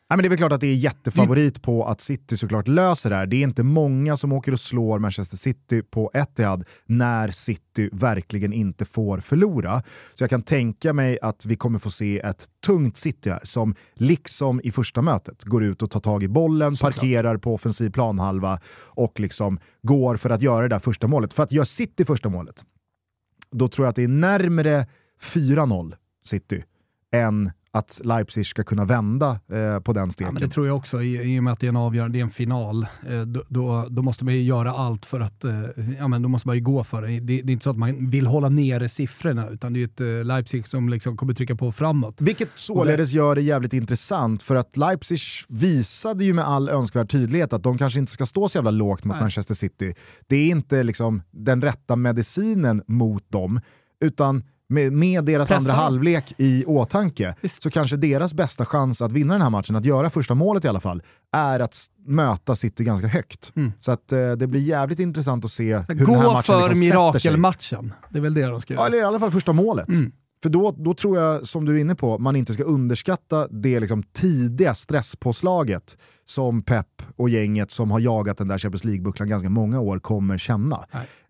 Ja, 0.08 0.16
men 0.16 0.24
det 0.24 0.28
är 0.28 0.30
väl 0.30 0.38
klart 0.38 0.52
att 0.52 0.62
det 0.62 0.68
är 0.68 0.76
jättefavorit 0.76 1.62
på 1.62 1.86
att 1.86 2.02
City 2.02 2.38
såklart 2.38 2.68
löser 2.68 3.10
det 3.10 3.16
här. 3.16 3.26
Det 3.26 3.36
är 3.36 3.44
inte 3.44 3.64
många 3.64 4.18
som 4.18 4.32
åker 4.32 4.52
och 4.52 4.60
slår 4.60 5.00
Manchester 5.00 5.38
City 5.38 5.82
på 5.82 6.12
Etihad 6.14 6.64
när 6.86 7.32
City 7.32 7.90
verkligen 7.92 8.54
inte 8.54 8.86
får 8.86 9.18
förlora. 9.18 9.84
Så 10.14 10.24
jag 10.24 10.30
kan 10.30 10.42
tänka 10.42 10.94
mig 10.94 11.20
att 11.22 11.46
vi 11.46 11.56
kommer 11.56 11.80
få 11.80 11.92
se 11.92 12.20
ett 12.20 12.46
tungt 12.66 12.98
City 12.98 13.30
här 13.30 13.40
som 13.44 13.76
liksom 13.94 14.62
i 14.64 14.72
första 14.72 15.02
mötet 15.02 15.44
går 15.44 15.64
ut 15.64 15.82
och 15.82 15.92
tar 15.92 16.00
tag 16.00 16.24
i 16.24 16.28
bollen, 16.28 16.76
såklart. 16.76 16.96
parkerar 16.96 17.38
på 17.38 17.54
offensiv 17.54 17.90
planhalva 17.90 18.60
och 18.78 19.20
liksom 19.20 19.60
går 19.82 20.18
för 20.18 20.30
att 20.30 20.42
göra 20.42 20.62
det 20.62 20.76
där 20.76 20.80
första 20.80 21.08
målet. 21.08 21.34
För 21.34 21.44
att 21.44 21.52
göra 21.52 21.66
City 21.66 22.06
första 22.06 22.30
målet, 22.30 22.64
då 23.52 23.68
tror 23.68 23.86
jag 23.86 23.90
att 23.90 23.96
det 23.96 24.04
är 24.04 24.08
närmre 24.08 24.88
4-0 25.22 25.96
City 26.26 26.64
än 27.12 27.52
att 27.76 28.02
Leipzig 28.04 28.46
ska 28.46 28.64
kunna 28.64 28.86
vända 28.86 29.40
eh, 29.52 29.80
på 29.80 29.94
den 29.94 30.12
steken. 30.12 30.34
Ja, 30.34 30.40
det 30.40 30.54
tror 30.54 30.68
jag 30.68 30.76
också, 30.76 31.02
i, 31.02 31.36
i 31.36 31.40
och 31.40 31.44
med 31.44 31.54
att 31.54 31.60
det 31.60 31.68
är 31.68 31.70
en 31.70 31.76
avgörande, 31.76 32.18
det 32.18 32.22
är 32.22 32.24
en 32.24 32.30
final. 32.30 32.88
Eh, 33.10 33.22
då, 33.22 33.44
då, 33.48 33.88
då, 33.90 34.02
måste 34.02 34.26
man 34.26 34.34
ju 34.34 34.42
göra 34.42 34.72
allt 34.72 35.06
för 35.06 35.20
att, 35.20 35.44
eh, 35.44 35.62
ja 36.00 36.08
men 36.08 36.22
då 36.22 36.30
måste 36.30 36.48
man 36.48 36.56
ju 36.56 36.64
gå 36.64 36.84
för 36.84 37.02
det. 37.02 37.08
det. 37.08 37.20
det. 37.20 37.52
är 37.52 37.52
inte 37.52 37.64
så 37.64 37.70
att 37.70 37.78
man 37.78 38.10
vill 38.10 38.28
hålla 38.28 38.50
nere 38.50 38.90
siffrorna, 38.90 39.50
utan 39.50 39.74
det 39.74 39.82
är 39.82 39.86
ett 39.86 40.02
eh, 40.02 40.26
Leipzig 40.26 40.68
som 40.68 40.90
liksom 40.90 41.18
kommer 41.18 41.34
trycka 41.34 41.56
på 41.56 41.72
framåt. 41.72 42.22
Vilket 42.22 42.50
således 42.56 43.12
det... 43.12 43.18
gör 43.18 43.36
det 43.36 43.42
jävligt 43.42 43.74
intressant, 43.74 44.44
för 44.44 44.56
att 44.56 44.78
Leipzig 44.78 45.20
visade 45.48 46.26
ju 46.26 46.34
med 46.34 46.48
all 46.48 46.70
önskvärd 46.70 47.10
tydlighet 47.10 47.54
att 47.54 47.64
de 47.64 47.78
kanske 47.78 48.00
inte 48.00 48.12
ska 48.12 48.26
stå 48.26 48.50
så 48.50 48.58
jävla 48.58 48.72
lågt 48.72 49.04
mot 49.04 49.16
Nej. 49.16 49.22
Manchester 49.22 49.56
City. 49.56 49.94
Det 50.28 50.36
är 50.36 50.48
inte 50.48 50.84
liksom 50.84 51.22
den 51.32 51.62
rätta 51.62 51.96
medicinen 51.96 52.84
mot 52.88 53.32
dem, 53.32 53.60
utan 54.02 54.44
med, 54.68 54.94
med 54.94 55.26
deras 55.26 55.48
Pressa. 55.48 55.58
andra 55.58 55.84
halvlek 55.84 56.34
i 56.38 56.66
åtanke 56.66 57.36
Visst. 57.42 57.64
så 57.64 57.70
kanske 57.70 57.98
deras 57.98 58.34
bästa 58.34 58.66
chans 58.66 59.02
att 59.02 59.12
vinna 59.12 59.34
den 59.34 59.42
här 59.42 59.50
matchen, 59.50 59.76
att 59.76 59.86
göra 59.86 60.10
första 60.10 60.36
målet 60.36 60.66
i 60.66 60.68
alla 60.68 60.80
fall, 60.80 61.04
är 61.32 61.60
att 61.60 61.78
möta 62.08 62.56
City 62.56 62.84
ganska 62.84 63.08
högt. 63.08 63.52
Mm. 63.56 63.72
Så 63.80 63.92
att 63.92 64.12
eh, 64.12 64.32
det 64.32 64.48
blir 64.48 64.62
jävligt 64.62 65.00
intressant 65.00 65.46
att 65.46 65.52
se 65.52 65.78
hur 65.78 66.06
Gå 66.06 66.12
den 66.12 66.22
här 66.22 66.34
matchen 66.34 66.44
för 66.44 66.70
liksom 66.70 66.80
mirakelmatchen. 66.80 67.94
Det 68.10 68.18
är 68.18 68.22
väl 68.22 68.34
det 68.34 68.46
de 68.46 68.62
ska 68.62 68.74
göra. 68.74 68.84
Ja, 68.84 68.88
eller 68.88 68.98
i 68.98 69.04
alla 69.04 69.20
fall 69.20 69.32
första 69.32 69.54
målet. 69.54 69.88
Mm. 69.88 70.12
För 70.44 70.50
då, 70.50 70.76
då 70.78 70.94
tror 70.94 71.20
jag, 71.20 71.48
som 71.48 71.66
du 71.66 71.76
är 71.76 71.82
inne 71.82 71.96
på, 71.96 72.18
man 72.18 72.36
inte 72.36 72.54
ska 72.54 72.64
underskatta 72.64 73.48
det 73.48 73.80
liksom 73.80 74.04
tidiga 74.04 74.74
stresspåslaget 74.74 75.98
som 76.26 76.62
Pep 76.62 76.88
och 77.16 77.30
gänget 77.30 77.72
som 77.72 77.92
har 77.92 78.00
jagat 78.00 78.38
den 78.38 78.48
där 78.48 78.58
Champions 78.58 78.84
League-bucklan 78.84 79.28
ganska 79.28 79.50
många 79.50 79.80
år 79.80 80.00
kommer 80.00 80.38
känna. 80.38 80.86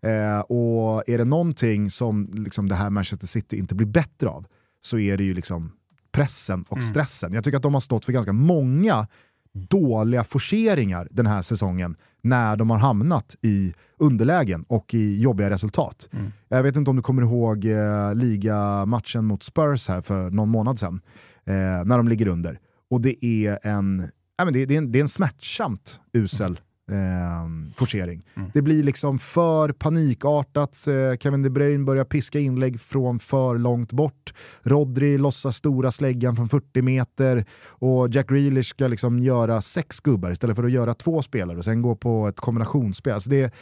Eh, 0.05 0.39
och 0.39 1.09
är 1.09 1.17
det 1.17 1.25
någonting 1.25 1.89
som 1.89 2.29
liksom 2.33 2.69
det 2.69 2.75
här 2.75 2.89
Manchester 2.89 3.27
City 3.27 3.57
inte 3.57 3.75
blir 3.75 3.87
bättre 3.87 4.29
av 4.29 4.45
så 4.81 4.99
är 4.99 5.17
det 5.17 5.23
ju 5.23 5.33
liksom 5.33 5.71
pressen 6.11 6.65
och 6.69 6.77
mm. 6.77 6.89
stressen. 6.89 7.33
Jag 7.33 7.43
tycker 7.43 7.57
att 7.57 7.63
de 7.63 7.73
har 7.73 7.81
stått 7.81 8.05
för 8.05 8.13
ganska 8.13 8.33
många 8.33 9.07
dåliga 9.53 10.23
forceringar 10.23 11.07
den 11.11 11.25
här 11.25 11.41
säsongen 11.41 11.95
när 12.21 12.55
de 12.55 12.69
har 12.69 12.77
hamnat 12.77 13.35
i 13.41 13.73
underlägen 13.97 14.63
och 14.67 14.93
i 14.93 15.21
jobbiga 15.21 15.49
resultat. 15.49 16.09
Mm. 16.11 16.31
Jag 16.47 16.63
vet 16.63 16.75
inte 16.75 16.89
om 16.89 16.95
du 16.95 17.01
kommer 17.01 17.21
ihåg 17.21 17.65
eh, 17.65 18.15
ligamatchen 18.15 19.25
mot 19.25 19.43
Spurs 19.43 19.87
här 19.87 20.01
för 20.01 20.29
någon 20.29 20.49
månad 20.49 20.79
sedan, 20.79 21.01
eh, 21.45 21.53
när 21.85 21.97
de 21.97 22.07
ligger 22.07 22.27
under. 22.27 22.59
Och 22.89 23.01
det 23.01 23.25
är 23.25 23.59
en, 23.63 23.99
äh, 23.99 24.45
men 24.45 24.53
det, 24.53 24.65
det, 24.65 24.73
är 24.73 24.77
en, 24.77 24.91
det 24.91 24.99
är 24.99 25.01
en 25.01 25.09
smärtsamt 25.09 25.99
usel 26.13 26.59
eh, 26.91 27.73
forcering. 27.75 28.23
Mm. 28.35 28.51
Det 28.53 28.61
blir 28.61 28.83
liksom 28.83 29.19
för 29.19 29.71
panikartat, 29.71 30.87
eh, 30.87 31.17
Kevin 31.19 31.43
De 31.43 31.49
Bruyne 31.49 31.83
börjar 31.83 32.03
piska 32.03 32.39
inlägg 32.39 32.81
från 32.81 33.19
för 33.19 33.57
långt 33.57 33.91
bort, 33.91 34.33
Rodri 34.61 35.17
lossar 35.17 35.51
stora 35.51 35.91
släggan 35.91 36.35
från 36.35 36.49
40 36.49 36.81
meter 36.81 37.45
och 37.67 38.09
Jack 38.09 38.29
Grealish 38.29 38.69
ska 38.69 38.87
liksom 38.87 39.19
göra 39.19 39.61
sex 39.61 39.99
gubbar 39.99 40.31
istället 40.31 40.55
för 40.55 40.63
att 40.63 40.71
göra 40.71 40.93
två 40.93 41.21
spelare 41.21 41.57
och 41.57 41.65
sen 41.65 41.81
gå 41.81 41.95
på 41.95 42.27
ett 42.27 42.39
kombinationsspel. 42.39 43.13
Alltså 43.13 43.29
det, 43.29 43.53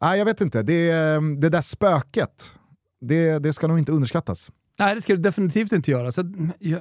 nej, 0.00 0.18
jag 0.18 0.24
vet 0.24 0.40
inte, 0.40 0.62
det, 0.62 0.92
det 1.38 1.48
där 1.48 1.60
spöket, 1.60 2.54
det, 3.00 3.38
det 3.38 3.52
ska 3.52 3.66
nog 3.66 3.78
inte 3.78 3.92
underskattas. 3.92 4.50
Nej, 4.78 4.94
det 4.94 5.00
ska 5.00 5.12
du 5.12 5.22
definitivt 5.22 5.72
inte 5.72 5.90
göra. 5.90 6.12
Så, 6.12 6.22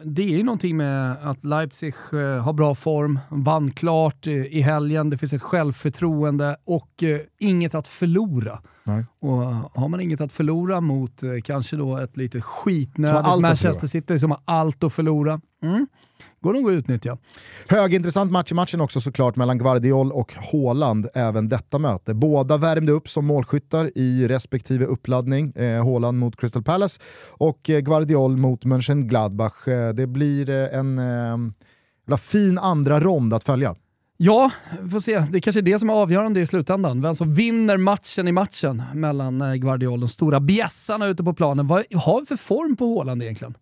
det 0.03 0.23
är 0.23 0.37
ju 0.37 0.43
någonting 0.43 0.77
med 0.77 1.11
att 1.21 1.45
Leipzig 1.45 1.93
eh, 2.13 2.19
har 2.19 2.53
bra 2.53 2.75
form, 2.75 3.19
vann 3.29 3.71
klart 3.71 4.27
eh, 4.27 4.33
i 4.33 4.61
helgen, 4.61 5.09
det 5.09 5.17
finns 5.17 5.33
ett 5.33 5.41
självförtroende 5.41 6.57
och 6.65 7.03
eh, 7.03 7.19
inget 7.39 7.75
att 7.75 7.87
förlora. 7.87 8.61
Nej. 8.83 9.05
Och 9.19 9.37
har 9.81 9.87
man 9.87 10.01
inget 10.01 10.21
att 10.21 10.31
förlora 10.31 10.81
mot 10.81 11.21
kanske 11.43 11.75
då 11.75 11.97
ett 11.97 12.17
lite 12.17 12.41
skitnödigt 12.41 13.41
Manchester 13.41 13.87
City 13.87 14.19
som 14.19 14.31
har 14.31 14.39
allt 14.45 14.83
att 14.83 14.93
förlora. 14.93 15.41
Mm 15.63 15.87
går 16.41 16.53
nog 16.53 16.69
att 16.69 16.73
utnyttja. 16.73 17.17
Högintressant 17.67 18.31
match 18.31 18.51
i 18.51 18.55
matchen 18.55 18.81
också 18.81 19.01
såklart 19.01 19.35
mellan 19.35 19.57
Guardiol 19.57 20.11
och 20.11 20.33
Håland 20.35 21.07
även 21.13 21.49
detta 21.49 21.79
möte. 21.79 22.13
Båda 22.13 22.57
värmde 22.57 22.91
upp 22.91 23.09
som 23.09 23.25
målskyttar 23.25 23.91
i 23.95 24.27
respektive 24.27 24.85
uppladdning. 24.85 25.51
Eh, 25.51 26.11
mot 26.11 26.39
Crystal 26.39 26.63
Palace 26.63 27.01
och 27.29 27.69
eh, 27.69 27.79
Guardiol 27.79 28.37
mot 28.37 28.65
Mönchengladbach. 28.65 29.67
Eh, 29.67 29.93
det 29.93 30.07
blir 30.07 30.49
eh, 30.49 30.79
en 30.79 30.99
eh, 32.09 32.17
fin 32.17 32.57
andra 32.57 32.99
rond 32.99 33.33
att 33.33 33.43
följa. 33.43 33.75
Ja, 34.19 34.51
vi 34.81 34.89
får 34.89 34.99
se. 34.99 35.19
Det 35.19 35.37
är 35.37 35.41
kanske 35.41 35.59
är 35.59 35.61
det 35.61 35.79
som 35.79 35.89
är 35.89 35.93
avgörande 35.93 36.39
i 36.39 36.45
slutändan. 36.45 37.01
Vem 37.01 37.15
som 37.15 37.33
vinner 37.33 37.77
matchen 37.77 38.27
i 38.27 38.31
matchen 38.31 38.83
mellan 38.93 39.41
eh, 39.41 39.53
Guardiol, 39.53 39.99
de 39.99 40.09
stora 40.09 40.39
bjässarna 40.39 41.07
ute 41.07 41.23
på 41.23 41.33
planen. 41.33 41.67
Vad 41.67 41.85
har 41.93 42.19
vi 42.19 42.25
för 42.25 42.35
form 42.35 42.75
på 42.75 42.85
Håland 42.85 43.23
egentligen? 43.23 43.57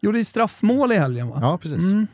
Gjorde 0.00 0.18
ju 0.18 0.24
straffmål 0.24 0.92
i 0.92 0.96
helgen 0.96 1.28
va? 1.28 1.38
Ja, 1.42 1.58
precis. 1.58 1.92
Mm. 1.92 2.06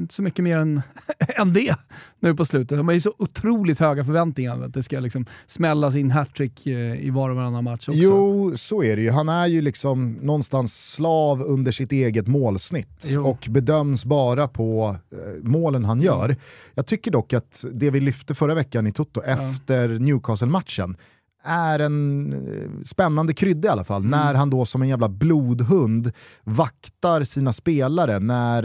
Inte 0.00 0.14
så 0.14 0.22
mycket 0.22 0.44
mer 0.44 0.58
än, 0.58 0.82
än 1.18 1.52
det 1.52 1.76
nu 2.20 2.34
på 2.34 2.44
slutet. 2.44 2.78
De 2.78 2.88
har 2.88 2.94
ju 2.94 3.00
så 3.00 3.14
otroligt 3.18 3.78
höga 3.78 4.04
förväntningar 4.04 4.62
att 4.62 4.74
det 4.74 4.82
ska 4.82 5.00
liksom 5.00 5.26
smällas 5.46 5.94
in 5.94 6.10
hattrick 6.10 6.66
eh, 6.66 7.06
i 7.06 7.10
var 7.10 7.30
och 7.30 7.36
varannan 7.36 7.64
match 7.64 7.88
också. 7.88 8.00
Jo, 8.00 8.56
så 8.56 8.82
är 8.82 8.96
det 8.96 9.02
ju. 9.02 9.10
Han 9.10 9.28
är 9.28 9.46
ju 9.46 9.60
liksom 9.60 10.12
någonstans 10.12 10.92
slav 10.92 11.42
under 11.42 11.72
sitt 11.72 11.92
eget 11.92 12.26
målsnitt 12.26 13.06
jo. 13.08 13.26
och 13.26 13.46
bedöms 13.50 14.04
bara 14.04 14.48
på 14.48 14.96
eh, 15.12 15.18
målen 15.42 15.84
han 15.84 16.00
gör. 16.00 16.36
Jag 16.74 16.86
tycker 16.86 17.10
dock 17.10 17.32
att 17.32 17.64
det 17.72 17.90
vi 17.90 18.00
lyfte 18.00 18.34
förra 18.34 18.54
veckan 18.54 18.86
i 18.86 18.92
Toto 18.92 19.22
ja. 19.26 19.50
efter 19.50 19.88
Newcastle-matchen 19.88 20.96
är 21.42 21.78
en 21.78 22.32
eh, 22.32 22.84
spännande 22.84 23.34
krydda 23.34 23.68
i 23.68 23.70
alla 23.70 23.84
fall. 23.84 24.00
Mm. 24.00 24.10
När 24.10 24.34
han 24.34 24.50
då 24.50 24.64
som 24.64 24.82
en 24.82 24.88
jävla 24.88 25.08
blodhund 25.08 26.12
vaktar 26.44 27.22
sina 27.22 27.52
spelare. 27.52 28.18
När, 28.18 28.62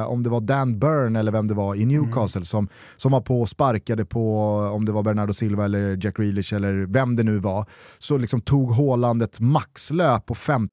eh, 0.00 0.06
om 0.06 0.22
det 0.22 0.30
var 0.30 0.40
Dan 0.40 0.78
Byrne 0.78 1.18
eller 1.18 1.32
vem 1.32 1.48
det 1.48 1.54
var 1.54 1.74
i 1.74 1.84
Newcastle 1.84 2.38
mm. 2.38 2.44
som, 2.44 2.68
som 2.96 3.12
var 3.12 3.20
på 3.20 3.40
och 3.40 3.48
sparkade 3.48 4.04
på, 4.04 4.56
om 4.74 4.84
det 4.84 4.92
var 4.92 5.02
Bernardo 5.02 5.32
Silva 5.32 5.64
eller 5.64 6.04
Jack 6.04 6.16
Grealish 6.16 6.54
eller 6.54 6.72
vem 6.72 7.16
det 7.16 7.22
nu 7.22 7.38
var, 7.38 7.66
så 7.98 8.16
liksom 8.16 8.40
tog 8.40 8.72
Haaland 8.72 9.22
ett 9.22 9.40
maxlöp 9.40 10.26
på 10.26 10.34
fem. 10.34 10.68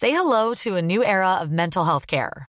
Say 0.00 0.10
hello 0.10 0.54
to 0.54 0.78
a 0.78 0.80
new 0.80 1.02
era 1.02 1.42
of 1.42 1.50
mental 1.50 1.84
health 1.84 2.06
care. 2.06 2.49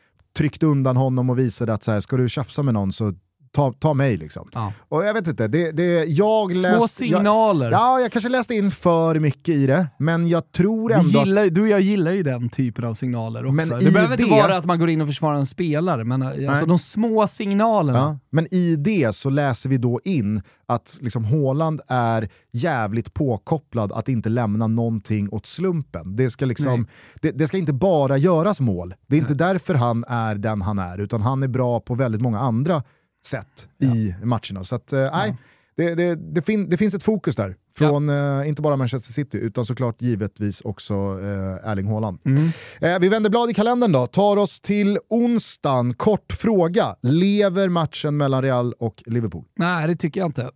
tryckte 0.33 0.65
undan 0.65 0.97
honom 0.97 1.29
och 1.29 1.39
visade 1.39 1.73
att 1.73 1.83
så 1.83 1.91
här, 1.91 1.99
ska 1.99 2.17
du 2.17 2.29
tjafsa 2.29 2.63
med 2.63 2.73
någon 2.73 2.93
så 2.93 3.13
ta, 3.51 3.73
ta 3.79 3.93
mig 3.93 4.17
liksom. 4.17 4.49
Ja. 4.53 4.73
Och 4.89 5.05
jag 5.05 5.13
vet 5.13 5.27
inte, 5.27 5.47
det, 5.47 5.71
det, 5.71 6.05
jag 6.05 6.53
läst, 6.55 6.77
Små 6.77 6.87
signaler. 6.87 7.71
Jag, 7.71 7.81
ja, 7.81 7.99
jag 7.99 8.11
kanske 8.11 8.29
läste 8.29 8.55
in 8.55 8.71
för 8.71 9.19
mycket 9.19 9.55
i 9.55 9.67
det, 9.67 9.87
men 9.97 10.27
jag 10.27 10.51
tror 10.51 10.91
ändå 10.91 11.19
gillar, 11.19 11.45
att... 11.45 11.55
Du 11.55 11.61
och 11.61 11.67
jag 11.67 11.81
gillar 11.81 12.11
ju 12.11 12.23
den 12.23 12.49
typen 12.49 12.85
av 12.85 12.93
signaler 12.93 13.45
också. 13.45 13.53
Men 13.53 13.69
det 13.69 13.91
behöver 13.91 14.17
det... 14.17 14.23
inte 14.23 14.35
vara 14.35 14.57
att 14.57 14.65
man 14.65 14.79
går 14.79 14.89
in 14.89 15.01
och 15.01 15.07
försvarar 15.07 15.35
en 15.35 15.45
spelare, 15.45 16.03
men 16.03 16.21
alltså 16.21 16.65
de 16.65 16.79
små 16.79 17.27
signalerna. 17.27 17.99
Ja, 17.99 18.19
men 18.29 18.53
i 18.53 18.75
det 18.75 19.15
så 19.15 19.29
läser 19.29 19.69
vi 19.69 19.77
då 19.77 19.99
in 20.03 20.41
att 20.65 20.97
liksom 21.01 21.25
Håland 21.25 21.81
är 21.87 22.29
jävligt 22.51 23.13
påkopplad 23.13 23.91
att 23.91 24.09
inte 24.09 24.29
lämna 24.29 24.67
någonting 24.67 25.29
åt 25.31 25.45
slumpen. 25.45 26.15
Det 26.15 26.29
ska, 26.29 26.45
liksom, 26.45 26.87
det, 27.21 27.31
det, 27.31 27.47
ska 27.47 27.57
inte 27.57 27.73
bara 27.73 28.17
göras 28.17 28.59
mål. 28.59 28.93
Det 29.07 29.15
är 29.15 29.19
inte 29.19 29.33
Nej. 29.33 29.37
därför 29.37 29.73
han 29.73 30.05
är 30.07 30.35
den 30.35 30.61
han 30.61 30.79
är, 30.79 30.97
utan 30.97 31.21
han 31.21 31.43
är 31.43 31.47
bra 31.47 31.79
på 31.79 31.95
väldigt 31.95 32.21
många 32.21 32.39
andra 32.39 32.83
sätt 33.25 33.67
ja. 33.77 33.95
i 33.95 34.15
matcherna. 34.23 34.63
Så 34.63 34.75
att, 34.75 34.93
eh, 34.93 34.99
ja. 34.99 35.35
det, 35.75 35.95
det, 35.95 36.15
det, 36.15 36.41
fin 36.41 36.69
det, 36.69 36.77
finns 36.77 36.93
ett 36.93 37.03
fokus 37.03 37.35
där. 37.35 37.55
Från 37.77 38.09
ja. 38.09 38.41
eh, 38.41 38.49
inte 38.49 38.61
bara 38.61 38.75
Manchester 38.75 39.13
City, 39.13 39.37
utan 39.37 39.65
såklart 39.65 40.01
givetvis 40.01 40.61
också 40.61 40.93
eh, 40.93 41.69
Erling 41.69 41.87
Haaland. 41.87 42.19
Mm. 42.25 42.49
Eh, 42.81 42.99
vi 42.99 43.09
vänder 43.09 43.29
blad 43.29 43.49
i 43.49 43.53
kalendern 43.53 43.91
då, 43.91 44.07
tar 44.07 44.37
oss 44.37 44.59
till 44.59 44.99
onsdagen. 45.09 45.93
Kort 45.93 46.33
fråga, 46.33 46.95
lever 47.01 47.69
matchen 47.69 48.17
mellan 48.17 48.41
Real 48.41 48.73
och 48.73 49.03
Liverpool? 49.05 49.45
Nej, 49.55 49.87
det 49.87 49.95
tycker 49.95 50.19
jag 50.19 50.27
inte. 50.27 50.51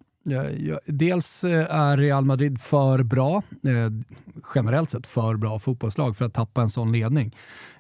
Dels 0.86 1.44
eh, 1.44 1.76
är 1.76 1.98
Real 1.98 2.26
Madrid 2.26 2.62
för 2.62 3.04
bra, 3.04 3.44
eh, 3.64 3.92
generellt 4.56 4.90
sett 4.90 5.08
för 5.08 5.36
bra 5.36 5.60
fotbollslag 5.60 6.18
för 6.18 6.26
att 6.26 6.34
tappa 6.34 6.62
en 6.62 6.70
sån 6.70 6.92
ledning. 6.92 7.36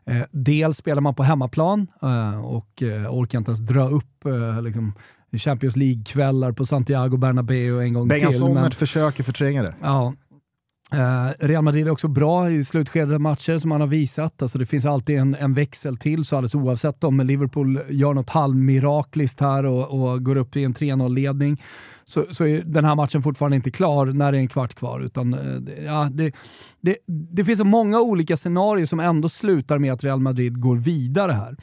Eh, 0.06 0.22
dels 0.32 0.78
spelar 0.78 1.02
man 1.02 1.16
på 1.16 1.24
hemmaplan 1.24 1.88
och 2.44 2.84
orkar 3.10 3.38
inte 3.38 3.50
ens 3.50 3.60
dra 3.60 3.90
upp 3.90 4.26
liksom, 4.62 4.94
Champions 5.38 5.76
League-kvällar 5.76 6.52
på 6.52 6.66
Santiago 6.66 7.18
Bernabéu 7.18 7.82
en 7.82 7.94
gång 7.94 8.08
Bengan 8.08 8.32
till. 8.32 8.42
Bengan 8.42 8.72
försöker 8.72 9.24
förtränga 9.24 9.64
det. 9.64 9.76
Ja, 9.82 10.14
Eh, 10.93 11.48
Real 11.48 11.63
Madrid 11.63 11.88
är 11.88 11.91
också 11.91 12.08
bra 12.08 12.50
i 12.50 12.63
slutskedade 12.63 13.19
matcher 13.19 13.58
som 13.58 13.69
man 13.69 13.82
har 13.82 13.88
visat. 13.88 14.41
Alltså 14.41 14.58
det 14.58 14.65
finns 14.65 14.86
alltid 14.86 15.17
en, 15.17 15.36
en 15.36 15.54
växel 15.54 15.98
till, 15.98 16.26
så 16.26 16.36
alldeles 16.36 16.56
oavsett 16.56 17.04
om 17.04 17.19
Liverpool 17.19 17.80
gör 17.89 18.13
något 18.13 18.30
halvmirakliskt 18.30 19.39
här 19.39 19.65
och, 19.65 20.12
och 20.12 20.24
går 20.24 20.36
upp 20.36 20.56
i 20.56 20.63
en 20.63 20.74
3-0-ledning 20.74 21.62
så, 22.06 22.26
så 22.32 22.45
är 22.45 22.63
den 22.65 22.86
här 22.86 22.95
matchen 22.95 23.24
fortfarande 23.24 23.56
inte 23.56 23.71
klar 23.71 24.06
när 24.06 24.32
det 24.32 24.38
är 24.38 24.39
en 24.39 24.48
kvart 24.48 24.74
kvar. 24.74 25.00
Utan, 25.00 25.34
uh, 25.34 25.86
ja, 25.86 26.10
det, 26.12 26.36
det, 26.82 26.98
det 27.08 27.45
finns 27.45 27.60
så 27.60 27.65
många 27.65 28.00
olika 28.00 28.38
scenarier 28.38 28.86
som 28.86 29.00
ändå 29.00 29.30
slutar 29.30 29.78
med 29.78 29.93
att 29.93 30.04
Real 30.04 30.19
Madrid 30.19 30.62
går 30.62 30.78
vidare 30.78 31.32
här. 31.32 31.58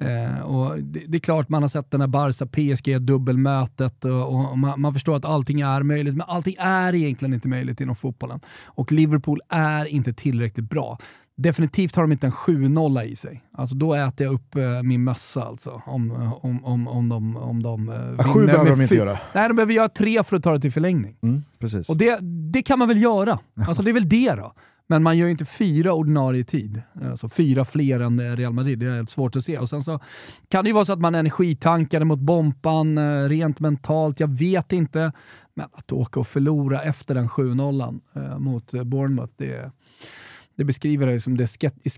Eh, 0.00 0.40
och 0.40 0.78
det, 0.82 1.02
det, 1.08 1.18
är 1.18 1.20
klart 1.20 1.48
man 1.48 1.62
har 1.62 1.68
sett 1.68 1.90
den 1.90 2.00
här 2.00 2.08
Barca-PSG-dubbelmötet 2.08 4.04
och, 4.04 4.50
och 4.50 4.58
man, 4.58 4.80
man, 4.80 4.92
förstår 4.92 5.16
att 5.16 5.24
allting 5.24 5.60
är 5.60 5.82
möjligt, 5.82 6.16
men 6.16 6.26
allting 6.28 6.56
är 6.58 6.94
egentligen 6.94 7.34
inte 7.34 7.48
möjligt 7.48 7.80
inom 7.80 7.96
fotbollen. 7.96 8.40
Och 8.64 8.92
Liverpool 8.92 9.40
är 9.48 9.84
inte 9.84 10.12
tillräckligt 10.12 10.70
bra. 10.70 10.98
Definitivt 11.36 11.96
har 11.96 12.02
de 12.02 12.12
inte 12.12 12.26
en 12.26 12.32
7-0 12.32 13.02
i 13.02 13.16
sig. 13.16 13.44
Alltså 13.52 13.74
då 13.74 13.94
äter 13.94 14.26
jag 14.26 14.34
upp 14.34 14.56
eh, 14.56 14.82
min 14.82 15.04
mössa 15.04 15.42
alltså. 15.42 15.82
Om, 15.86 16.32
om, 16.42 16.64
om, 16.64 16.88
om 16.88 17.08
de, 17.08 17.36
om 17.36 17.62
de 17.62 17.88
eh, 17.88 17.94
ja, 18.18 18.24
Sju 18.24 18.46
behöver 18.46 18.70
de 18.70 18.82
inte 18.82 18.94
göra. 18.94 19.18
Nej, 19.34 19.48
de 19.48 19.54
behöver 19.54 19.72
göra 19.72 19.88
tre 19.88 20.24
för 20.24 20.36
att 20.36 20.42
ta 20.42 20.52
det 20.52 20.60
till 20.60 20.72
förlängning. 20.72 21.16
Mm, 21.22 21.42
precis. 21.58 21.88
Och 21.88 21.96
det, 21.96 22.18
det 22.52 22.62
kan 22.62 22.78
man 22.78 22.88
väl 22.88 23.02
göra. 23.02 23.38
Alltså 23.68 23.82
det 23.82 23.90
är 23.90 23.94
väl 23.94 24.08
det 24.08 24.34
då. 24.34 24.52
Men 24.90 25.02
man 25.02 25.18
gör 25.18 25.26
ju 25.26 25.30
inte 25.30 25.44
fyra 25.44 25.92
ordinarie 25.92 26.44
tid. 26.44 26.82
Alltså 27.10 27.28
fyra 27.28 27.64
fler 27.64 28.00
än 28.00 28.20
eh, 28.20 28.36
Real 28.36 28.52
Madrid, 28.52 28.78
det 28.78 28.86
är 28.86 28.96
helt 28.96 29.10
svårt 29.10 29.36
att 29.36 29.44
se. 29.44 29.58
Och 29.58 29.68
sen 29.68 29.82
så 29.82 30.00
kan 30.48 30.64
det 30.64 30.68
ju 30.68 30.74
vara 30.74 30.84
så 30.84 30.92
att 30.92 31.00
man 31.00 31.14
energitankade 31.14 32.04
mot 32.04 32.18
Bompan 32.18 32.98
eh, 32.98 33.28
rent 33.28 33.60
mentalt, 33.60 34.20
jag 34.20 34.28
vet 34.28 34.72
inte. 34.72 35.12
Men 35.54 35.66
att 35.72 35.92
åka 35.92 36.20
och 36.20 36.26
förlora 36.26 36.82
efter 36.82 37.14
den 37.14 37.28
7-0 37.28 38.00
eh, 38.14 38.38
mot 38.38 38.70
Bournemouth, 38.70 39.32
det, 39.36 39.72
det 40.60 40.64
beskriver 40.64 41.06
det 41.06 41.20
som 41.20 41.36
det 41.36 41.46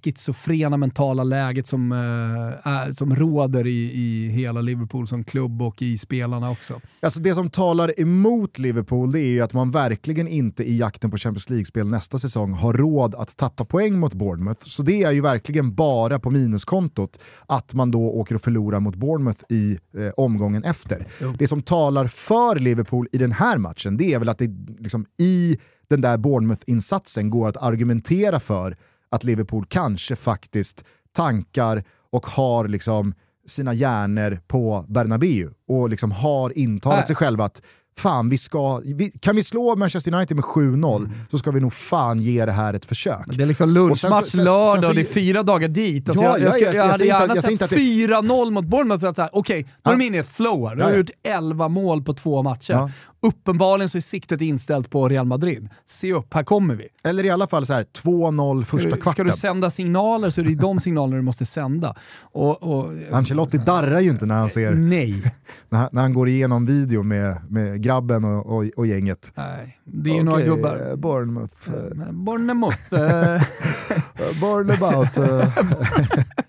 schizofrena 0.02 0.76
mentala 0.76 1.24
läget 1.24 1.66
som, 1.66 1.92
är, 1.92 2.92
som 2.92 3.16
råder 3.16 3.66
i, 3.66 3.92
i 3.92 4.28
hela 4.28 4.60
Liverpool 4.60 5.08
som 5.08 5.24
klubb 5.24 5.62
och 5.62 5.82
i 5.82 5.98
spelarna 5.98 6.50
också. 6.50 6.80
Alltså 7.00 7.20
det 7.20 7.34
som 7.34 7.50
talar 7.50 8.00
emot 8.00 8.58
Liverpool 8.58 9.12
det 9.12 9.20
är 9.20 9.28
ju 9.28 9.40
att 9.40 9.52
man 9.52 9.70
verkligen 9.70 10.28
inte 10.28 10.64
i 10.64 10.76
jakten 10.76 11.10
på 11.10 11.16
Champions 11.16 11.50
League-spel 11.50 11.88
nästa 11.88 12.18
säsong 12.18 12.52
har 12.52 12.72
råd 12.72 13.14
att 13.14 13.36
tappa 13.36 13.64
poäng 13.64 13.98
mot 13.98 14.14
Bournemouth. 14.14 14.68
Så 14.68 14.82
det 14.82 15.02
är 15.02 15.10
ju 15.10 15.20
verkligen 15.20 15.74
bara 15.74 16.18
på 16.18 16.30
minuskontot 16.30 17.18
att 17.46 17.74
man 17.74 17.90
då 17.90 18.00
åker 18.00 18.34
och 18.34 18.42
förlorar 18.42 18.80
mot 18.80 18.96
Bournemouth 18.96 19.44
i 19.48 19.78
eh, 19.96 20.08
omgången 20.16 20.64
efter. 20.64 21.06
Jo. 21.20 21.34
Det 21.38 21.48
som 21.48 21.62
talar 21.62 22.06
för 22.06 22.58
Liverpool 22.58 23.08
i 23.12 23.18
den 23.18 23.32
här 23.32 23.58
matchen 23.58 23.96
det 23.96 24.14
är 24.14 24.18
väl 24.18 24.28
att 24.28 24.38
det 24.38 24.50
liksom 24.78 25.06
i 25.18 25.58
den 25.92 26.00
där 26.00 26.16
Bournemouth-insatsen 26.16 27.30
går 27.30 27.48
att 27.48 27.56
argumentera 27.56 28.40
för 28.40 28.76
att 29.10 29.24
Liverpool 29.24 29.66
kanske 29.68 30.16
faktiskt 30.16 30.84
tankar 31.12 31.84
och 32.10 32.26
har 32.26 32.68
liksom 32.68 33.14
sina 33.46 33.74
hjärnor 33.74 34.40
på 34.46 34.84
Bernabéu 34.88 35.50
och 35.68 35.88
liksom 35.88 36.10
har 36.10 36.58
intalat 36.58 37.06
sig 37.06 37.16
själva 37.16 37.44
att 37.44 37.62
fan, 37.98 38.28
vi 38.28 38.38
ska, 38.38 38.80
vi, 38.84 39.10
kan 39.10 39.36
vi 39.36 39.44
slå 39.44 39.76
Manchester 39.76 40.14
United 40.14 40.36
med 40.36 40.44
7-0 40.44 40.96
mm. 40.96 41.12
så 41.30 41.38
ska 41.38 41.50
vi 41.50 41.60
nog 41.60 41.72
fan 41.72 42.18
ge 42.18 42.46
det 42.46 42.52
här 42.52 42.74
ett 42.74 42.84
försök. 42.84 43.24
Det 43.26 43.42
är 43.42 43.46
liksom 43.46 43.70
lunchmatch 43.70 44.34
lördag 44.34 44.88
och 44.88 44.94
det 44.94 45.00
är 45.00 45.14
fyra 45.14 45.42
dagar 45.42 45.68
dit. 45.68 46.08
Alltså 46.08 46.24
ja, 46.24 46.38
jag, 46.38 46.60
jag, 46.60 46.62
jag, 46.62 46.74
jag, 46.74 46.86
hade 46.86 47.04
gärna 47.04 47.34
sett 47.34 47.60
4-0 47.60 48.50
mot 48.50 48.64
Bournemouth 48.64 49.00
för 49.00 49.08
att 49.08 49.16
säga, 49.16 49.28
okej, 49.32 49.60
okay, 49.60 49.72
nu 49.84 49.92
är 49.92 49.98
de 49.98 50.04
inne 50.04 50.16
i 50.16 50.20
ett 50.20 50.28
flow 50.28 50.68
här. 50.68 50.76
Du 50.76 50.82
har 50.82 50.92
gjort 50.92 51.10
11 51.22 51.68
mål 51.68 52.02
på 52.02 52.14
två 52.14 52.42
matcher. 52.42 52.90
Uppenbarligen 53.26 53.88
så 53.88 53.98
är 53.98 54.02
siktet 54.02 54.40
inställt 54.40 54.90
på 54.90 55.08
Real 55.08 55.26
Madrid. 55.26 55.68
Se 55.86 56.12
upp, 56.12 56.34
här 56.34 56.42
kommer 56.42 56.74
vi. 56.74 56.88
Eller 57.04 57.24
i 57.24 57.30
alla 57.30 57.46
fall 57.46 57.66
så 57.66 57.72
här 57.72 57.86
2-0 58.02 58.64
första 58.64 58.90
ska 58.90 59.00
kvarten. 59.00 59.12
Ska 59.12 59.24
du 59.24 59.32
sända 59.32 59.70
signaler 59.70 60.30
så 60.30 60.40
är 60.40 60.44
det 60.44 60.54
de 60.54 60.80
signalerna 60.80 61.16
du 61.16 61.22
måste 61.22 61.46
sända. 61.46 61.94
Och, 62.20 62.62
och, 62.62 62.92
Ancelotti 63.12 63.58
darrar 63.58 64.00
ju 64.00 64.10
inte 64.10 64.26
när 64.26 64.34
han 64.34 64.50
ser... 64.50 64.74
Nej. 64.74 65.34
när, 65.68 65.88
när 65.92 66.02
han 66.02 66.14
går 66.14 66.28
igenom 66.28 66.66
video 66.66 67.02
med, 67.02 67.38
med 67.48 67.81
grabben 67.82 68.24
och, 68.24 68.46
och, 68.46 68.64
och 68.76 68.86
gänget. 68.86 69.32
Nej, 69.34 69.78
det 69.84 70.10
är 70.10 70.14
ju 70.14 70.22
några 70.22 70.42
gubbar. 70.42 70.90
Eh, 70.90 70.96
Bournemouth. 70.96 71.70
Bournemouth. 72.12 72.94
Eh. 72.94 73.42
Bournemouth. 74.40 75.18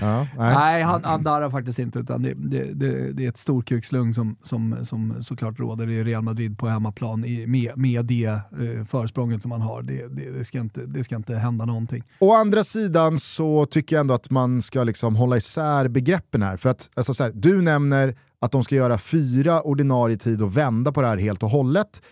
Ja, 0.00 0.26
nej. 0.38 0.54
nej, 0.54 0.82
han, 0.82 1.04
han 1.04 1.22
darrar 1.22 1.50
faktiskt 1.50 1.78
inte, 1.78 1.98
utan 1.98 2.22
det, 2.22 2.34
det, 2.36 2.64
det, 2.74 3.12
det 3.12 3.24
är 3.24 3.28
ett 3.28 3.36
storkukslugn 3.36 4.14
som, 4.14 4.36
som, 4.42 4.76
som 4.86 5.22
såklart 5.22 5.58
råder 5.58 5.90
i 5.90 6.04
Real 6.04 6.22
Madrid 6.22 6.58
på 6.58 6.68
hemmaplan 6.68 7.24
i, 7.24 7.46
med, 7.46 7.76
med 7.76 8.04
det 8.04 8.26
eh, 8.26 8.84
försprånget 8.88 9.42
som 9.42 9.50
han 9.50 9.60
har. 9.60 9.82
Det, 9.82 10.08
det, 10.08 10.44
ska 10.44 10.58
inte, 10.58 10.86
det 10.86 11.04
ska 11.04 11.16
inte 11.16 11.34
hända 11.34 11.64
någonting. 11.64 12.04
Å 12.18 12.34
andra 12.34 12.64
sidan 12.64 13.18
så 13.18 13.66
tycker 13.66 13.96
jag 13.96 14.00
ändå 14.00 14.14
att 14.14 14.30
man 14.30 14.62
ska 14.62 14.84
liksom 14.84 15.16
hålla 15.16 15.36
isär 15.36 15.88
begreppen 15.88 16.42
här. 16.42 16.56
För 16.56 16.68
att 16.68 16.90
alltså 16.94 17.14
så 17.14 17.24
här, 17.24 17.32
Du 17.34 17.62
nämner 17.62 18.14
att 18.40 18.52
de 18.52 18.64
ska 18.64 18.74
göra 18.74 18.98
fyra 18.98 19.62
ordinarie 19.62 20.16
tid 20.16 20.42
och 20.42 20.56
vända 20.56 20.92
på 20.92 21.02
det 21.02 21.08
här 21.08 21.16
helt 21.16 21.42
och 21.42 21.50
hållet. 21.50 22.02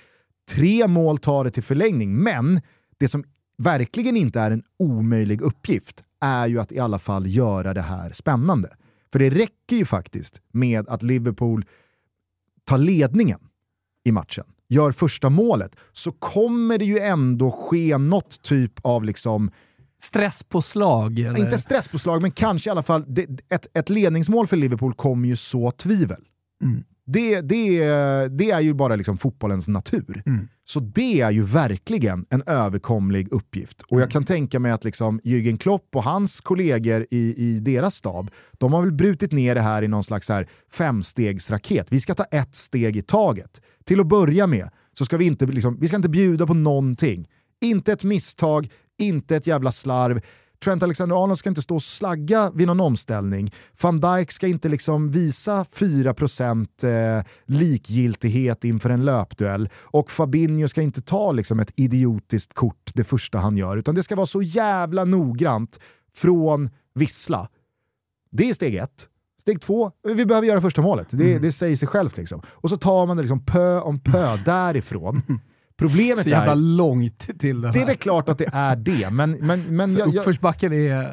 Tre 0.50 0.88
mål 0.88 1.18
tar 1.18 1.44
det 1.44 1.50
till 1.50 1.62
förlängning, 1.62 2.14
men 2.14 2.60
det 2.98 3.08
som 3.08 3.24
verkligen 3.58 4.16
inte 4.16 4.40
är 4.40 4.50
en 4.50 4.62
omöjlig 4.78 5.40
uppgift 5.40 6.04
är 6.20 6.46
ju 6.46 6.60
att 6.60 6.72
i 6.72 6.78
alla 6.78 6.98
fall 6.98 7.26
göra 7.26 7.74
det 7.74 7.82
här 7.82 8.12
spännande. 8.12 8.76
För 9.12 9.18
det 9.18 9.30
räcker 9.30 9.76
ju 9.76 9.84
faktiskt 9.84 10.40
med 10.52 10.88
att 10.88 11.02
Liverpool 11.02 11.64
tar 12.64 12.78
ledningen 12.78 13.40
i 14.04 14.12
matchen, 14.12 14.44
gör 14.68 14.92
första 14.92 15.30
målet, 15.30 15.76
så 15.92 16.12
kommer 16.12 16.78
det 16.78 16.84
ju 16.84 16.98
ändå 16.98 17.50
ske 17.50 17.98
något 17.98 18.42
typ 18.42 18.72
av 18.82 19.04
liksom 19.04 19.50
Stresspåslag? 20.00 21.18
Eller? 21.18 21.38
Inte 21.38 21.58
stresspåslag, 21.58 22.22
men 22.22 22.30
kanske 22.30 22.70
i 22.70 22.72
alla 22.72 22.82
fall 22.82 23.04
det, 23.06 23.26
ett, 23.48 23.66
ett 23.74 23.90
ledningsmål 23.90 24.46
för 24.46 24.56
Liverpool 24.56 24.94
kommer 24.94 25.28
ju 25.28 25.36
så 25.36 25.70
tvivel. 25.70 26.24
Mm. 26.62 26.84
Det, 27.06 27.40
det, 27.40 27.78
det 28.28 28.50
är 28.50 28.60
ju 28.60 28.74
bara 28.74 28.96
liksom 28.96 29.18
fotbollens 29.18 29.68
natur. 29.68 30.22
Mm. 30.26 30.48
Så 30.64 30.80
det 30.80 31.20
är 31.20 31.30
ju 31.30 31.42
verkligen 31.42 32.26
en 32.30 32.42
överkomlig 32.46 33.32
uppgift. 33.32 33.82
Och 33.82 33.96
jag 33.96 34.02
mm. 34.02 34.10
kan 34.10 34.24
tänka 34.24 34.58
mig 34.58 34.72
att 34.72 34.84
liksom 34.84 35.20
Jürgen 35.20 35.58
Klopp 35.58 35.96
och 35.96 36.04
hans 36.04 36.40
kollegor 36.40 37.06
i, 37.10 37.34
i 37.36 37.60
deras 37.60 37.94
stab, 37.94 38.30
de 38.58 38.72
har 38.72 38.82
väl 38.82 38.92
brutit 38.92 39.32
ner 39.32 39.54
det 39.54 39.60
här 39.60 39.82
i 39.82 39.88
någon 39.88 40.04
slags 40.04 40.28
här 40.28 40.48
femstegsraket. 40.72 41.86
Vi 41.90 42.00
ska 42.00 42.14
ta 42.14 42.24
ett 42.24 42.56
steg 42.56 42.96
i 42.96 43.02
taget. 43.02 43.60
Till 43.84 44.00
att 44.00 44.06
börja 44.06 44.46
med 44.46 44.70
så 44.98 45.04
ska 45.04 45.16
vi 45.16 45.24
inte, 45.24 45.46
liksom, 45.46 45.78
vi 45.80 45.88
ska 45.88 45.96
inte 45.96 46.08
bjuda 46.08 46.46
på 46.46 46.54
någonting. 46.54 47.28
Inte 47.60 47.92
ett 47.92 48.04
misstag, 48.04 48.68
inte 48.98 49.36
ett 49.36 49.46
jävla 49.46 49.72
slarv. 49.72 50.20
Trent 50.64 50.82
Alexander-Arnold 50.82 51.38
ska 51.38 51.48
inte 51.48 51.62
stå 51.62 51.74
och 51.74 51.82
slagga 51.82 52.50
vid 52.50 52.66
någon 52.66 52.80
omställning. 52.80 53.52
Van 53.80 54.00
Dijk 54.00 54.32
ska 54.32 54.46
inte 54.46 54.68
liksom 54.68 55.10
visa 55.10 55.64
4% 55.74 57.18
eh, 57.18 57.24
likgiltighet 57.46 58.64
inför 58.64 58.90
en 58.90 59.04
löpduell. 59.04 59.68
Och 59.76 60.10
Fabinho 60.10 60.68
ska 60.68 60.82
inte 60.82 61.02
ta 61.02 61.32
liksom 61.32 61.60
ett 61.60 61.72
idiotiskt 61.76 62.54
kort 62.54 62.90
det 62.94 63.04
första 63.04 63.38
han 63.38 63.56
gör, 63.56 63.76
utan 63.76 63.94
det 63.94 64.02
ska 64.02 64.16
vara 64.16 64.26
så 64.26 64.42
jävla 64.42 65.04
noggrant 65.04 65.78
från 66.14 66.70
vissla. 66.94 67.48
Det 68.30 68.50
är 68.50 68.54
steg 68.54 68.74
ett. 68.74 69.08
Steg 69.40 69.60
två, 69.60 69.92
vi 70.02 70.26
behöver 70.26 70.48
göra 70.48 70.60
första 70.60 70.82
målet. 70.82 71.08
Det, 71.10 71.30
mm. 71.30 71.42
det 71.42 71.52
säger 71.52 71.76
sig 71.76 71.88
självt. 71.88 72.16
Liksom. 72.16 72.42
Och 72.48 72.70
så 72.70 72.76
tar 72.76 73.06
man 73.06 73.16
det 73.16 73.22
liksom 73.22 73.44
pö 73.44 73.80
om 73.80 74.00
pö 74.00 74.36
därifrån. 74.44 75.22
Problemet 75.78 76.22
så 76.22 76.30
jävla 76.30 76.52
är, 76.52 76.56
långt 76.56 77.38
till 77.38 77.60
det 77.60 77.68
här. 77.68 77.74
Det 77.74 77.82
är 77.82 77.86
väl 77.86 77.96
klart 77.96 78.28
att 78.28 78.38
det 78.38 78.48
är 78.52 78.76
det, 78.76 79.10
men... 79.10 79.30
men, 79.30 79.76
men 79.76 79.94
jag, 79.94 80.14
uppförsbacken 80.14 80.72
är 80.72 81.12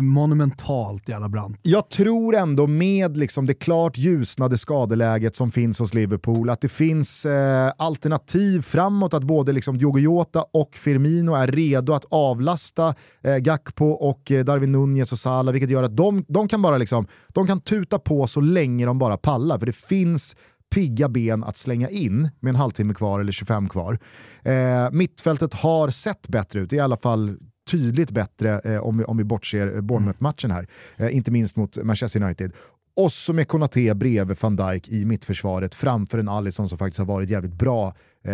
monumentalt 0.00 1.08
jävla 1.08 1.28
brant. 1.28 1.58
Jag 1.62 1.90
tror 1.90 2.36
ändå 2.36 2.66
med 2.66 3.16
liksom 3.16 3.46
det 3.46 3.54
klart 3.54 3.98
ljusnade 3.98 4.58
skadeläget 4.58 5.36
som 5.36 5.50
finns 5.50 5.78
hos 5.78 5.94
Liverpool, 5.94 6.50
att 6.50 6.60
det 6.60 6.68
finns 6.68 7.26
eh, 7.26 7.72
alternativ 7.78 8.62
framåt, 8.62 9.14
att 9.14 9.24
både 9.24 9.52
liksom 9.52 9.78
Diogo 9.78 9.98
Jota 9.98 10.44
och 10.52 10.74
Firmino 10.74 11.34
är 11.34 11.46
redo 11.46 11.92
att 11.92 12.04
avlasta 12.10 12.94
eh, 13.22 13.36
Gakpo 13.36 13.86
och 13.86 14.30
eh, 14.30 14.44
Darwin 14.44 14.72
Nunez 14.72 15.12
och 15.12 15.18
Salah, 15.18 15.52
vilket 15.52 15.70
gör 15.70 15.82
att 15.82 15.96
de, 15.96 16.24
de, 16.28 16.48
kan 16.48 16.62
bara 16.62 16.78
liksom, 16.78 17.06
de 17.28 17.46
kan 17.46 17.60
tuta 17.60 17.98
på 17.98 18.26
så 18.26 18.40
länge 18.40 18.86
de 18.86 18.98
bara 18.98 19.16
pallar, 19.16 19.58
för 19.58 19.66
det 19.66 19.76
finns 19.76 20.36
pigga 20.72 21.08
ben 21.08 21.44
att 21.44 21.56
slänga 21.56 21.88
in 21.88 22.30
med 22.40 22.50
en 22.50 22.56
halvtimme 22.56 22.94
kvar 22.94 23.20
eller 23.20 23.32
25 23.32 23.68
kvar. 23.68 23.98
Eh, 24.42 24.90
mittfältet 24.92 25.54
har 25.54 25.90
sett 25.90 26.28
bättre 26.28 26.60
ut, 26.60 26.72
i 26.72 26.80
alla 26.80 26.96
fall 26.96 27.36
tydligt 27.70 28.10
bättre 28.10 28.60
eh, 28.60 28.80
om, 28.80 28.98
vi, 28.98 29.04
om 29.04 29.16
vi 29.16 29.24
bortser 29.24 29.80
Bournemouth-matchen 29.80 30.50
här. 30.50 30.68
Eh, 30.96 31.16
inte 31.16 31.30
minst 31.30 31.56
mot 31.56 31.76
Manchester 31.76 32.22
United. 32.22 32.52
Och 32.96 33.12
så 33.12 33.32
med 33.32 33.48
Konaté 33.48 33.94
bredvid 33.94 34.36
van 34.40 34.56
Dijk 34.56 34.88
i 34.88 35.04
mittförsvaret 35.04 35.74
framför 35.74 36.18
en 36.18 36.28
Alisson 36.28 36.68
som 36.68 36.78
faktiskt 36.78 36.98
har 36.98 37.06
varit 37.06 37.30
jävligt 37.30 37.54
bra 37.54 37.94
eh, 38.24 38.32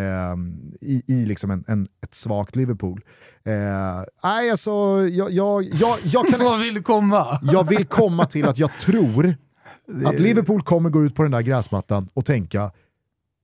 i, 0.81 1.03
i 1.07 1.27
liksom 1.27 1.51
en, 1.51 1.65
en, 1.67 1.87
ett 2.03 2.15
svagt 2.15 2.57
Liverpool. 2.57 3.01
Eh, 3.45 3.53
nej, 4.25 4.51
alltså, 4.51 4.71
jag, 5.11 5.31
jag, 5.31 5.65
jag, 5.65 5.99
jag 6.05 6.27
kan... 6.27 6.41
Vad 6.45 6.61
vill 6.61 6.83
komma? 6.83 7.41
jag 7.43 7.69
vill 7.69 7.85
komma 7.85 8.27
till 8.27 8.49
att 8.49 8.59
jag 8.59 8.71
tror 8.81 9.35
att 10.05 10.21
Liverpool 10.21 10.63
kommer 10.63 10.91
gå 10.91 11.05
ut 11.05 11.15
på 11.15 11.23
den 11.23 11.33
där 11.33 11.43
gräsmattan 11.43 12.09
och 12.15 12.25
tänka 12.25 12.71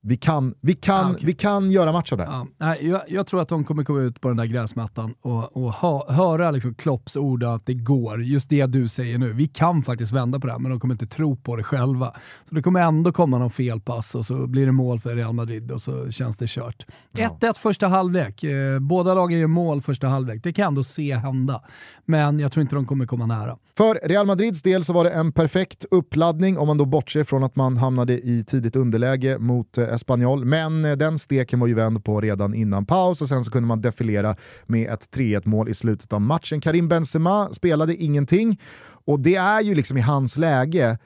vi 0.07 0.17
kan, 0.17 0.55
vi 0.61 0.75
kan, 0.75 1.07
ah, 1.07 1.11
okay. 1.11 1.27
vi 1.27 1.35
kan 1.35 1.71
göra 1.71 1.93
match 1.93 2.13
av 2.13 2.19
det. 2.19 2.25
Ja, 2.25 2.47
nej, 2.59 2.89
jag, 2.89 3.01
jag, 3.09 3.27
tror 3.27 3.43
att 3.43 3.49
de 3.49 3.65
kommer 3.65 3.85
komma 3.85 4.01
ut 4.01 4.21
på 4.21 4.29
den 4.29 4.37
där 4.37 4.45
gräsmattan 4.45 5.15
och, 5.23 5.57
och 5.57 5.73
ha, 5.73 6.13
höra 6.13 6.51
liksom 6.51 6.75
Klopps 6.75 7.17
ord 7.17 7.45
att 7.45 7.67
det 7.67 7.75
går. 7.75 8.25
Just 8.25 8.49
det 8.49 8.67
du 8.67 8.89
säger 8.89 9.19
nu. 9.19 9.33
Vi 9.33 9.47
kan 9.47 9.83
faktiskt 9.83 10.13
vända 10.13 10.41
på 10.41 10.47
det 10.47 10.53
här, 10.53 10.61
men 10.61 10.71
de 10.71 10.81
kommer 10.81 10.95
inte 10.95 11.07
tro 11.07 11.37
på 11.37 11.57
det 11.57 11.63
själva. 11.63 12.13
Så 12.49 12.55
det 12.55 12.63
kommer 12.63 12.81
ändå 12.81 13.13
komma 13.13 13.39
någon 13.39 13.51
felpass 13.51 14.15
och 14.15 14.27
så 14.27 14.47
blir 14.47 14.67
det 14.67 14.73
mål 14.73 15.01
för 15.01 15.17
Real 15.17 15.33
Madrid 15.33 15.71
och 15.71 15.83
så 15.83 16.11
känns 16.11 16.37
det 16.37 16.47
kört. 16.49 16.87
1-1 17.17 17.37
ja. 17.41 17.55
första 17.55 17.89
halvlek. 17.89 18.45
Eh, 18.45 18.79
båda 18.79 19.15
lagen 19.15 19.39
gör 19.39 19.47
mål 19.47 19.83
första 19.83 20.09
halvlek. 20.09 20.43
Det 20.43 20.53
kan 20.53 20.63
jag 20.63 20.69
ändå 20.69 20.85
se 20.85 21.17
hända. 21.17 21.63
Men 22.05 22.39
jag 22.39 22.53
tror 22.53 22.63
inte 22.63 22.77
de 22.77 22.87
kommer 22.87 23.07
komma 23.07 23.27
nära. 23.27 23.57
För 23.77 24.01
Real 24.03 24.27
Madrids 24.27 24.63
del 24.63 24.85
så 24.85 24.93
var 24.93 25.05
det 25.05 25.11
en 25.11 25.33
perfekt 25.33 25.85
uppladdning 25.91 26.59
om 26.59 26.67
man 26.67 26.79
då 26.79 26.85
bortser 26.85 27.25
från 27.25 27.45
att 27.45 27.57
man 27.57 27.77
hamnade 27.77 28.13
i 28.27 28.45
tidigt 28.45 28.77
underläge 28.77 29.39
mot 29.39 29.79
eh, 29.79 29.89
Espanyol. 29.89 30.45
Men 30.45 30.85
eh, 30.85 30.97
den 30.97 31.19
steken 31.19 31.61
var 31.61 31.67
ju 31.67 31.75
vänd 31.75 32.05
på 32.05 32.21
redan 32.21 32.55
innan 32.55 32.87
paus 32.87 33.23
och 33.23 33.29
sen 33.29 33.45
så 33.45 33.51
kunde 33.51 33.67
man 33.67 33.81
defilera 33.81 34.37
med 34.67 34.91
ett 34.93 35.09
3-1 35.17 35.49
mål 35.49 35.69
i 35.69 35.75
slutet 35.75 36.13
av 36.13 36.21
matchen. 36.21 36.61
Karim 36.61 36.89
Benzema 36.89 37.53
spelade 37.53 37.97
ingenting 37.97 38.61
och 39.07 39.21
det 39.21 39.35
är 39.37 39.61
ju 39.61 39.75
liksom 39.75 39.97
i 39.97 40.01
hans 40.01 40.37
läge 40.37 40.99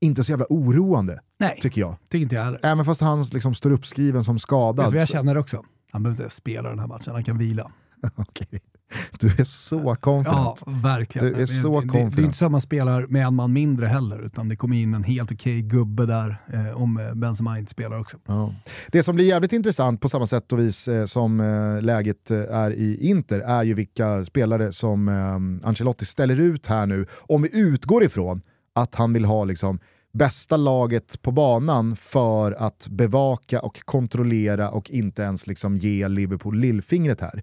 inte 0.00 0.24
så 0.24 0.32
jävla 0.32 0.46
oroande, 0.48 1.20
Nej, 1.38 1.58
tycker 1.62 1.80
jag. 1.80 1.96
tycker 2.08 2.22
inte 2.22 2.34
jag 2.34 2.44
heller. 2.44 2.60
Även 2.62 2.84
fast 2.84 3.00
han 3.00 3.22
liksom 3.22 3.54
står 3.54 3.70
uppskriven 3.70 4.24
som 4.24 4.34
Vet 4.34 4.42
skadad. 4.42 4.86
du 4.86 4.90
vad 4.90 5.00
jag 5.00 5.08
känner 5.08 5.36
också? 5.36 5.64
Han 5.92 6.02
behöver 6.02 6.22
inte 6.24 6.34
spela 6.34 6.68
den 6.68 6.78
här 6.78 6.86
matchen, 6.86 7.12
han 7.14 7.24
kan 7.24 7.38
vila. 7.38 7.70
Okej. 8.16 8.60
Du 9.20 9.26
är 9.26 9.44
så 9.44 9.94
confident. 9.94 10.62
Ja, 10.66 10.72
verkligen. 10.82 11.32
Du 11.32 11.42
är 11.42 11.46
så 11.46 11.80
det, 11.80 11.86
det, 11.86 11.92
det 11.92 11.98
är 11.98 12.02
confident. 12.02 12.18
inte 12.18 12.38
så 12.38 12.44
att 12.44 12.52
man 12.52 12.60
spelar 12.60 13.06
med 13.06 13.26
en 13.26 13.34
man 13.34 13.52
mindre 13.52 13.86
heller, 13.86 14.26
utan 14.26 14.48
det 14.48 14.56
kommer 14.56 14.76
in 14.76 14.94
en 14.94 15.04
helt 15.04 15.32
okej 15.32 15.62
gubbe 15.62 16.06
där 16.06 16.36
eh, 16.52 16.82
om 16.82 16.98
eh, 16.98 17.14
Benzema 17.14 17.58
inte 17.58 17.70
spelar 17.70 17.98
också. 17.98 18.18
Ja. 18.26 18.54
Det 18.88 19.02
som 19.02 19.14
blir 19.14 19.26
jävligt 19.26 19.52
intressant 19.52 20.00
på 20.00 20.08
samma 20.08 20.26
sätt 20.26 20.52
och 20.52 20.58
vis 20.58 20.88
eh, 20.88 21.06
som 21.06 21.40
eh, 21.40 21.82
läget 21.82 22.30
eh, 22.30 22.38
är 22.38 22.70
i 22.70 23.08
Inter 23.08 23.40
är 23.40 23.62
ju 23.62 23.74
vilka 23.74 24.24
spelare 24.24 24.72
som 24.72 25.08
eh, 25.08 25.68
Ancelotti 25.68 26.04
ställer 26.04 26.40
ut 26.40 26.66
här 26.66 26.86
nu. 26.86 27.06
Om 27.12 27.42
vi 27.42 27.58
utgår 27.58 28.04
ifrån 28.04 28.42
att 28.74 28.94
han 28.94 29.12
vill 29.12 29.24
ha 29.24 29.44
liksom 29.44 29.78
bästa 30.12 30.56
laget 30.56 31.22
på 31.22 31.30
banan 31.30 31.96
för 31.96 32.52
att 32.52 32.86
bevaka 32.90 33.60
och 33.60 33.80
kontrollera 33.84 34.70
och 34.70 34.90
inte 34.90 35.22
ens 35.22 35.46
liksom 35.46 35.76
ge 35.76 36.08
Liverpool 36.08 36.58
lillfingret 36.58 37.20
här. 37.20 37.42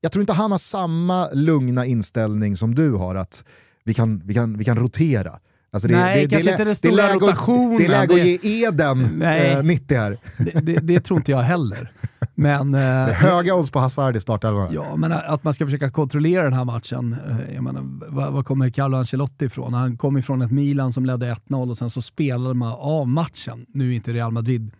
Jag 0.00 0.12
tror 0.12 0.20
inte 0.22 0.32
han 0.32 0.50
har 0.50 0.58
samma 0.58 1.28
lugna 1.32 1.86
inställning 1.86 2.56
som 2.56 2.74
du 2.74 2.92
har, 2.92 3.14
att 3.14 3.44
vi 3.84 3.94
kan, 3.94 4.22
vi 4.24 4.34
kan, 4.34 4.56
vi 4.58 4.64
kan 4.64 4.76
rotera. 4.76 5.32
Alltså 5.72 5.88
Nej, 5.88 6.28
kanske 6.28 6.44
lä- 6.46 6.52
inte 6.52 6.64
den 6.64 6.74
stora 6.74 7.04
att- 7.04 7.14
rotationen. 7.14 7.76
Det 7.78 7.84
är 7.84 7.88
läge 7.88 8.02
att 8.02 8.42
Det- 8.42 8.48
ge 8.48 8.64
Eden 8.66 9.08
Nej. 9.14 9.50
eh, 9.52 9.62
90 9.62 9.96
här. 9.98 10.18
Det, 10.38 10.60
det, 10.60 10.78
det 10.80 11.00
tror 11.00 11.18
inte 11.20 11.30
jag 11.32 11.42
heller. 11.42 11.92
Men, 12.34 12.72
Det 12.72 12.78
är 12.78 13.08
eh, 13.08 13.14
höga 13.14 13.54
odds 13.54 13.70
på 13.70 13.78
Hazard 13.78 14.16
i 14.16 14.20
startelvan. 14.20 14.68
ja, 14.72 14.96
men 14.96 15.12
att 15.12 15.44
man 15.44 15.54
ska 15.54 15.64
försöka 15.64 15.90
kontrollera 15.90 16.44
den 16.44 16.52
här 16.52 16.64
matchen. 16.64 17.16
eh, 17.30 17.54
Jag 17.54 17.64
menar, 17.64 17.82
vad, 18.08 18.32
vad 18.32 18.44
kommer 18.46 18.70
Carlo 18.70 18.96
Ancelotti 18.96 19.44
ifrån? 19.44 19.74
Han 19.74 19.96
kom 19.96 20.18
ifrån 20.18 20.42
ett 20.42 20.50
Milan 20.50 20.92
som 20.92 21.06
ledde 21.06 21.34
1-0 21.34 21.70
och 21.70 21.78
sen 21.78 21.90
så 21.90 22.02
spelade 22.02 22.54
man 22.54 22.72
av 22.78 23.08
matchen. 23.08 23.66
Nu 23.68 23.90
är 23.90 23.94
inte 23.96 24.12
Real 24.12 24.32
Madrid 24.32 24.70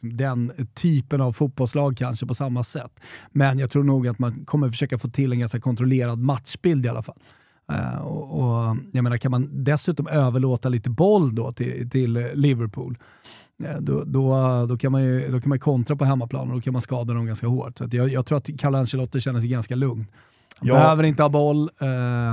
den 0.00 0.52
typen 0.74 1.20
av 1.20 1.32
fotbollslag 1.32 1.96
kanske 1.96 2.26
på 2.26 2.34
samma 2.34 2.62
sätt. 2.64 3.00
Men 3.32 3.58
jag 3.58 3.70
tror 3.70 3.84
nog 3.84 4.08
att 4.08 4.18
man 4.18 4.44
kommer 4.44 4.70
försöka 4.70 4.98
få 4.98 5.08
till 5.08 5.32
en 5.32 5.38
ganska 5.38 5.60
kontrollerad 5.60 6.18
matchbild 6.18 6.86
i 6.86 6.88
alla 6.88 7.02
fall. 7.02 7.18
Eh, 7.72 7.98
och, 7.98 8.40
och, 8.40 8.76
jag 8.92 9.04
menar, 9.04 9.16
kan 9.18 9.30
man 9.30 9.48
dessutom 9.64 10.06
överlåta 10.06 10.68
lite 10.68 10.90
boll 10.90 11.34
då 11.34 11.52
till, 11.52 11.90
till 11.90 12.12
Liverpool, 12.34 12.98
eh, 13.64 13.80
då, 13.80 14.04
då, 14.04 14.66
då, 14.66 14.78
kan 14.78 14.92
man 14.92 15.04
ju, 15.04 15.28
då 15.30 15.40
kan 15.40 15.48
man 15.48 15.58
kontra 15.58 15.96
på 15.96 16.04
hemmaplan 16.04 16.48
och 16.48 16.54
då 16.54 16.60
kan 16.60 16.72
man 16.72 16.82
skada 16.82 17.14
dem 17.14 17.26
ganska 17.26 17.46
hårt. 17.46 17.78
Så 17.78 17.88
jag, 17.90 18.08
jag 18.08 18.26
tror 18.26 18.38
att 18.38 18.58
Carlo 18.58 18.78
Ancelotti 18.78 19.20
känner 19.20 19.40
sig 19.40 19.48
ganska 19.48 19.74
lugn. 19.74 20.06
Han 20.58 20.68
Ja. 20.68 20.74
behöver 20.74 21.04
inte 21.04 21.22
ha 21.22 21.28
boll, 21.28 21.70
eh, 21.80 21.88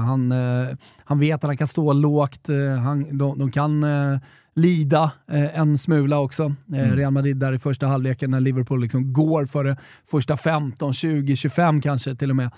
han, 0.05 0.31
eh, 0.31 0.75
han 1.05 1.19
vet 1.19 1.35
att 1.35 1.43
han 1.43 1.57
kan 1.57 1.67
stå 1.67 1.93
lågt, 1.93 2.49
eh, 2.49 2.77
han, 2.77 3.17
de, 3.17 3.39
de 3.39 3.51
kan 3.51 3.83
eh, 3.83 4.19
lida 4.53 5.11
eh, 5.31 5.59
en 5.59 5.77
smula 5.77 6.19
också. 6.19 6.55
Eh, 6.73 6.91
Real 6.91 7.13
Madrid 7.13 7.37
där 7.37 7.53
i 7.53 7.59
första 7.59 7.87
halvleken 7.87 8.31
när 8.31 8.39
Liverpool 8.39 8.81
liksom 8.81 9.13
går 9.13 9.45
för 9.45 9.63
det 9.63 9.77
första 10.11 10.37
15, 10.37 10.93
20, 10.93 11.35
25 11.35 11.81
kanske 11.81 12.15
till 12.15 12.29
och 12.29 12.35
med. 12.35 12.51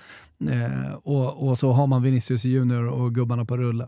Eh, 0.50 0.94
och, 0.94 1.48
och 1.50 1.60
så 1.60 1.72
har 1.72 1.88
man 1.88 2.04
Vinicius 2.04 2.46
Junior 2.46 2.88
och 2.88 3.16
gubbarna 3.16 3.46
på 3.46 3.58
rulle. 3.58 3.88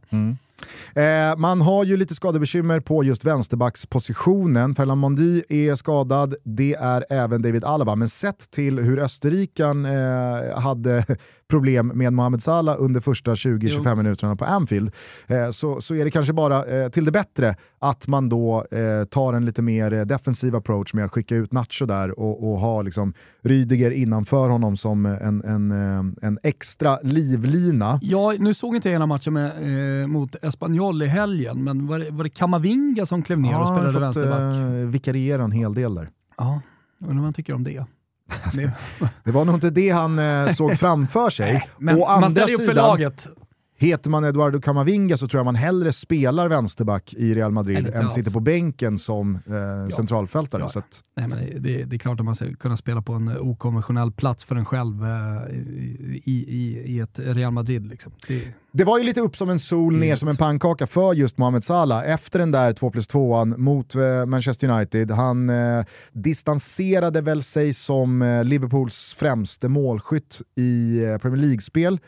Eh, 0.94 1.38
man 1.38 1.62
har 1.62 1.84
ju 1.84 1.98
lite 1.98 2.16
skadebekymmer 2.16 2.80
på 2.80 3.04
just 3.04 3.26
vänsterbackspositionen. 3.26 4.76
Ferland 4.76 5.02
Mondi 5.02 5.44
är 5.50 5.76
skadad, 5.76 6.36
det 6.44 6.74
är 6.74 7.06
även 7.10 7.42
David 7.42 7.64
Alaba. 7.64 7.96
Men 7.96 8.10
sett 8.10 8.52
till 8.52 8.80
hur 8.80 9.00
Österrikan 9.00 9.86
eh, 9.86 10.60
hade 10.60 11.06
problem 11.48 11.88
med 11.88 12.14
Mohamed 12.14 12.44
Salah 12.44 12.76
under 12.80 13.02
första 13.02 13.34
20-25 13.34 13.96
minuterna 13.96 14.36
på 14.36 14.46
Anfield 14.46 14.92
eh, 15.28 15.50
så, 15.50 15.82
så 15.82 15.96
är 15.96 16.06
det 16.06 16.12
kanske 16.12 16.34
bara 16.34 16.66
eh, 16.66 16.90
till 16.90 17.06
det 17.06 17.12
bättre 17.12 17.56
att 17.80 18.08
man 18.08 18.30
då 18.30 18.66
eh, 18.72 19.06
tar 19.06 19.34
en 19.34 19.46
lite 19.46 19.62
mer 19.62 20.06
defensiv 20.06 20.56
approach 20.56 20.94
med 20.94 21.06
att 21.06 21.12
skicka 21.12 21.36
ut 21.36 21.52
Nacho 21.52 21.86
där 21.86 22.20
och, 22.20 22.52
och 22.52 22.60
ha 22.60 22.82
liksom 22.82 23.14
Rydiger 23.42 23.92
innanför 23.92 24.50
honom 24.50 24.78
som 24.78 25.06
en, 25.06 25.44
en, 25.44 25.72
en 26.22 26.40
extra 26.44 27.00
livlina. 27.04 28.00
Ja, 28.02 28.34
nu 28.40 28.54
såg 28.54 28.76
inte 28.76 28.90
jag 28.90 28.94
hela 28.94 29.06
matchen 29.06 29.34
med, 29.34 30.10
mot 30.10 30.44
Espanyol 30.44 31.02
i 31.02 31.08
helgen, 31.08 31.64
men 31.64 31.88
var 31.88 32.00
det, 32.00 32.10
var 32.12 32.24
det 32.24 32.30
Kamavinga 32.30 33.06
som 33.06 33.24
klev 33.24 33.40
ner 33.40 33.50
och 33.50 33.56
han 33.56 33.68
har 33.68 33.76
spelade 33.76 33.94
fått, 33.94 34.02
vänsterback? 34.02 34.56
eh, 34.56 34.88
vikariera 34.88 35.44
en 35.44 35.52
hel 35.52 35.74
del 35.74 35.96
där. 35.96 36.10
Ja, 36.38 36.62
undrar 37.00 37.16
vad 37.16 37.24
man 37.24 37.34
tycker 37.34 37.54
om 37.54 37.64
det. 37.64 37.86
det 39.24 39.32
var 39.32 39.46
nog 39.46 39.56
inte 39.56 39.70
det 39.70 39.90
han 39.90 40.20
eh, 40.20 40.54
såg 40.54 40.80
framför 40.80 41.30
sig. 41.30 41.70
men 41.78 41.96
Å 41.96 42.00
man 42.00 42.10
andra 42.16 42.30
ställer 42.30 42.48
ju 42.48 42.54
upp 42.56 42.62
för 42.62 42.68
sidan, 42.68 42.86
laget. 42.88 43.28
Heter 43.78 44.10
man 44.10 44.24
Eduardo 44.24 44.62
Camavinga 44.62 45.18
så 45.18 45.28
tror 45.28 45.40
jag 45.40 45.46
man 45.46 45.56
hellre 45.56 45.94
spelar 45.94 46.48
vänsterback 46.48 47.14
i 47.14 47.36
Real 47.36 47.52
Madrid 47.52 47.78
Eller 47.78 47.92
än 47.92 48.04
alls. 48.04 48.14
sitter 48.14 48.32
på 48.32 48.40
bänken 48.40 48.98
som 48.98 49.36
eh, 49.36 49.96
centralfältare. 49.96 50.62
Ja. 50.62 50.70
Så 50.70 50.80
att, 50.80 51.04
Nej, 51.18 51.28
men 51.28 51.40
det, 51.64 51.84
det, 51.84 51.96
är 51.96 52.00
klart 52.00 52.20
att 52.20 52.26
man 52.26 52.36
ska 52.36 52.54
kunna 52.56 52.78
spela 52.78 53.02
på 53.02 53.14
en 53.14 53.38
okonventionell 53.40 54.12
plats 54.12 54.44
för 54.44 54.56
en 54.56 54.66
själv 54.66 55.04
eh, 55.04 55.56
i, 56.24 56.46
i, 56.48 56.84
i 56.86 57.00
ett 57.00 57.20
Real 57.20 57.52
Madrid. 57.52 57.88
Liksom. 57.88 58.12
Det, 58.28 58.42
det 58.72 58.84
var 58.84 58.98
ju 58.98 59.04
lite 59.04 59.22
upp 59.22 59.38
som 59.38 59.50
en 59.50 59.60
sol, 59.60 59.96
ner 59.96 60.16
som 60.16 60.28
en 60.28 60.36
pannkaka 60.36 60.88
för 60.88 61.14
just 61.14 61.38
Mohamed 61.38 61.64
Salah 61.64 62.10
efter 62.10 62.40
den 62.40 62.52
där 62.52 62.74
2 62.74 62.92
plus 62.92 63.08
2 63.08 63.46
mot 63.46 63.96
eh, 63.96 64.26
Manchester 64.26 64.70
United. 64.70 65.12
Han 65.12 65.50
eh, 65.50 65.86
distanserade 66.12 67.22
väl 67.22 67.44
sig 67.44 67.74
som 67.74 68.22
eh, 68.22 68.44
Liverpools 68.44 69.16
främste 69.18 69.70
målskytt 69.70 70.42
i 70.56 71.04
eh, 71.04 71.18
Premier 71.18 71.42
League-spel 71.42 72.00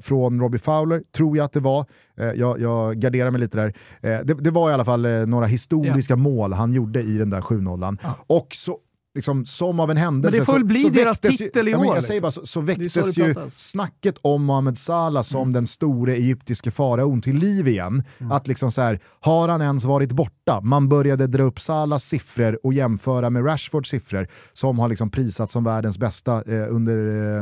från 0.00 0.40
Robbie 0.40 0.58
Fowler, 0.58 1.02
tror 1.16 1.36
jag 1.36 1.44
att 1.44 1.52
det 1.52 1.60
var. 1.60 1.86
Eh, 2.16 2.26
jag, 2.26 2.60
jag 2.60 2.96
garderar 2.96 3.30
mig 3.30 3.40
lite 3.40 3.56
där. 3.56 3.74
Eh, 4.00 4.24
det, 4.24 4.34
det 4.34 4.50
var 4.50 4.70
i 4.70 4.72
alla 4.72 4.84
fall 4.84 5.04
eh, 5.04 5.26
några 5.26 5.46
historiska 5.46 6.16
mål 6.16 6.52
han 6.52 6.72
gjorde 6.72 7.02
i 7.02 7.18
den 7.18 7.30
där 7.30 7.40
7-0. 7.40 7.98
Ja. 8.02 8.14
Och 8.26 8.48
så 8.54 8.78
liksom, 9.18 9.46
som 9.46 9.80
av 9.80 9.90
en 9.90 9.96
händelse 9.96 10.36
Men 10.36 10.40
det 10.40 10.44
får 10.46 10.52
väl 10.52 10.64
bli 10.64 10.80
så 10.80 10.88
deras 10.88 11.18
väcktes 11.24 11.38
titel 11.38 11.68
i 11.68 11.70
ju, 11.70 11.72
ja, 11.72 11.78
men 11.80 11.88
år, 11.88 11.94
Jag 11.94 12.04
säger 12.04 12.20
liksom. 12.22 12.40
bara, 12.42 12.46
så, 12.46 12.46
så 12.46 12.46
så 12.46 12.60
väcktes 12.60 13.18
ju 13.18 13.34
snacket 13.56 14.18
om 14.22 14.44
Mohamed 14.44 14.78
Salah 14.78 15.22
som 15.22 15.42
Mm. 15.42 15.52
den 15.52 15.66
store 15.66 16.12
egyptiske 16.14 16.70
faraon 16.70 17.20
till 17.22 17.36
liv 17.36 17.68
igen. 17.68 18.02
Att 18.30 18.48
liksom 18.48 18.72
så 18.72 18.80
här, 18.80 19.00
har 19.20 19.48
han 19.48 19.62
ens 19.62 19.84
varit 19.84 20.12
borta? 20.12 20.60
Man 20.60 20.88
började 20.88 21.26
dra 21.26 21.42
upp 21.42 21.60
Salahs 21.60 22.04
siffror 22.04 22.58
och 22.62 22.72
jämföra 22.72 23.30
med 23.30 23.46
Rashfords 23.46 23.90
siffror 23.90 24.28
som 24.52 24.78
har 24.78 24.88
liksom 24.88 25.10
prisats 25.10 25.52
som 25.52 25.64
världens 25.64 25.98
bästa 25.98 26.42
eh, 26.46 26.74
under 26.74 26.96
eh, 26.96 27.40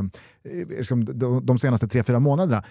eh, 0.60 0.68
liksom 0.68 1.04
de, 1.04 1.46
de 1.46 1.58
senaste 1.58 1.88
tre 1.88 2.02
fyra 2.02 2.20
månaderna. 2.20 2.64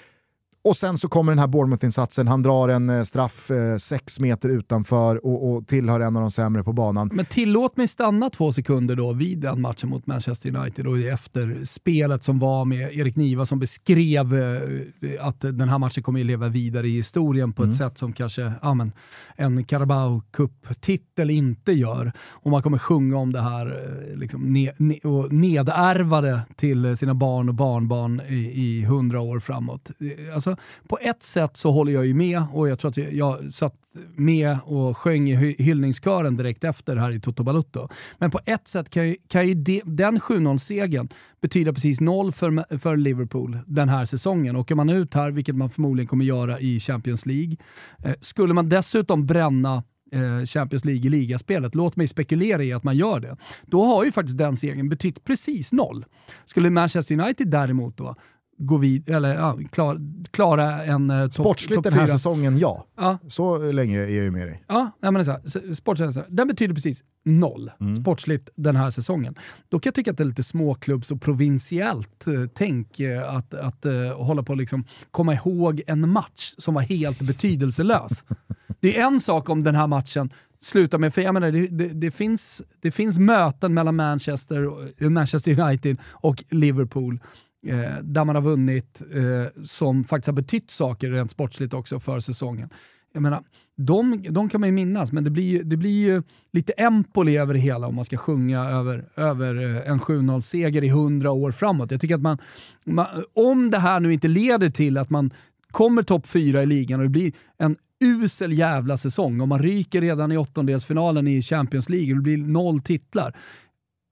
Och 0.66 0.78
sen 0.78 0.98
så 0.98 1.08
kommer 1.08 1.32
den 1.32 1.40
här 1.40 1.48
Bournemouth-insatsen, 1.48 2.28
han 2.28 2.42
drar 2.42 2.70
en 2.70 2.90
eh, 2.90 3.04
straff 3.04 3.52
eh, 3.52 3.78
sex 3.78 4.20
meter 4.20 4.50
utanför 4.50 5.26
och, 5.26 5.52
och 5.52 5.68
tillhör 5.68 6.00
en 6.00 6.16
av 6.16 6.22
de 6.22 6.32
sämre 6.32 6.64
på 6.64 6.74
banan. 6.74 7.10
Men 7.14 7.26
tillåt 7.26 7.78
mig 7.78 7.88
stanna 7.88 8.30
två 8.30 8.52
sekunder 8.52 8.96
då 8.96 9.14
vid 9.14 9.40
den 9.40 9.62
matchen 9.62 9.90
mot 9.90 10.08
Manchester 10.08 10.56
United 10.56 10.88
och 10.88 11.00
efter 11.00 11.60
spelet 11.66 12.24
som 12.24 12.40
var 12.40 12.66
med 12.66 12.94
Erik 12.94 13.16
Niva 13.16 13.46
som 13.46 13.60
beskrev 13.60 14.36
eh, 14.36 15.28
att 15.28 15.42
den 15.42 15.70
här 15.70 15.78
matchen 15.78 16.04
kommer 16.04 16.20
att 16.20 16.26
leva 16.26 16.50
vidare 16.50 16.88
i 16.88 16.96
historien 16.96 17.54
på 17.54 17.64
ett 17.64 17.76
sätt 17.76 17.98
som 17.98 18.14
kanske 18.14 18.52
ja, 18.62 18.74
men, 18.74 18.92
en 19.36 19.64
Carabao 19.64 20.22
Cup-titel 20.32 21.30
inte 21.30 21.72
gör. 21.72 22.12
Och 22.30 22.52
man 22.52 22.62
kommer 22.62 22.78
sjunga 22.78 23.18
om 23.18 23.34
det 23.34 23.42
här 23.42 23.66
eh, 23.66 24.18
liksom, 24.18 24.54
ne, 24.54 24.72
ne, 24.78 25.00
och 25.00 25.34
nedärva 25.34 26.22
det 26.22 26.42
till 26.56 26.98
sina 26.98 27.14
barn 27.14 27.50
och 27.50 27.56
barnbarn 27.56 28.22
i, 28.28 28.36
i 28.36 28.86
hundra 28.86 29.20
år 29.20 29.40
framåt. 29.40 29.92
Eh, 30.00 30.55
på 30.88 30.98
ett 31.02 31.24
sätt 31.24 31.58
så 31.58 31.72
håller 31.72 31.92
jag 31.92 32.06
ju 32.06 32.14
med 32.14 32.44
och 32.54 32.70
jag 32.70 32.80
tror 32.80 32.90
att 32.92 32.98
jag, 32.98 33.54
satt 33.54 33.74
med 34.16 34.58
och 34.66 34.98
sjöng 34.98 35.30
i 35.30 35.56
hyllningskören 35.60 36.38
direkt 36.38 36.64
efter 36.64 36.96
här 36.96 37.12
i 37.12 37.20
Toto 37.20 37.44
Balutto. 37.44 37.88
Men 38.18 38.32
på 38.32 38.40
ett 38.46 38.68
sätt 38.68 38.90
kan 38.90 39.08
ju, 39.08 39.16
kan 39.28 39.48
ju 39.48 39.54
de, 39.54 39.82
den 39.86 40.20
7-0-segern 40.20 41.10
betyda 41.42 41.74
precis 41.74 42.02
noll 42.02 42.32
för, 42.32 42.78
för 42.78 42.98
Liverpool 42.98 43.60
den 43.68 43.90
här 43.90 44.06
säsongen. 44.06 44.56
Åker 44.56 44.76
man 44.76 44.90
ut 44.90 45.14
här, 45.14 45.32
vilket 45.32 45.56
man 45.56 45.70
förmodligen 45.70 46.08
kommer 46.08 46.26
göra 46.26 46.60
i 46.60 46.80
Champions 46.80 47.26
League, 47.26 47.56
eh, 48.04 48.14
skulle 48.22 48.54
man 48.54 48.70
dessutom 48.70 49.26
bränna 49.26 49.84
eh, 50.12 50.46
Champions 50.46 50.86
League 50.86 51.06
i 51.06 51.10
ligaspelet, 51.10 51.76
låt 51.76 51.96
mig 51.96 52.08
spekulera 52.08 52.64
i 52.64 52.74
att 52.74 52.84
man 52.84 52.96
gör 52.96 53.20
det, 53.20 53.38
då 53.66 53.86
har 53.86 54.06
ju 54.06 54.12
faktiskt 54.12 54.38
den 54.38 54.58
segern 54.58 54.90
betytt 54.90 55.24
precis 55.24 55.72
noll. 55.72 56.06
Skulle 56.46 56.70
Manchester 56.70 57.20
United 57.20 57.48
däremot 57.48 57.98
då 57.98 58.16
gå 58.58 58.78
vid, 58.78 59.10
eller 59.10 59.34
ja, 59.34 59.60
klar, 59.72 60.02
klara 60.32 60.84
en 60.84 61.12
uh, 61.12 61.28
topp 61.28 61.34
Sportsligt 61.34 61.76
top 61.76 61.84
den 61.84 61.94
här 61.94 62.08
säsongen, 62.08 62.58
ja. 62.58 62.86
Ja, 62.98 63.18
Så 63.28 63.72
länge 63.72 64.00
är 64.00 64.02
jag 64.02 64.12
ju 64.12 64.32
med 64.32 64.48
dig. 64.48 64.64
Ja, 64.68 64.92
nej 65.00 65.12
men 65.12 65.26
så 65.26 65.32
här, 65.32 65.74
sportsligt, 65.74 66.18
den 66.30 66.48
betyder 66.48 66.74
precis 66.74 67.04
noll 67.26 67.72
sportsligt 68.02 68.50
den 68.56 68.76
här 68.76 68.90
säsongen. 68.90 69.36
Då 69.70 69.80
kan 69.80 69.90
jag 69.90 69.96
tycka 69.96 70.12
att 70.12 70.18
det 70.18 70.24
är 70.24 70.26
lite 70.26 70.44
småklubbs 70.44 71.12
och 71.12 71.22
provinsiellt 71.22 72.28
eh, 72.28 72.34
tänk 72.54 73.00
eh, 73.00 73.36
att, 73.36 73.54
att 73.54 73.86
eh, 73.86 73.94
hålla 74.18 74.44
på 74.44 74.54
och 74.54 74.58
liksom 74.58 74.86
komma 75.12 75.34
ihåg 75.34 75.82
en 75.88 76.10
match 76.10 76.54
som 76.58 76.74
var 76.74 76.82
helt 76.82 77.22
betydelselös. 77.22 78.24
det 78.80 79.00
är 79.00 79.08
en 79.08 79.20
sak 79.20 79.50
om 79.50 79.64
den 79.64 79.76
här 79.76 79.88
matchen 79.88 80.30
slutar 80.66 80.98
med, 80.98 81.14
för 81.14 81.22
jag 81.22 81.34
menar, 81.34 81.52
det, 81.52 81.68
det, 81.68 81.88
det, 81.88 82.12
finns, 82.12 82.62
det 82.82 82.92
finns 82.92 83.20
möten 83.20 83.74
mellan 83.74 83.96
Manchester, 83.96 84.70
eh, 85.04 85.10
Manchester 85.10 85.60
United 85.60 85.98
och 86.12 86.44
Liverpool 86.50 87.20
eh, 87.66 87.94
där 88.04 88.26
man 88.26 88.36
har 88.36 88.42
vunnit 88.44 89.02
eh, 89.16 89.64
som 89.64 90.04
faktiskt 90.04 90.28
har 90.28 90.34
betytt 90.34 90.72
saker 90.72 91.12
rent 91.12 91.32
sportsligt 91.32 91.74
också 91.74 92.00
för 92.00 92.20
säsongen. 92.20 92.70
Jag 93.14 93.22
menar, 93.22 93.44
de, 93.78 94.24
de 94.30 94.50
kan 94.50 94.60
man 94.62 94.68
ju 94.70 94.74
minnas, 94.74 95.12
men 95.12 95.24
det 95.24 95.30
blir, 95.30 95.44
ju- 95.44 95.64
det 95.64 95.78
blir 95.78 96.00
ju 96.08 96.24
lite 96.54 96.72
Empoli 96.74 97.38
över 97.38 97.54
det 97.54 97.60
hela 97.60 97.88
om 97.88 97.96
man 97.96 98.06
ska 98.06 98.18
sjunga 98.18 98.60
över, 98.66 99.06
över 99.16 99.56
eh, 99.56 99.92
en 99.92 100.00
7-0-seger 100.00 100.84
i 100.84 100.88
100 100.88 101.32
år 101.32 101.52
framåt. 101.52 101.92
Jag 101.92 102.02
tycker 102.02 102.16
att 102.16 102.22
man, 102.22 102.38
man, 102.86 103.06
om 103.34 103.72
det 103.72 103.80
här 103.80 104.00
nu 104.00 104.14
inte 104.14 104.28
leder 104.28 104.70
till 104.70 104.98
att 104.98 105.10
man 105.10 105.32
kommer 105.72 106.04
topp 106.04 106.28
fyra 106.28 106.64
i 106.64 106.66
ligan 106.66 107.00
och 107.00 107.06
det 107.06 107.10
blir 107.10 107.34
en 107.58 107.76
usel 108.00 108.54
jävla 108.54 108.98
säsong 108.98 109.42
och 109.42 109.48
man 109.48 109.60
ryker 109.60 110.02
redan 110.02 110.32
i 110.32 110.38
åttondelsfinalen 110.38 111.28
i 111.28 111.42
Champions 111.42 111.90
League 111.90 112.10
och 112.12 112.16
det 112.18 112.22
blir 112.24 112.38
noll 112.38 112.82
titlar. 112.82 113.36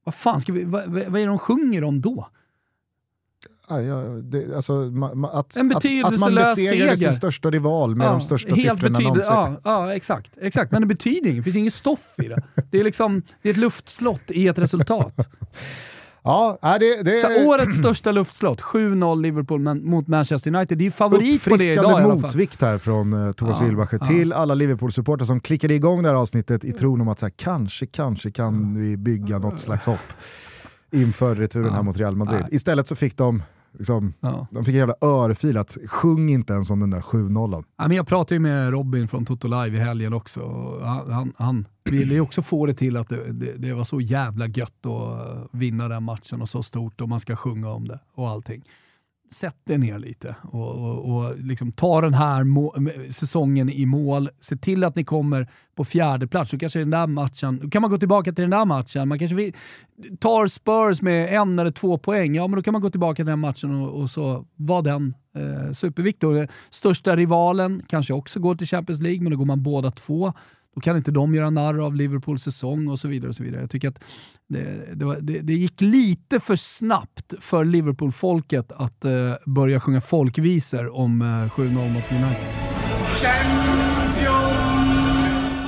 Vad 0.03 0.15
fan 0.15 0.41
ska 0.41 0.53
vi, 0.53 0.63
vad, 0.63 0.87
vad 0.89 1.05
är 1.07 1.11
det 1.19 1.25
de 1.25 1.39
sjunger 1.39 1.83
om 1.83 2.01
då? 2.01 2.27
Ja, 3.81 4.03
ja, 4.03 4.03
det, 4.03 4.55
alltså, 4.55 4.73
ma, 4.73 5.07
att, 5.07 5.15
En 5.15 5.31
att, 5.31 5.53
att 5.55 5.57
man 5.57 5.69
betydelselös 5.69 6.55
besegrade 6.55 6.95
seger. 6.95 6.95
sin 6.95 7.13
största 7.13 7.51
rival 7.51 7.95
med 7.95 8.07
de 8.07 8.21
största 8.21 8.55
siffrorna 8.55 8.99
någonsin. 8.99 9.25
ja, 9.29 9.61
ja, 9.63 9.93
exakt, 9.93 10.37
exakt. 10.41 10.71
Men 10.71 10.81
det 10.81 10.87
betyder 10.87 11.29
inget, 11.29 11.39
det 11.39 11.43
finns 11.43 11.55
inget 11.55 11.73
stoff 11.73 12.13
i 12.17 12.27
det. 12.27 12.43
Det 12.71 12.79
är 12.79 12.83
liksom 12.83 13.21
det 13.41 13.49
är 13.49 13.53
ett 13.53 13.59
luftslott 13.59 14.31
i 14.31 14.47
ett 14.47 14.57
resultat. 14.57 15.27
Ja, 16.25 16.57
det, 16.79 17.03
det 17.03 17.19
Så 17.19 17.47
årets 17.47 17.77
största 17.77 18.11
luftslott, 18.11 18.61
7-0 18.61 19.21
Liverpool 19.21 19.61
mot 19.75 20.07
Manchester 20.07 20.55
United. 20.55 20.77
Det 20.77 20.85
är 20.85 20.91
favorit 20.91 21.43
på 21.43 21.55
det 21.55 21.63
idag 21.65 21.83
i 21.83 21.87
alla 21.87 22.07
fall. 22.07 22.21
motvikt 22.21 22.61
här 22.61 22.77
från 22.77 23.13
uh, 23.13 23.31
Thomas 23.31 23.57
Ja, 23.59 23.65
Wilbacher 23.65 23.97
ja. 24.01 24.05
till 24.05 24.33
alla 24.33 24.55
Liverpool-supportrar 24.55 25.25
som 25.25 25.39
klickade 25.39 25.73
igång 25.73 26.03
det 26.03 26.09
här 26.09 26.15
avsnittet 26.15 26.65
i 26.65 26.71
tron 26.71 27.01
om 27.01 27.07
att 27.07 27.19
så 27.19 27.25
här, 27.25 27.33
kanske, 27.37 27.85
kanske 27.85 28.31
kan 28.31 28.75
vi 28.75 28.97
bygga 28.97 29.39
något 29.39 29.61
slags 29.61 29.85
hopp 29.85 30.13
inför 30.91 31.35
returen 31.35 31.73
här 31.73 31.83
mot 31.83 31.97
Real 31.97 32.15
Madrid. 32.15 32.45
Istället 32.51 32.87
så 32.87 32.95
fick 32.95 33.17
de 33.17 33.43
liksom, 33.77 34.13
Ja. 34.19 34.47
de 34.51 34.65
fick 34.65 34.73
en 34.73 34.79
jävla 34.79 34.95
örfil 35.01 35.57
att 35.57 35.77
sjung 35.87 36.29
inte 36.29 36.53
ens 36.53 36.69
om 36.69 36.79
den 36.79 36.89
där 36.89 37.01
7-0. 37.01 37.63
Ja, 37.77 37.87
men 37.87 37.97
jag 37.97 38.07
pratade 38.07 38.35
ju 38.35 38.39
med 38.39 38.71
Robin 38.71 39.07
från 39.07 39.25
Toto 39.25 39.47
Live 39.47 39.77
i 39.77 39.79
helgen 39.79 40.13
också. 40.13 40.41
Han, 40.83 41.11
han, 41.11 41.33
han 41.37 41.67
ville 41.83 42.13
ju 42.13 42.21
också 42.21 42.41
få 42.41 42.65
det 42.65 42.73
till 42.73 42.97
att 42.97 43.09
det, 43.09 43.31
det, 43.33 43.53
det 43.57 43.73
var 43.73 43.83
så 43.83 44.01
jävla 44.01 44.47
gött 44.47 44.85
att 44.85 45.47
vinna 45.51 45.87
den 45.87 46.03
matchen 46.03 46.41
och 46.41 46.49
så 46.49 46.63
stort 46.63 47.01
och 47.01 47.09
man 47.09 47.19
ska 47.19 47.35
sjunga 47.35 47.69
om 47.69 47.87
det 47.87 47.99
och 48.15 48.29
allting. 48.29 48.63
Sätt 49.33 49.69
er 49.69 49.77
ner 49.77 49.99
lite 49.99 50.35
och, 50.41 50.69
och, 50.69 51.15
och 51.15 51.39
liksom 51.39 51.71
ta 51.71 52.01
den 52.01 52.13
här 52.13 52.43
må- 52.43 52.75
säsongen 53.09 53.69
i 53.69 53.85
mål. 53.85 54.29
Se 54.39 54.55
till 54.55 54.83
att 54.83 54.95
ni 54.95 55.03
kommer 55.03 55.47
på 55.75 55.85
fjärde 55.85 56.27
plats. 56.27 56.51
Så 56.51 56.57
kanske 56.57 56.79
den 56.79 56.89
där 56.89 57.07
matchen, 57.07 57.59
då 57.63 57.69
kan 57.69 57.81
man 57.81 57.91
gå 57.91 57.97
tillbaka 57.97 58.33
till 58.33 58.41
den 58.41 58.49
där 58.49 58.65
matchen. 58.65 59.07
Man 59.07 59.19
kanske 59.19 59.35
vill, 59.35 59.53
tar 60.19 60.47
Spurs 60.47 61.01
med 61.01 61.33
en 61.41 61.59
eller 61.59 61.71
två 61.71 61.97
poäng, 61.97 62.35
ja 62.35 62.47
men 62.47 62.55
då 62.55 62.63
kan 62.63 62.71
man 62.71 62.81
gå 62.81 62.89
tillbaka 62.89 63.15
till 63.15 63.25
den 63.25 63.39
matchen 63.39 63.81
och, 63.81 64.01
och 64.01 64.09
så 64.09 64.45
var 64.55 64.81
den 64.81 65.13
eh, 65.35 65.71
superviktig. 65.71 66.29
Och, 66.29 66.37
eh, 66.37 66.47
Största 66.69 67.15
rivalen 67.15 67.81
kanske 67.87 68.13
också 68.13 68.39
går 68.39 68.55
till 68.55 68.67
Champions 68.67 69.01
League, 69.01 69.21
men 69.21 69.31
då 69.31 69.37
går 69.37 69.45
man 69.45 69.63
båda 69.63 69.91
två. 69.91 70.33
Då 70.75 70.81
kan 70.81 70.97
inte 70.97 71.11
de 71.11 71.35
göra 71.35 71.49
narr 71.49 71.85
av 71.85 71.95
Liverpools 71.95 72.43
säsong 72.43 72.87
och 72.87 72.99
så 72.99 73.07
vidare. 73.07 73.29
och 73.29 73.35
så 73.35 73.43
vidare. 73.43 73.61
Jag 73.61 73.69
tycker 73.69 73.87
att 73.87 73.99
det, 74.49 74.95
det, 74.95 75.05
var, 75.05 75.17
det, 75.21 75.39
det 75.39 75.53
gick 75.53 75.81
lite 75.81 76.39
för 76.39 76.55
snabbt 76.55 77.33
för 77.39 77.65
Liverpool-folket 77.65 78.71
att 78.71 79.05
eh, 79.05 79.33
börja 79.45 79.79
sjunga 79.79 80.01
folkvisor 80.01 80.95
om 80.95 81.21
eh, 81.21 81.25
7-0 81.25 81.93
mot 81.93 82.11
United. 82.11 83.92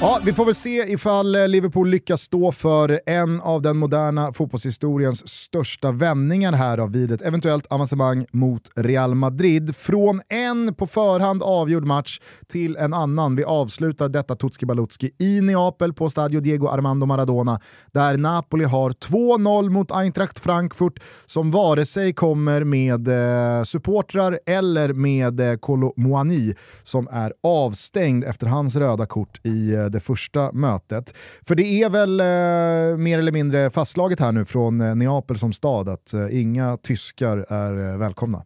Ja, 0.01 0.19
vi 0.23 0.33
får 0.33 0.45
väl 0.45 0.55
se 0.55 0.91
ifall 0.91 1.35
eh, 1.35 1.47
Liverpool 1.47 1.89
lyckas 1.89 2.21
stå 2.21 2.51
för 2.51 3.01
en 3.05 3.41
av 3.41 3.61
den 3.61 3.77
moderna 3.77 4.33
fotbollshistoriens 4.33 5.27
största 5.27 5.91
vändningar 5.91 6.53
här 6.53 6.77
då, 6.77 6.87
vid 6.87 7.11
ett 7.11 7.21
eventuellt 7.21 7.65
avancemang 7.65 8.25
mot 8.31 8.61
Real 8.75 9.15
Madrid. 9.15 9.75
Från 9.75 10.21
en 10.29 10.75
på 10.75 10.87
förhand 10.87 11.43
avgjord 11.43 11.85
match 11.85 12.19
till 12.47 12.75
en 12.75 12.93
annan. 12.93 13.35
Vi 13.35 13.43
avslutar 13.43 14.09
detta 14.09 14.35
Tutski 14.35 14.65
Balutski 14.65 15.11
i 15.17 15.41
Neapel 15.41 15.93
på 15.93 16.09
Stadio 16.09 16.39
Diego 16.39 16.67
Armando 16.67 17.05
Maradona 17.05 17.59
där 17.91 18.17
Napoli 18.17 18.63
har 18.63 18.89
2-0 18.89 19.69
mot 19.69 19.91
Eintracht 19.91 20.39
Frankfurt 20.39 20.99
som 21.25 21.51
vare 21.51 21.85
sig 21.85 22.13
kommer 22.13 22.63
med 22.63 23.07
eh, 23.07 23.63
supportrar 23.63 24.39
eller 24.45 24.93
med 24.93 25.39
eh, 25.39 25.55
Kolo 25.55 25.93
Muani 25.97 26.55
som 26.83 27.07
är 27.11 27.33
avstängd 27.43 28.23
efter 28.23 28.47
hans 28.47 28.75
röda 28.75 29.05
kort 29.05 29.39
i 29.43 29.73
eh, 29.73 29.84
det 29.89 29.99
första 29.99 30.51
mötet. 30.51 31.13
För 31.47 31.55
det 31.55 31.83
är 31.83 31.89
väl 31.89 32.19
eh, 32.19 32.97
mer 32.97 33.19
eller 33.19 33.31
mindre 33.31 33.69
fastslaget 33.71 34.19
här 34.19 34.31
nu 34.31 34.45
från 34.45 34.81
eh, 34.81 34.95
Neapel 34.95 35.37
som 35.37 35.53
stad 35.53 35.89
att 35.89 36.13
eh, 36.13 36.39
inga 36.41 36.77
tyskar 36.77 37.45
är 37.49 37.91
eh, 37.91 37.97
välkomna. 37.97 38.43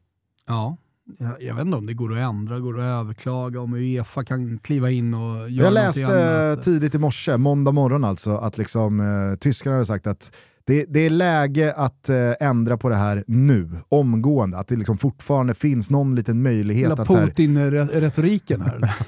Ja, 0.47 0.77
jag, 1.17 1.43
jag 1.43 1.55
vet 1.55 1.65
inte 1.65 1.77
om 1.77 1.85
det 1.85 1.93
går 1.93 2.13
att 2.13 2.29
ändra, 2.29 2.59
går 2.59 2.79
att 2.79 2.83
överklaga, 2.83 3.61
om 3.61 3.73
Uefa 3.73 4.23
kan 4.23 4.57
kliva 4.57 4.89
in 4.89 5.13
och 5.13 5.49
göra 5.49 5.65
Jag 5.65 5.73
läste 5.73 6.49
annat. 6.51 6.61
tidigt 6.61 6.95
i 6.95 6.97
morse, 6.97 7.37
måndag 7.37 7.71
morgon 7.71 8.03
alltså, 8.03 8.37
att 8.37 8.57
liksom, 8.57 8.99
eh, 8.99 9.35
tyskarna 9.37 9.75
hade 9.75 9.85
sagt 9.85 10.07
att 10.07 10.31
det, 10.65 10.85
det 10.89 10.99
är 10.99 11.09
läge 11.09 11.73
att 11.73 12.09
eh, 12.09 12.31
ändra 12.39 12.77
på 12.77 12.89
det 12.89 12.95
här 12.95 13.23
nu, 13.27 13.71
omgående. 13.89 14.57
Att 14.57 14.67
det 14.67 14.75
liksom 14.75 14.97
fortfarande 14.97 15.53
finns 15.53 15.89
någon 15.89 16.15
liten 16.15 16.41
möjlighet 16.41 16.89
Hela 16.91 17.05
Putin-retoriken 17.05 18.61
här. 18.61 18.93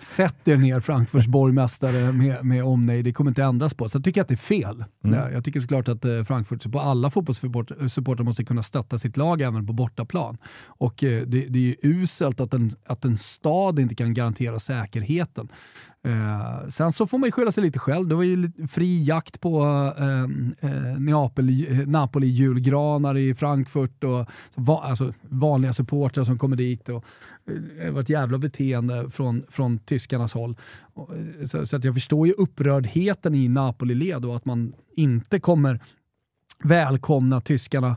Sätt 0.00 0.48
er 0.48 0.56
ner 0.56 0.80
Frankfurts 0.80 1.26
borgmästare 1.26 2.12
med, 2.12 2.44
med 2.44 2.64
omnejd, 2.64 3.04
det 3.04 3.12
kommer 3.12 3.30
inte 3.30 3.44
ändras 3.44 3.74
på. 3.74 3.88
Så 3.88 3.96
jag 3.96 4.04
tycker 4.04 4.20
att 4.20 4.28
det 4.28 4.34
är 4.34 4.36
fel. 4.36 4.84
Mm. 5.04 5.18
Ja, 5.18 5.30
Jag 5.30 5.44
tycker 5.44 5.60
såklart 5.60 5.88
att 5.88 6.04
eh, 6.04 6.24
Frankfurt, 6.24 6.72
på 6.72 6.80
alla 6.80 7.10
fotbollssupportrar 7.10 8.22
måste 8.24 8.44
kunna 8.44 8.62
stötta 8.62 8.98
sitt 8.98 9.16
lag 9.16 9.40
även 9.40 9.66
på 9.66 9.72
bortaplan. 9.72 10.38
Och 10.64 11.04
eh, 11.04 11.22
det, 11.26 11.46
det 11.48 11.58
är 11.58 11.62
ju 11.62 11.76
uselt 11.82 12.40
att 12.40 12.54
en, 12.54 12.70
att 12.86 13.04
en 13.04 13.18
stad 13.18 13.78
inte 13.78 13.94
kan 13.94 14.14
garantera 14.14 14.58
säkerheten. 14.58 15.48
Eh, 16.02 16.68
sen 16.68 16.92
så 16.92 17.06
får 17.06 17.18
man 17.18 17.26
ju 17.26 17.32
skylla 17.32 17.52
sig 17.52 17.62
lite 17.62 17.78
själv. 17.78 18.08
Det 18.08 18.14
var 18.14 18.22
ju 18.22 18.50
fri 18.70 19.04
jakt 19.04 19.40
på 19.40 19.62
ehm, 19.98 20.54
eh, 20.60 21.00
Neapel, 21.00 21.48
eh, 21.48 21.78
Napoli-julgranar 21.88 23.18
i 23.18 23.34
Frankfurt 23.34 24.04
och 24.04 24.26
va, 24.54 24.82
alltså, 24.84 25.12
vanliga 25.22 25.72
supportrar 25.72 26.24
som 26.24 26.38
kommer 26.38 26.56
dit. 26.56 26.88
Och, 26.88 27.04
eh, 27.46 27.84
det 27.84 27.90
var 27.90 28.00
ett 28.00 28.08
jävla 28.08 28.38
beteende 28.38 29.10
från, 29.10 29.42
från 29.50 29.78
tyskarnas 29.78 30.34
håll. 30.34 30.56
Eh, 30.96 31.46
så, 31.46 31.66
så 31.66 31.76
att 31.76 31.84
jag 31.84 31.94
förstår 31.94 32.26
ju 32.26 32.32
upprördheten 32.32 33.34
i 33.34 33.48
Napoli-led 33.48 34.24
och 34.24 34.36
att 34.36 34.44
man 34.44 34.72
inte 34.96 35.40
kommer 35.40 35.80
välkomna 36.64 37.40
tyskarna 37.40 37.88
eh, 37.88 37.96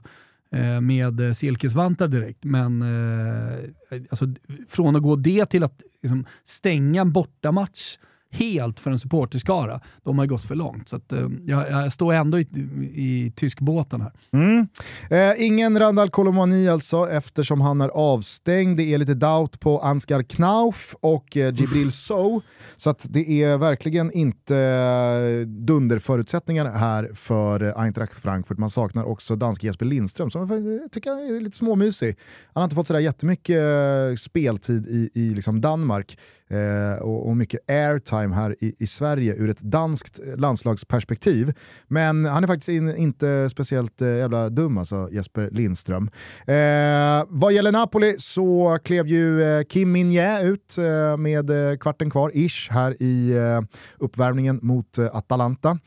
Eh, 0.54 0.82
med 0.82 1.20
eh, 1.20 1.34
silkesvantar 1.34 2.08
direkt. 2.08 2.44
Men 2.44 2.82
eh, 2.82 4.00
alltså, 4.10 4.26
från 4.68 4.96
att 4.96 5.02
gå 5.02 5.16
det 5.16 5.46
till 5.46 5.64
att 5.64 5.82
liksom, 6.02 6.26
stänga 6.44 7.02
en 7.02 7.12
bortamatch 7.12 7.98
helt 8.34 8.80
för 8.80 8.92
en 8.92 9.00
supporterskara, 9.00 9.80
de 10.04 10.20
har 10.20 10.26
gått 10.26 10.44
för 10.44 10.56
långt. 10.56 10.90
Så 10.90 10.96
att, 10.96 11.12
eh, 11.12 11.28
jag, 11.46 11.72
jag 11.72 11.94
står 11.94 12.14
ändå 12.14 12.40
i, 12.40 12.48
i 12.94 13.34
tyskbåten 13.36 14.02
här. 14.02 14.12
Mm. 14.34 14.68
Eh, 15.10 15.46
ingen 15.46 15.80
Randall 15.80 16.10
Colomani 16.10 16.70
alltså, 16.70 17.10
eftersom 17.10 17.62
han 17.62 17.82
är 17.82 17.90
avstängd. 17.90 18.78
Det 18.78 18.94
är 18.94 18.98
lite 18.98 19.14
doubt 19.14 19.60
på 19.60 19.80
Ansgar 19.80 20.24
Knauf 20.24 20.96
och 21.02 21.38
eh, 21.38 21.54
Jibril 21.56 21.92
Sow. 21.92 22.42
Så 22.78 22.90
att 22.90 23.06
det 23.10 23.44
är 23.44 23.58
verkligen 23.58 24.12
inte 24.12 24.58
eh, 24.58 25.48
dunderförutsättningar 25.48 26.70
här 26.70 27.12
för 27.16 27.64
eh, 27.64 27.80
Eintracht 27.80 28.20
Frankfurt. 28.20 28.58
Man 28.58 28.70
saknar 28.70 29.04
också 29.04 29.36
danske 29.36 29.68
Jesper 29.68 29.86
Lindström 29.86 30.32
som 30.32 30.50
jag 30.82 30.92
tycker 30.92 31.12
är 31.12 31.42
lite 31.42 31.58
småmysig. 31.58 32.18
Han 32.54 32.62
har 32.62 32.64
inte 32.64 32.76
fått 32.76 32.88
sådär 32.88 33.00
jättemycket 33.00 33.58
eh, 33.58 34.16
speltid 34.16 34.88
i, 34.88 35.10
i 35.14 35.34
liksom 35.34 35.62
Danmark. 35.62 36.18
Eh, 36.54 37.02
och, 37.02 37.28
och, 37.28 37.38
mycket 37.38 37.70
airtime 37.70 38.36
här 38.36 38.56
i, 38.60 38.76
i, 38.80 38.88
Sverige 38.88 39.36
ur 39.36 39.50
ett 39.50 39.60
danskt 39.60 40.20
landslagsperspektiv. 40.38 41.54
Men 41.88 42.26
han 42.26 42.44
är 42.44 42.48
faktiskt 42.48 42.70
in, 42.70 42.96
inte 42.96 43.50
speciellt 43.50 44.02
eh, 44.02 44.08
jävla 44.08 44.50
dum 44.50 44.78
alltså, 44.78 45.10
Jesper 45.12 45.50
Lindström. 45.52 46.10
Eh, 46.48 47.26
vad 47.28 47.54
gäller 47.54 47.72
Napoli 47.72 48.16
så 48.20 48.80
klev 48.84 49.08
ju 49.08 49.44
eh, 49.44 49.64
Kim 49.64 49.92
Min 49.92 50.12
ut 50.44 50.78
eh, 50.78 51.18
med 51.18 51.72
eh, 51.72 51.78
kvarten 51.78 52.10
kvar, 52.10 52.32
ish, 52.34 52.72
här 52.72 53.04
i 53.04 53.32
eh, 53.32 53.62
uppvärmningen 53.98 54.60
mot 54.62 55.00
Atalanta. 55.00 55.80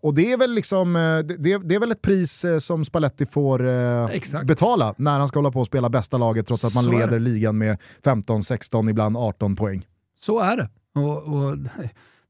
och 0.00 0.14
det 0.14 0.32
är 0.32 0.36
väl 0.36 0.54
liksom, 0.54 0.92
det, 1.38 1.58
det, 1.58 1.74
är 1.74 1.80
väl 1.80 1.90
ett 1.90 2.02
pris 2.02 2.44
som 2.60 2.84
Spalletti 2.84 3.26
får 3.26 4.44
betala 4.44 4.94
när 4.96 5.18
han 5.18 5.28
ska 5.28 5.38
hålla 5.38 5.50
på 5.50 5.60
och 5.60 5.66
spela 5.66 5.88
bästa 5.88 6.18
laget 6.18 6.46
trots 6.46 6.64
att 6.64 6.74
man 6.74 6.86
leder 6.86 7.18
ligan 7.18 7.58
med 7.58 7.78
15, 8.04 8.42
16, 8.42 8.88
ibland 8.88 9.16
18 9.16 9.56
poäng. 9.60 9.86
Så 10.16 10.40
är 10.40 10.56
det. 10.56 10.68
Och, 10.94 11.22
och, 11.22 11.58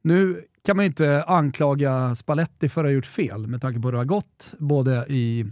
nu 0.02 0.44
kan 0.64 0.76
man 0.76 0.84
ju 0.84 0.86
inte 0.86 1.24
anklaga 1.24 2.14
Spalletti 2.14 2.68
för 2.68 2.84
att 2.84 2.88
ha 2.88 2.92
gjort 2.92 3.06
fel 3.06 3.46
med 3.46 3.60
tanke 3.60 3.80
på 3.80 3.88
hur 3.88 3.92
det 3.92 3.98
har 3.98 4.04
gått 4.04 4.54
både 4.58 5.06
i 5.08 5.46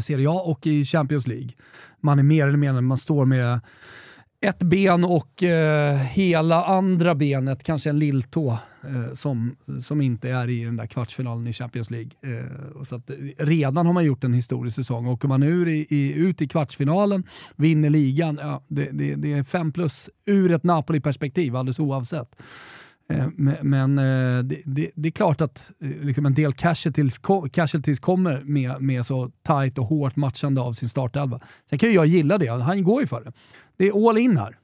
Serie 0.00 0.30
A 0.30 0.42
och 0.44 0.66
i 0.66 0.84
Champions 0.84 1.26
League. 1.26 1.50
Man 2.00 2.18
är 2.18 2.22
mer 2.22 2.46
eller 2.46 2.58
mindre, 2.58 2.80
man 2.80 2.98
står 2.98 3.24
med 3.24 3.60
ett 4.40 4.58
ben 4.58 5.04
och 5.04 5.42
eh, 5.42 5.96
hela 5.96 6.64
andra 6.64 7.14
benet, 7.14 7.64
kanske 7.64 7.90
en 7.90 7.98
lilltå, 7.98 8.58
eh, 8.82 9.14
som, 9.14 9.56
som 9.82 10.00
inte 10.00 10.30
är 10.30 10.48
i 10.48 10.64
den 10.64 10.76
där 10.76 10.86
kvartsfinalen 10.86 11.46
i 11.46 11.52
Champions 11.52 11.90
League. 11.90 12.10
Eh, 12.22 12.82
så 12.82 12.96
att, 12.96 13.10
eh, 13.10 13.16
redan 13.38 13.86
har 13.86 13.92
man 13.92 14.04
gjort 14.04 14.24
en 14.24 14.34
historisk 14.34 14.76
säsong. 14.76 15.06
Åker 15.06 15.28
man 15.28 15.42
ur 15.42 15.68
i, 15.68 15.86
i, 15.88 16.12
ut 16.12 16.42
i 16.42 16.48
kvartsfinalen, 16.48 17.24
vinner 17.56 17.90
ligan, 17.90 18.38
ja, 18.42 18.62
det, 18.68 18.88
det, 18.92 19.14
det 19.14 19.32
är 19.32 19.42
fem 19.42 19.72
plus 19.72 20.10
ur 20.26 20.52
ett 20.52 20.64
Napoli-perspektiv 20.64 21.56
alldeles 21.56 21.78
oavsett. 21.78 22.36
Eh, 23.10 23.26
men 23.62 23.98
eh, 23.98 24.42
det, 24.44 24.62
det, 24.64 24.90
det, 24.94 25.08
är 25.08 25.12
klart 25.12 25.40
att 25.40 25.70
liksom 25.78 26.26
en 26.26 26.34
del 26.34 26.52
casualties, 26.52 27.20
casualties 27.52 28.00
kommer 28.00 28.42
med, 28.44 28.82
med 28.82 29.06
så 29.06 29.30
tight 29.46 29.78
och 29.78 29.86
hårt 29.86 30.16
matchande 30.16 30.60
av 30.60 30.72
sin 30.72 30.88
startelva. 30.88 31.40
Sen 31.70 31.78
kan 31.78 31.88
ju 31.88 31.94
jag 31.94 32.06
gilla 32.06 32.38
det, 32.38 32.48
han 32.48 32.84
går 32.84 33.00
ju 33.00 33.06
för 33.06 33.24
det. 33.24 33.32
Det 33.80 33.88
är 33.88 34.08
all 34.08 34.18
in 34.18 34.36
här. 34.36 34.56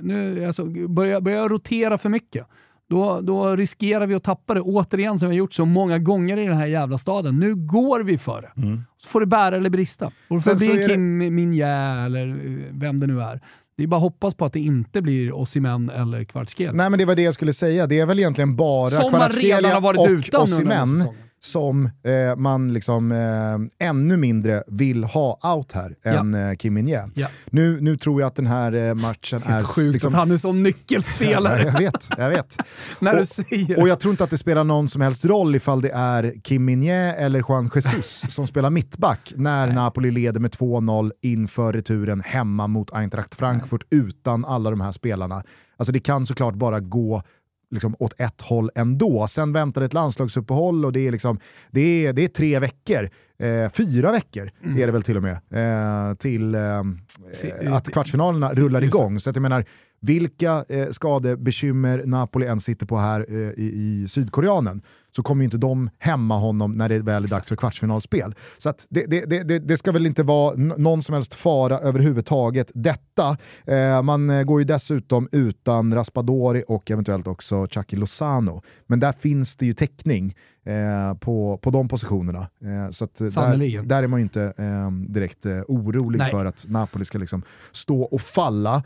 Nu, 0.00 0.44
alltså, 0.46 0.64
börjar, 0.88 1.20
börjar 1.20 1.48
rotera 1.48 1.98
för 1.98 2.08
mycket, 2.08 2.46
då, 2.88 3.20
då 3.20 3.56
riskerar 3.56 4.06
vi 4.06 4.14
att 4.14 4.22
tappa 4.22 4.54
det 4.54 4.60
återigen 4.60 5.18
som 5.18 5.28
vi 5.28 5.34
har 5.34 5.38
gjort 5.38 5.52
så 5.52 5.64
många 5.64 5.98
gånger 5.98 6.36
i 6.36 6.46
den 6.46 6.56
här 6.56 6.66
jävla 6.66 6.98
staden. 6.98 7.38
Nu 7.38 7.54
går 7.54 8.00
vi 8.00 8.18
för 8.18 8.42
det. 8.42 8.62
Mm. 8.62 8.82
Så 8.98 9.08
får 9.08 9.20
det 9.20 9.26
bära 9.26 9.56
eller 9.56 9.70
brista. 9.70 10.10
Och 10.28 10.44
så 10.44 10.54
blir 10.54 10.76
det 10.76 10.88
Kim 10.88 11.18
Minjä 11.18 12.04
eller 12.04 12.36
vem 12.72 13.00
det 13.00 13.06
nu 13.06 13.20
är. 13.20 13.40
Det 13.76 13.82
är 13.82 13.86
bara 13.86 13.96
att 13.96 14.02
hoppas 14.02 14.34
på 14.34 14.44
att 14.44 14.52
det 14.52 14.60
inte 14.60 15.02
blir 15.02 15.32
Osimhen 15.32 15.90
eller 15.90 16.24
Kvartskel. 16.24 16.74
Nej 16.74 16.90
men 16.90 16.98
det 16.98 17.04
var 17.04 17.14
det 17.14 17.22
jag 17.22 17.34
skulle 17.34 17.52
säga, 17.52 17.86
det 17.86 17.98
är 17.98 18.06
väl 18.06 18.18
egentligen 18.18 18.56
bara 18.56 19.10
Kvartskelia 19.10 19.78
och 19.78 20.42
Osimhen 20.42 21.08
som 21.40 21.84
eh, 21.84 22.36
man 22.36 22.72
liksom 22.72 23.12
eh, 23.12 23.88
ännu 23.88 24.16
mindre 24.16 24.62
vill 24.66 25.04
ha 25.04 25.56
out 25.56 25.72
här 25.72 25.96
än 26.02 26.34
ja. 26.34 26.50
eh, 26.50 26.56
Kim 26.56 26.74
min 26.74 26.88
ja. 27.14 27.28
nu, 27.46 27.80
nu 27.80 27.96
tror 27.96 28.20
jag 28.20 28.28
att 28.28 28.34
den 28.34 28.46
här 28.46 28.72
eh, 28.72 28.94
matchen 28.94 29.42
är... 29.46 29.64
sjukt 29.64 29.92
liksom... 29.92 30.08
att 30.08 30.18
han 30.18 30.30
är 30.30 30.36
som 30.36 30.62
nyckelspelare. 30.62 31.62
jag 31.62 31.78
vet, 31.78 32.08
jag 32.18 32.28
vet. 32.28 32.56
När 32.98 33.12
och, 33.12 33.18
du 33.18 33.26
säger. 33.26 33.80
och 33.80 33.88
jag 33.88 34.00
tror 34.00 34.10
inte 34.10 34.24
att 34.24 34.30
det 34.30 34.38
spelar 34.38 34.64
någon 34.64 34.88
som 34.88 35.00
helst 35.00 35.24
roll 35.24 35.54
ifall 35.54 35.80
det 35.80 35.90
är 35.90 36.34
Kim 36.42 36.64
min 36.64 36.88
eller 36.88 37.44
Juan 37.48 37.70
Jesus 37.74 38.20
som 38.34 38.46
spelar 38.46 38.70
mittback 38.70 39.32
när 39.36 39.66
Nej. 39.66 39.74
Napoli 39.74 40.10
leder 40.10 40.40
med 40.40 40.50
2-0 40.50 41.12
inför 41.22 41.72
returen 41.72 42.20
hemma 42.20 42.66
mot 42.66 42.92
Eintracht 42.92 43.34
Frankfurt 43.34 43.82
Nej. 43.90 44.00
utan 44.00 44.44
alla 44.44 44.70
de 44.70 44.80
här 44.80 44.92
spelarna. 44.92 45.42
Alltså 45.76 45.92
det 45.92 46.00
kan 46.00 46.26
såklart 46.26 46.54
bara 46.54 46.80
gå 46.80 47.22
liksom 47.70 47.96
åt 47.98 48.20
ett 48.20 48.40
håll 48.40 48.70
ändå. 48.74 49.26
Sen 49.28 49.52
väntar 49.52 49.82
ett 49.82 49.94
landslagsuppehåll 49.94 50.84
och 50.84 50.92
det 50.92 51.06
är, 51.06 51.12
liksom, 51.12 51.38
det 51.70 52.06
är, 52.06 52.12
det 52.12 52.24
är 52.24 52.28
tre 52.28 52.58
veckor, 52.58 53.10
eh, 53.38 53.70
fyra 53.70 54.12
veckor 54.12 54.50
mm. 54.64 54.82
är 54.82 54.86
det 54.86 54.92
väl 54.92 55.02
till 55.02 55.16
och 55.16 55.22
med, 55.22 55.38
eh, 55.50 56.14
till 56.14 56.54
eh, 56.54 57.74
att 57.74 57.92
kvartsfinalerna 57.92 58.52
rullar 58.52 58.84
igång. 58.84 59.20
Så 59.20 59.30
att 59.30 59.36
jag 59.36 59.42
menar, 59.42 59.64
vilka 60.00 60.64
eh, 60.68 60.90
skadebekymmer 60.90 62.02
Napoli 62.06 62.46
än 62.46 62.60
sitter 62.60 62.86
på 62.86 62.98
här 62.98 63.26
eh, 63.28 63.36
i, 63.36 63.72
i 63.74 64.08
Sydkoreanen 64.08 64.82
så 65.16 65.22
kommer 65.22 65.42
ju 65.42 65.44
inte 65.44 65.58
de 65.58 65.90
hämma 65.98 66.38
honom 66.38 66.72
när 66.72 66.88
det 66.88 66.98
väl 66.98 67.24
är 67.24 67.28
dags 67.28 67.48
för 67.48 67.56
kvartsfinalspel. 67.56 68.34
Så 68.58 68.72
det, 68.88 69.06
det, 69.06 69.44
det, 69.44 69.58
det, 69.58 69.76
ska 69.76 69.92
väl 69.92 70.06
inte 70.06 70.22
vara 70.22 70.56
någon 70.56 71.02
som 71.02 71.14
helst 71.14 71.34
fara 71.34 71.78
överhuvudtaget 71.78 72.70
detta. 72.74 73.36
Eh, 73.66 74.02
man 74.02 74.30
eh, 74.30 74.42
går 74.42 74.60
ju 74.60 74.64
dessutom 74.64 75.28
utan 75.32 75.94
Raspadori 75.94 76.64
och 76.68 76.90
eventuellt 76.90 77.26
också 77.26 77.66
Chucky 77.70 77.96
Lozano. 77.96 78.62
Men 78.86 79.00
där 79.00 79.12
finns 79.12 79.56
det 79.56 79.66
ju 79.66 79.74
täckning 79.74 80.34
eh, 80.68 81.14
på, 81.14 81.58
på 81.62 81.70
de 81.70 81.88
positionerna. 81.88 82.40
Eh, 82.40 82.90
så 82.90 83.08
där, 83.18 83.82
där, 83.82 84.02
är 84.02 84.06
man 84.06 84.20
ju 84.20 84.22
inte 84.22 84.42
eh, 84.56 84.90
direkt 84.90 85.46
eh, 85.46 85.60
orolig 85.68 86.18
Nej. 86.18 86.30
för 86.30 86.44
att 86.44 86.64
Napoli 86.68 87.04
ska 87.04 87.18
liksom 87.18 87.42
stå 87.72 88.02
och 88.02 88.20
falla. 88.20 88.82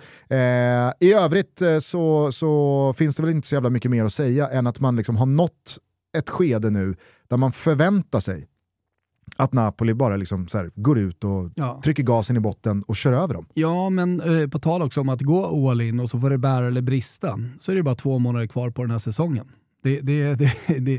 I 1.01 1.13
övrigt 1.13 1.63
så, 1.81 2.33
så 2.33 2.95
finns 2.99 3.17
det 3.17 3.23
väl 3.23 3.33
inte 3.33 3.49
så 3.49 3.55
jävla 3.55 3.71
mycket 3.71 3.91
mer 3.91 4.05
att 4.05 4.13
säga 4.13 4.49
än 4.49 4.67
att 4.67 4.81
man 4.81 4.97
liksom 4.97 5.17
har 5.17 5.27
nått 5.27 5.79
ett 6.13 6.31
skede 6.31 6.71
nu 6.71 6.97
där 7.29 7.37
man 7.37 7.53
förväntar 7.53 8.21
sig 8.21 8.49
att 9.37 9.53
Napoli 9.53 9.95
bara 9.95 10.17
liksom 10.17 10.47
här, 10.55 10.71
går 10.75 10.99
ut 10.99 11.25
och 11.25 11.51
ja. 11.55 11.81
trycker 11.85 12.03
gasen 12.03 12.37
i 12.37 12.41
botten 12.41 12.83
och 12.83 12.97
kör 12.97 13.13
över 13.13 13.35
dem. 13.35 13.47
Ja, 13.55 13.91
men 13.91 14.21
eh, 14.21 14.49
på 14.49 14.59
tal 14.59 14.83
också 14.83 15.01
om 15.01 15.09
att 15.09 15.21
gå 15.21 15.71
all 15.71 15.81
in 15.81 16.01
och 16.01 16.11
så 16.11 16.21
får 16.21 16.31
det 16.31 16.39
bära 16.39 16.67
eller 16.67 16.83
brista, 16.83 17.39
så 17.61 17.73
är 17.73 17.77
det 17.77 17.83
bara 17.83 17.95
två 17.95 18.19
månader 18.19 18.47
kvar 18.47 18.71
på 18.71 18.83
den 18.83 18.91
här 18.91 18.99
säsongen. 18.99 19.49
Det, 19.83 20.01
det, 20.03 20.35
det, 20.35 20.53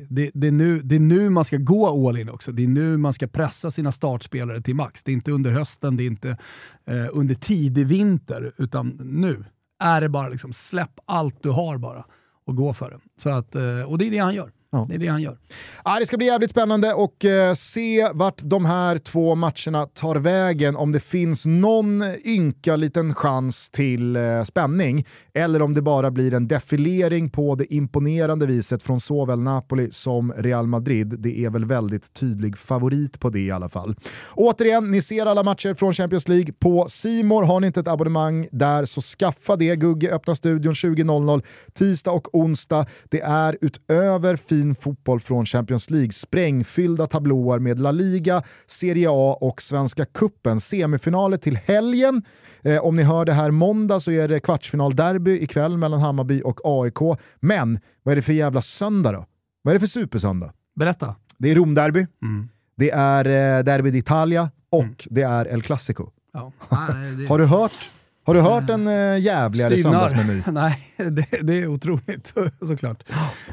det, 0.09 0.31
det, 0.33 0.47
är 0.47 0.51
nu, 0.51 0.81
det 0.81 0.95
är 0.95 0.99
nu 0.99 1.29
man 1.29 1.45
ska 1.45 1.57
gå 1.57 2.09
all 2.09 2.17
in 2.17 2.29
också. 2.29 2.51
Det 2.51 2.63
är 2.63 2.67
nu 2.67 2.97
man 2.97 3.13
ska 3.13 3.27
pressa 3.27 3.71
sina 3.71 3.91
startspelare 3.91 4.61
till 4.61 4.75
max. 4.75 5.03
Det 5.03 5.11
är 5.11 5.13
inte 5.13 5.31
under 5.31 5.51
hösten, 5.51 5.97
det 5.97 6.03
är 6.03 6.07
inte 6.07 6.37
eh, 6.85 7.05
under 7.13 7.35
tidig 7.35 7.87
vinter, 7.87 8.53
utan 8.57 8.89
nu 9.03 9.45
är 9.79 10.01
det 10.01 10.09
bara 10.09 10.29
liksom 10.29 10.53
släpp 10.53 10.99
allt 11.05 11.43
du 11.43 11.49
har 11.49 11.77
bara 11.77 12.05
och 12.45 12.55
gå 12.55 12.73
för 12.73 12.89
det. 12.89 12.99
Så 13.17 13.29
att, 13.29 13.55
eh, 13.55 13.81
och 13.81 13.97
det 13.97 14.07
är 14.07 14.11
det 14.11 14.17
han 14.17 14.35
gör. 14.35 14.51
Ja. 14.73 14.85
Det 14.89 14.95
är 14.95 14.99
det 14.99 15.07
han 15.07 15.21
gör. 15.21 15.37
Ja, 15.83 15.99
det 15.99 16.05
ska 16.05 16.17
bli 16.17 16.25
jävligt 16.25 16.49
spännande 16.49 16.93
och 16.93 17.25
eh, 17.25 17.53
se 17.53 18.09
vart 18.13 18.41
de 18.43 18.65
här 18.65 18.97
två 18.97 19.35
matcherna 19.35 19.85
tar 19.85 20.15
vägen. 20.15 20.75
Om 20.75 20.91
det 20.91 20.99
finns 20.99 21.45
någon 21.45 22.03
ynka 22.25 22.75
liten 22.75 23.13
chans 23.13 23.69
till 23.69 24.15
eh, 24.15 24.43
spänning 24.43 25.05
eller 25.33 25.61
om 25.61 25.73
det 25.73 25.81
bara 25.81 26.11
blir 26.11 26.33
en 26.33 26.47
defilering 26.47 27.29
på 27.29 27.55
det 27.55 27.73
imponerande 27.73 28.45
viset 28.45 28.83
från 28.83 28.99
såväl 28.99 29.39
Napoli 29.39 29.91
som 29.91 30.33
Real 30.33 30.67
Madrid. 30.67 31.15
Det 31.19 31.45
är 31.45 31.49
väl 31.49 31.65
väldigt 31.65 32.13
tydlig 32.13 32.57
favorit 32.57 33.19
på 33.19 33.29
det 33.29 33.39
i 33.39 33.51
alla 33.51 33.69
fall. 33.69 33.95
Återigen, 34.33 34.91
ni 34.91 35.01
ser 35.01 35.25
alla 35.25 35.43
matcher 35.43 35.73
från 35.73 35.93
Champions 35.93 36.27
League 36.27 36.53
på 36.59 36.85
Simor. 36.89 37.43
Har 37.43 37.59
ni 37.59 37.67
inte 37.67 37.79
ett 37.79 37.87
abonnemang 37.87 38.47
där 38.51 38.85
så 38.85 39.01
skaffa 39.01 39.55
det. 39.55 39.75
Gugge 39.75 40.11
öppnar 40.11 40.35
studion 40.35 40.73
20.00 40.73 41.43
tisdag 41.73 42.11
och 42.11 42.35
onsdag. 42.35 42.85
Det 43.09 43.21
är 43.21 43.57
utöver 43.61 44.35
fin 44.35 44.62
fotboll 44.75 45.19
från 45.19 45.45
Champions 45.45 45.89
League 45.89 46.11
sprängfyllda 46.11 47.07
tablåer 47.07 47.59
med 47.59 47.79
La 47.79 47.91
Liga, 47.91 48.43
Serie 48.67 49.07
A 49.11 49.37
och 49.41 49.61
Svenska 49.61 50.05
Kuppen. 50.05 50.59
Semifinaler 50.59 51.37
till 51.37 51.57
helgen. 51.57 52.23
Eh, 52.61 52.85
om 52.85 52.95
ni 52.95 53.03
hör 53.03 53.25
det 53.25 53.33
här 53.33 53.51
måndag 53.51 53.99
så 53.99 54.11
är 54.11 54.27
det 54.27 54.39
kvartsfinalderby 54.39 55.39
ikväll 55.39 55.77
mellan 55.77 55.99
Hammarby 55.99 56.41
och 56.41 56.59
AIK. 56.63 57.19
Men 57.39 57.79
vad 58.03 58.11
är 58.11 58.15
det 58.15 58.21
för 58.21 58.33
jävla 58.33 58.61
söndag 58.61 59.11
då? 59.11 59.25
Vad 59.61 59.71
är 59.71 59.75
det 59.75 59.79
för 59.79 59.87
supersöndag? 59.87 60.53
Berätta. 60.75 61.15
Det 61.37 61.51
är 61.51 61.55
Romderby, 61.55 62.07
mm. 62.21 62.49
det 62.75 62.91
är 62.91 63.25
eh, 63.25 63.63
Derby 63.63 63.91
d'Italia 63.91 64.49
och 64.69 64.83
mm. 64.83 64.95
det 65.05 65.21
är 65.21 65.45
El 65.45 65.61
Clasico. 65.61 66.09
Ja. 66.33 66.51
Nej, 66.69 67.11
det... 67.11 67.27
Har 67.27 67.39
du 67.39 67.45
hört 67.45 67.89
har 68.25 68.33
du 68.33 68.41
hört 68.41 68.69
en 68.69 68.87
äh, 68.87 69.19
jävligare 69.19 69.77
söndagsmeny? 69.77 70.41
Nej, 70.51 70.92
det, 71.09 71.25
det, 71.41 71.53
är 71.53 71.67
otroligt 71.67 72.33
såklart. 72.67 73.03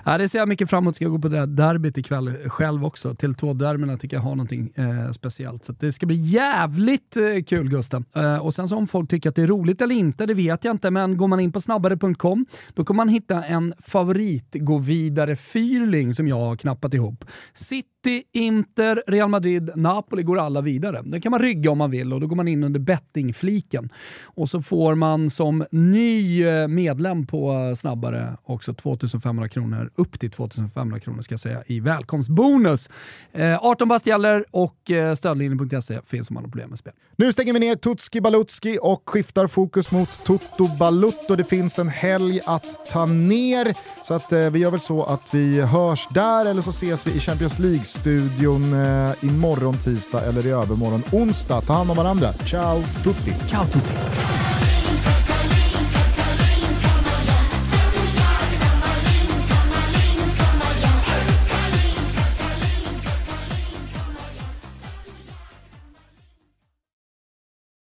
Ja, 0.05 0.18
det 0.18 0.28
ser 0.28 0.38
jag 0.38 0.48
mycket 0.48 0.70
fram 0.70 0.84
emot. 0.84 0.96
Ska 0.96 1.09
gå 1.09 1.18
på 1.18 1.28
det 1.28 1.36
där 1.38 1.46
derbyt 1.46 1.98
ikväll 1.98 2.30
själv 2.46 2.84
också. 2.84 3.14
Till 3.14 3.34
två 3.34 3.53
derbyna 3.53 3.96
tycker 3.96 4.16
jag 4.16 4.22
har 4.22 4.30
någonting 4.30 4.72
eh, 4.74 5.11
speciellt. 5.11 5.64
Så 5.64 5.72
det 5.72 5.92
ska 5.92 6.07
bli 6.07 6.16
jävligt 6.16 7.16
eh, 7.16 7.42
kul 7.46 7.68
Gusten. 7.68 8.05
Eh, 8.16 8.36
och 8.36 8.55
sen 8.55 8.68
så 8.68 8.76
om 8.76 8.86
folk 8.86 9.11
tycker 9.11 9.28
att 9.28 9.36
det 9.36 9.42
är 9.42 9.46
roligt 9.46 9.82
eller 9.82 9.94
inte, 9.94 10.26
det 10.26 10.34
vet 10.34 10.64
jag 10.64 10.74
inte. 10.74 10.90
Men 10.90 11.16
går 11.16 11.28
man 11.28 11.40
in 11.40 11.53
på 11.53 11.61
snabbare.com, 11.61 12.46
då 12.74 12.84
kommer 12.84 12.96
man 12.96 13.09
hitta 13.09 13.44
en 13.44 13.74
favorit 13.78 14.57
gå 14.61 14.78
vidare 14.78 15.36
fyrling 15.36 16.14
som 16.14 16.28
jag 16.28 16.36
har 16.36 16.57
knappat 16.57 16.94
ihop. 16.94 17.24
City, 17.55 18.22
Inter, 18.32 19.03
Real 19.07 19.28
Madrid, 19.28 19.70
Napoli 19.74 20.22
går 20.22 20.38
alla 20.38 20.61
vidare. 20.61 21.03
Den 21.05 21.20
kan 21.20 21.30
man 21.30 21.40
rygga 21.40 21.70
om 21.70 21.78
man 21.78 21.90
vill 21.90 22.12
och 22.12 22.20
då 22.20 22.26
går 22.26 22.36
man 22.36 22.48
in 22.48 22.64
under 22.64 22.80
bettingfliken. 22.80 23.88
Och 24.22 24.48
så 24.48 24.62
får 24.62 24.94
man 24.94 25.30
som 25.30 25.64
ny 25.70 26.44
eh, 26.44 26.68
medlem 26.68 27.26
på 27.26 27.39
få 27.41 27.76
snabbare 27.76 28.36
också 28.45 28.74
2500 28.74 29.49
kronor, 29.49 29.91
upp 29.95 30.20
till 30.20 30.30
2500 30.30 31.01
kronor 31.01 31.22
ska 31.22 31.32
jag 31.32 31.41
säga, 31.41 31.62
i 31.66 31.80
välkomstbonus. 31.80 32.91
Eh, 33.32 33.64
18 33.64 33.88
bast 33.88 34.07
gäller 34.07 34.45
och 34.51 34.91
eh, 34.91 35.14
stödlinjen.se 35.14 36.01
finns 36.07 36.30
om 36.30 36.34
man 36.34 36.45
har 36.45 36.49
problem 36.49 36.70
med 36.70 36.78
spel. 36.78 36.93
Nu 37.16 37.32
stänger 37.32 37.53
vi 37.53 37.61
ner 37.61 37.76
Tutski 37.76 38.20
Balutski 38.20 38.78
och 38.82 39.03
skiftar 39.11 39.47
fokus 39.47 39.91
mot 39.91 40.24
Toto 40.24 40.68
Balutto. 40.78 41.36
Det 41.36 41.45
finns 41.45 41.78
en 41.78 41.88
helg 41.88 42.41
att 42.47 42.86
ta 42.86 43.07
ner, 43.07 43.74
så 44.05 44.14
att, 44.14 44.32
eh, 44.32 44.51
vi 44.51 44.59
gör 44.59 44.70
väl 44.70 44.80
så 44.80 45.05
att 45.05 45.34
vi 45.34 45.61
hörs 45.61 46.09
där 46.14 46.47
eller 46.47 46.62
så 46.62 46.70
ses 46.70 47.07
vi 47.07 47.11
i 47.11 47.20
Champions 47.20 47.59
League-studion 47.59 48.62
eh, 48.72 49.24
imorgon 49.24 49.74
tisdag 49.74 50.20
eller 50.20 50.47
i 50.47 50.51
övermorgon 50.51 51.03
onsdag. 51.12 51.61
Ta 51.61 51.72
hand 51.72 51.91
om 51.91 51.97
varandra. 51.97 52.32
Ciao 52.32 52.82
tutti! 53.05 53.32
Ciao 53.49 53.64
tutti! 53.64 54.70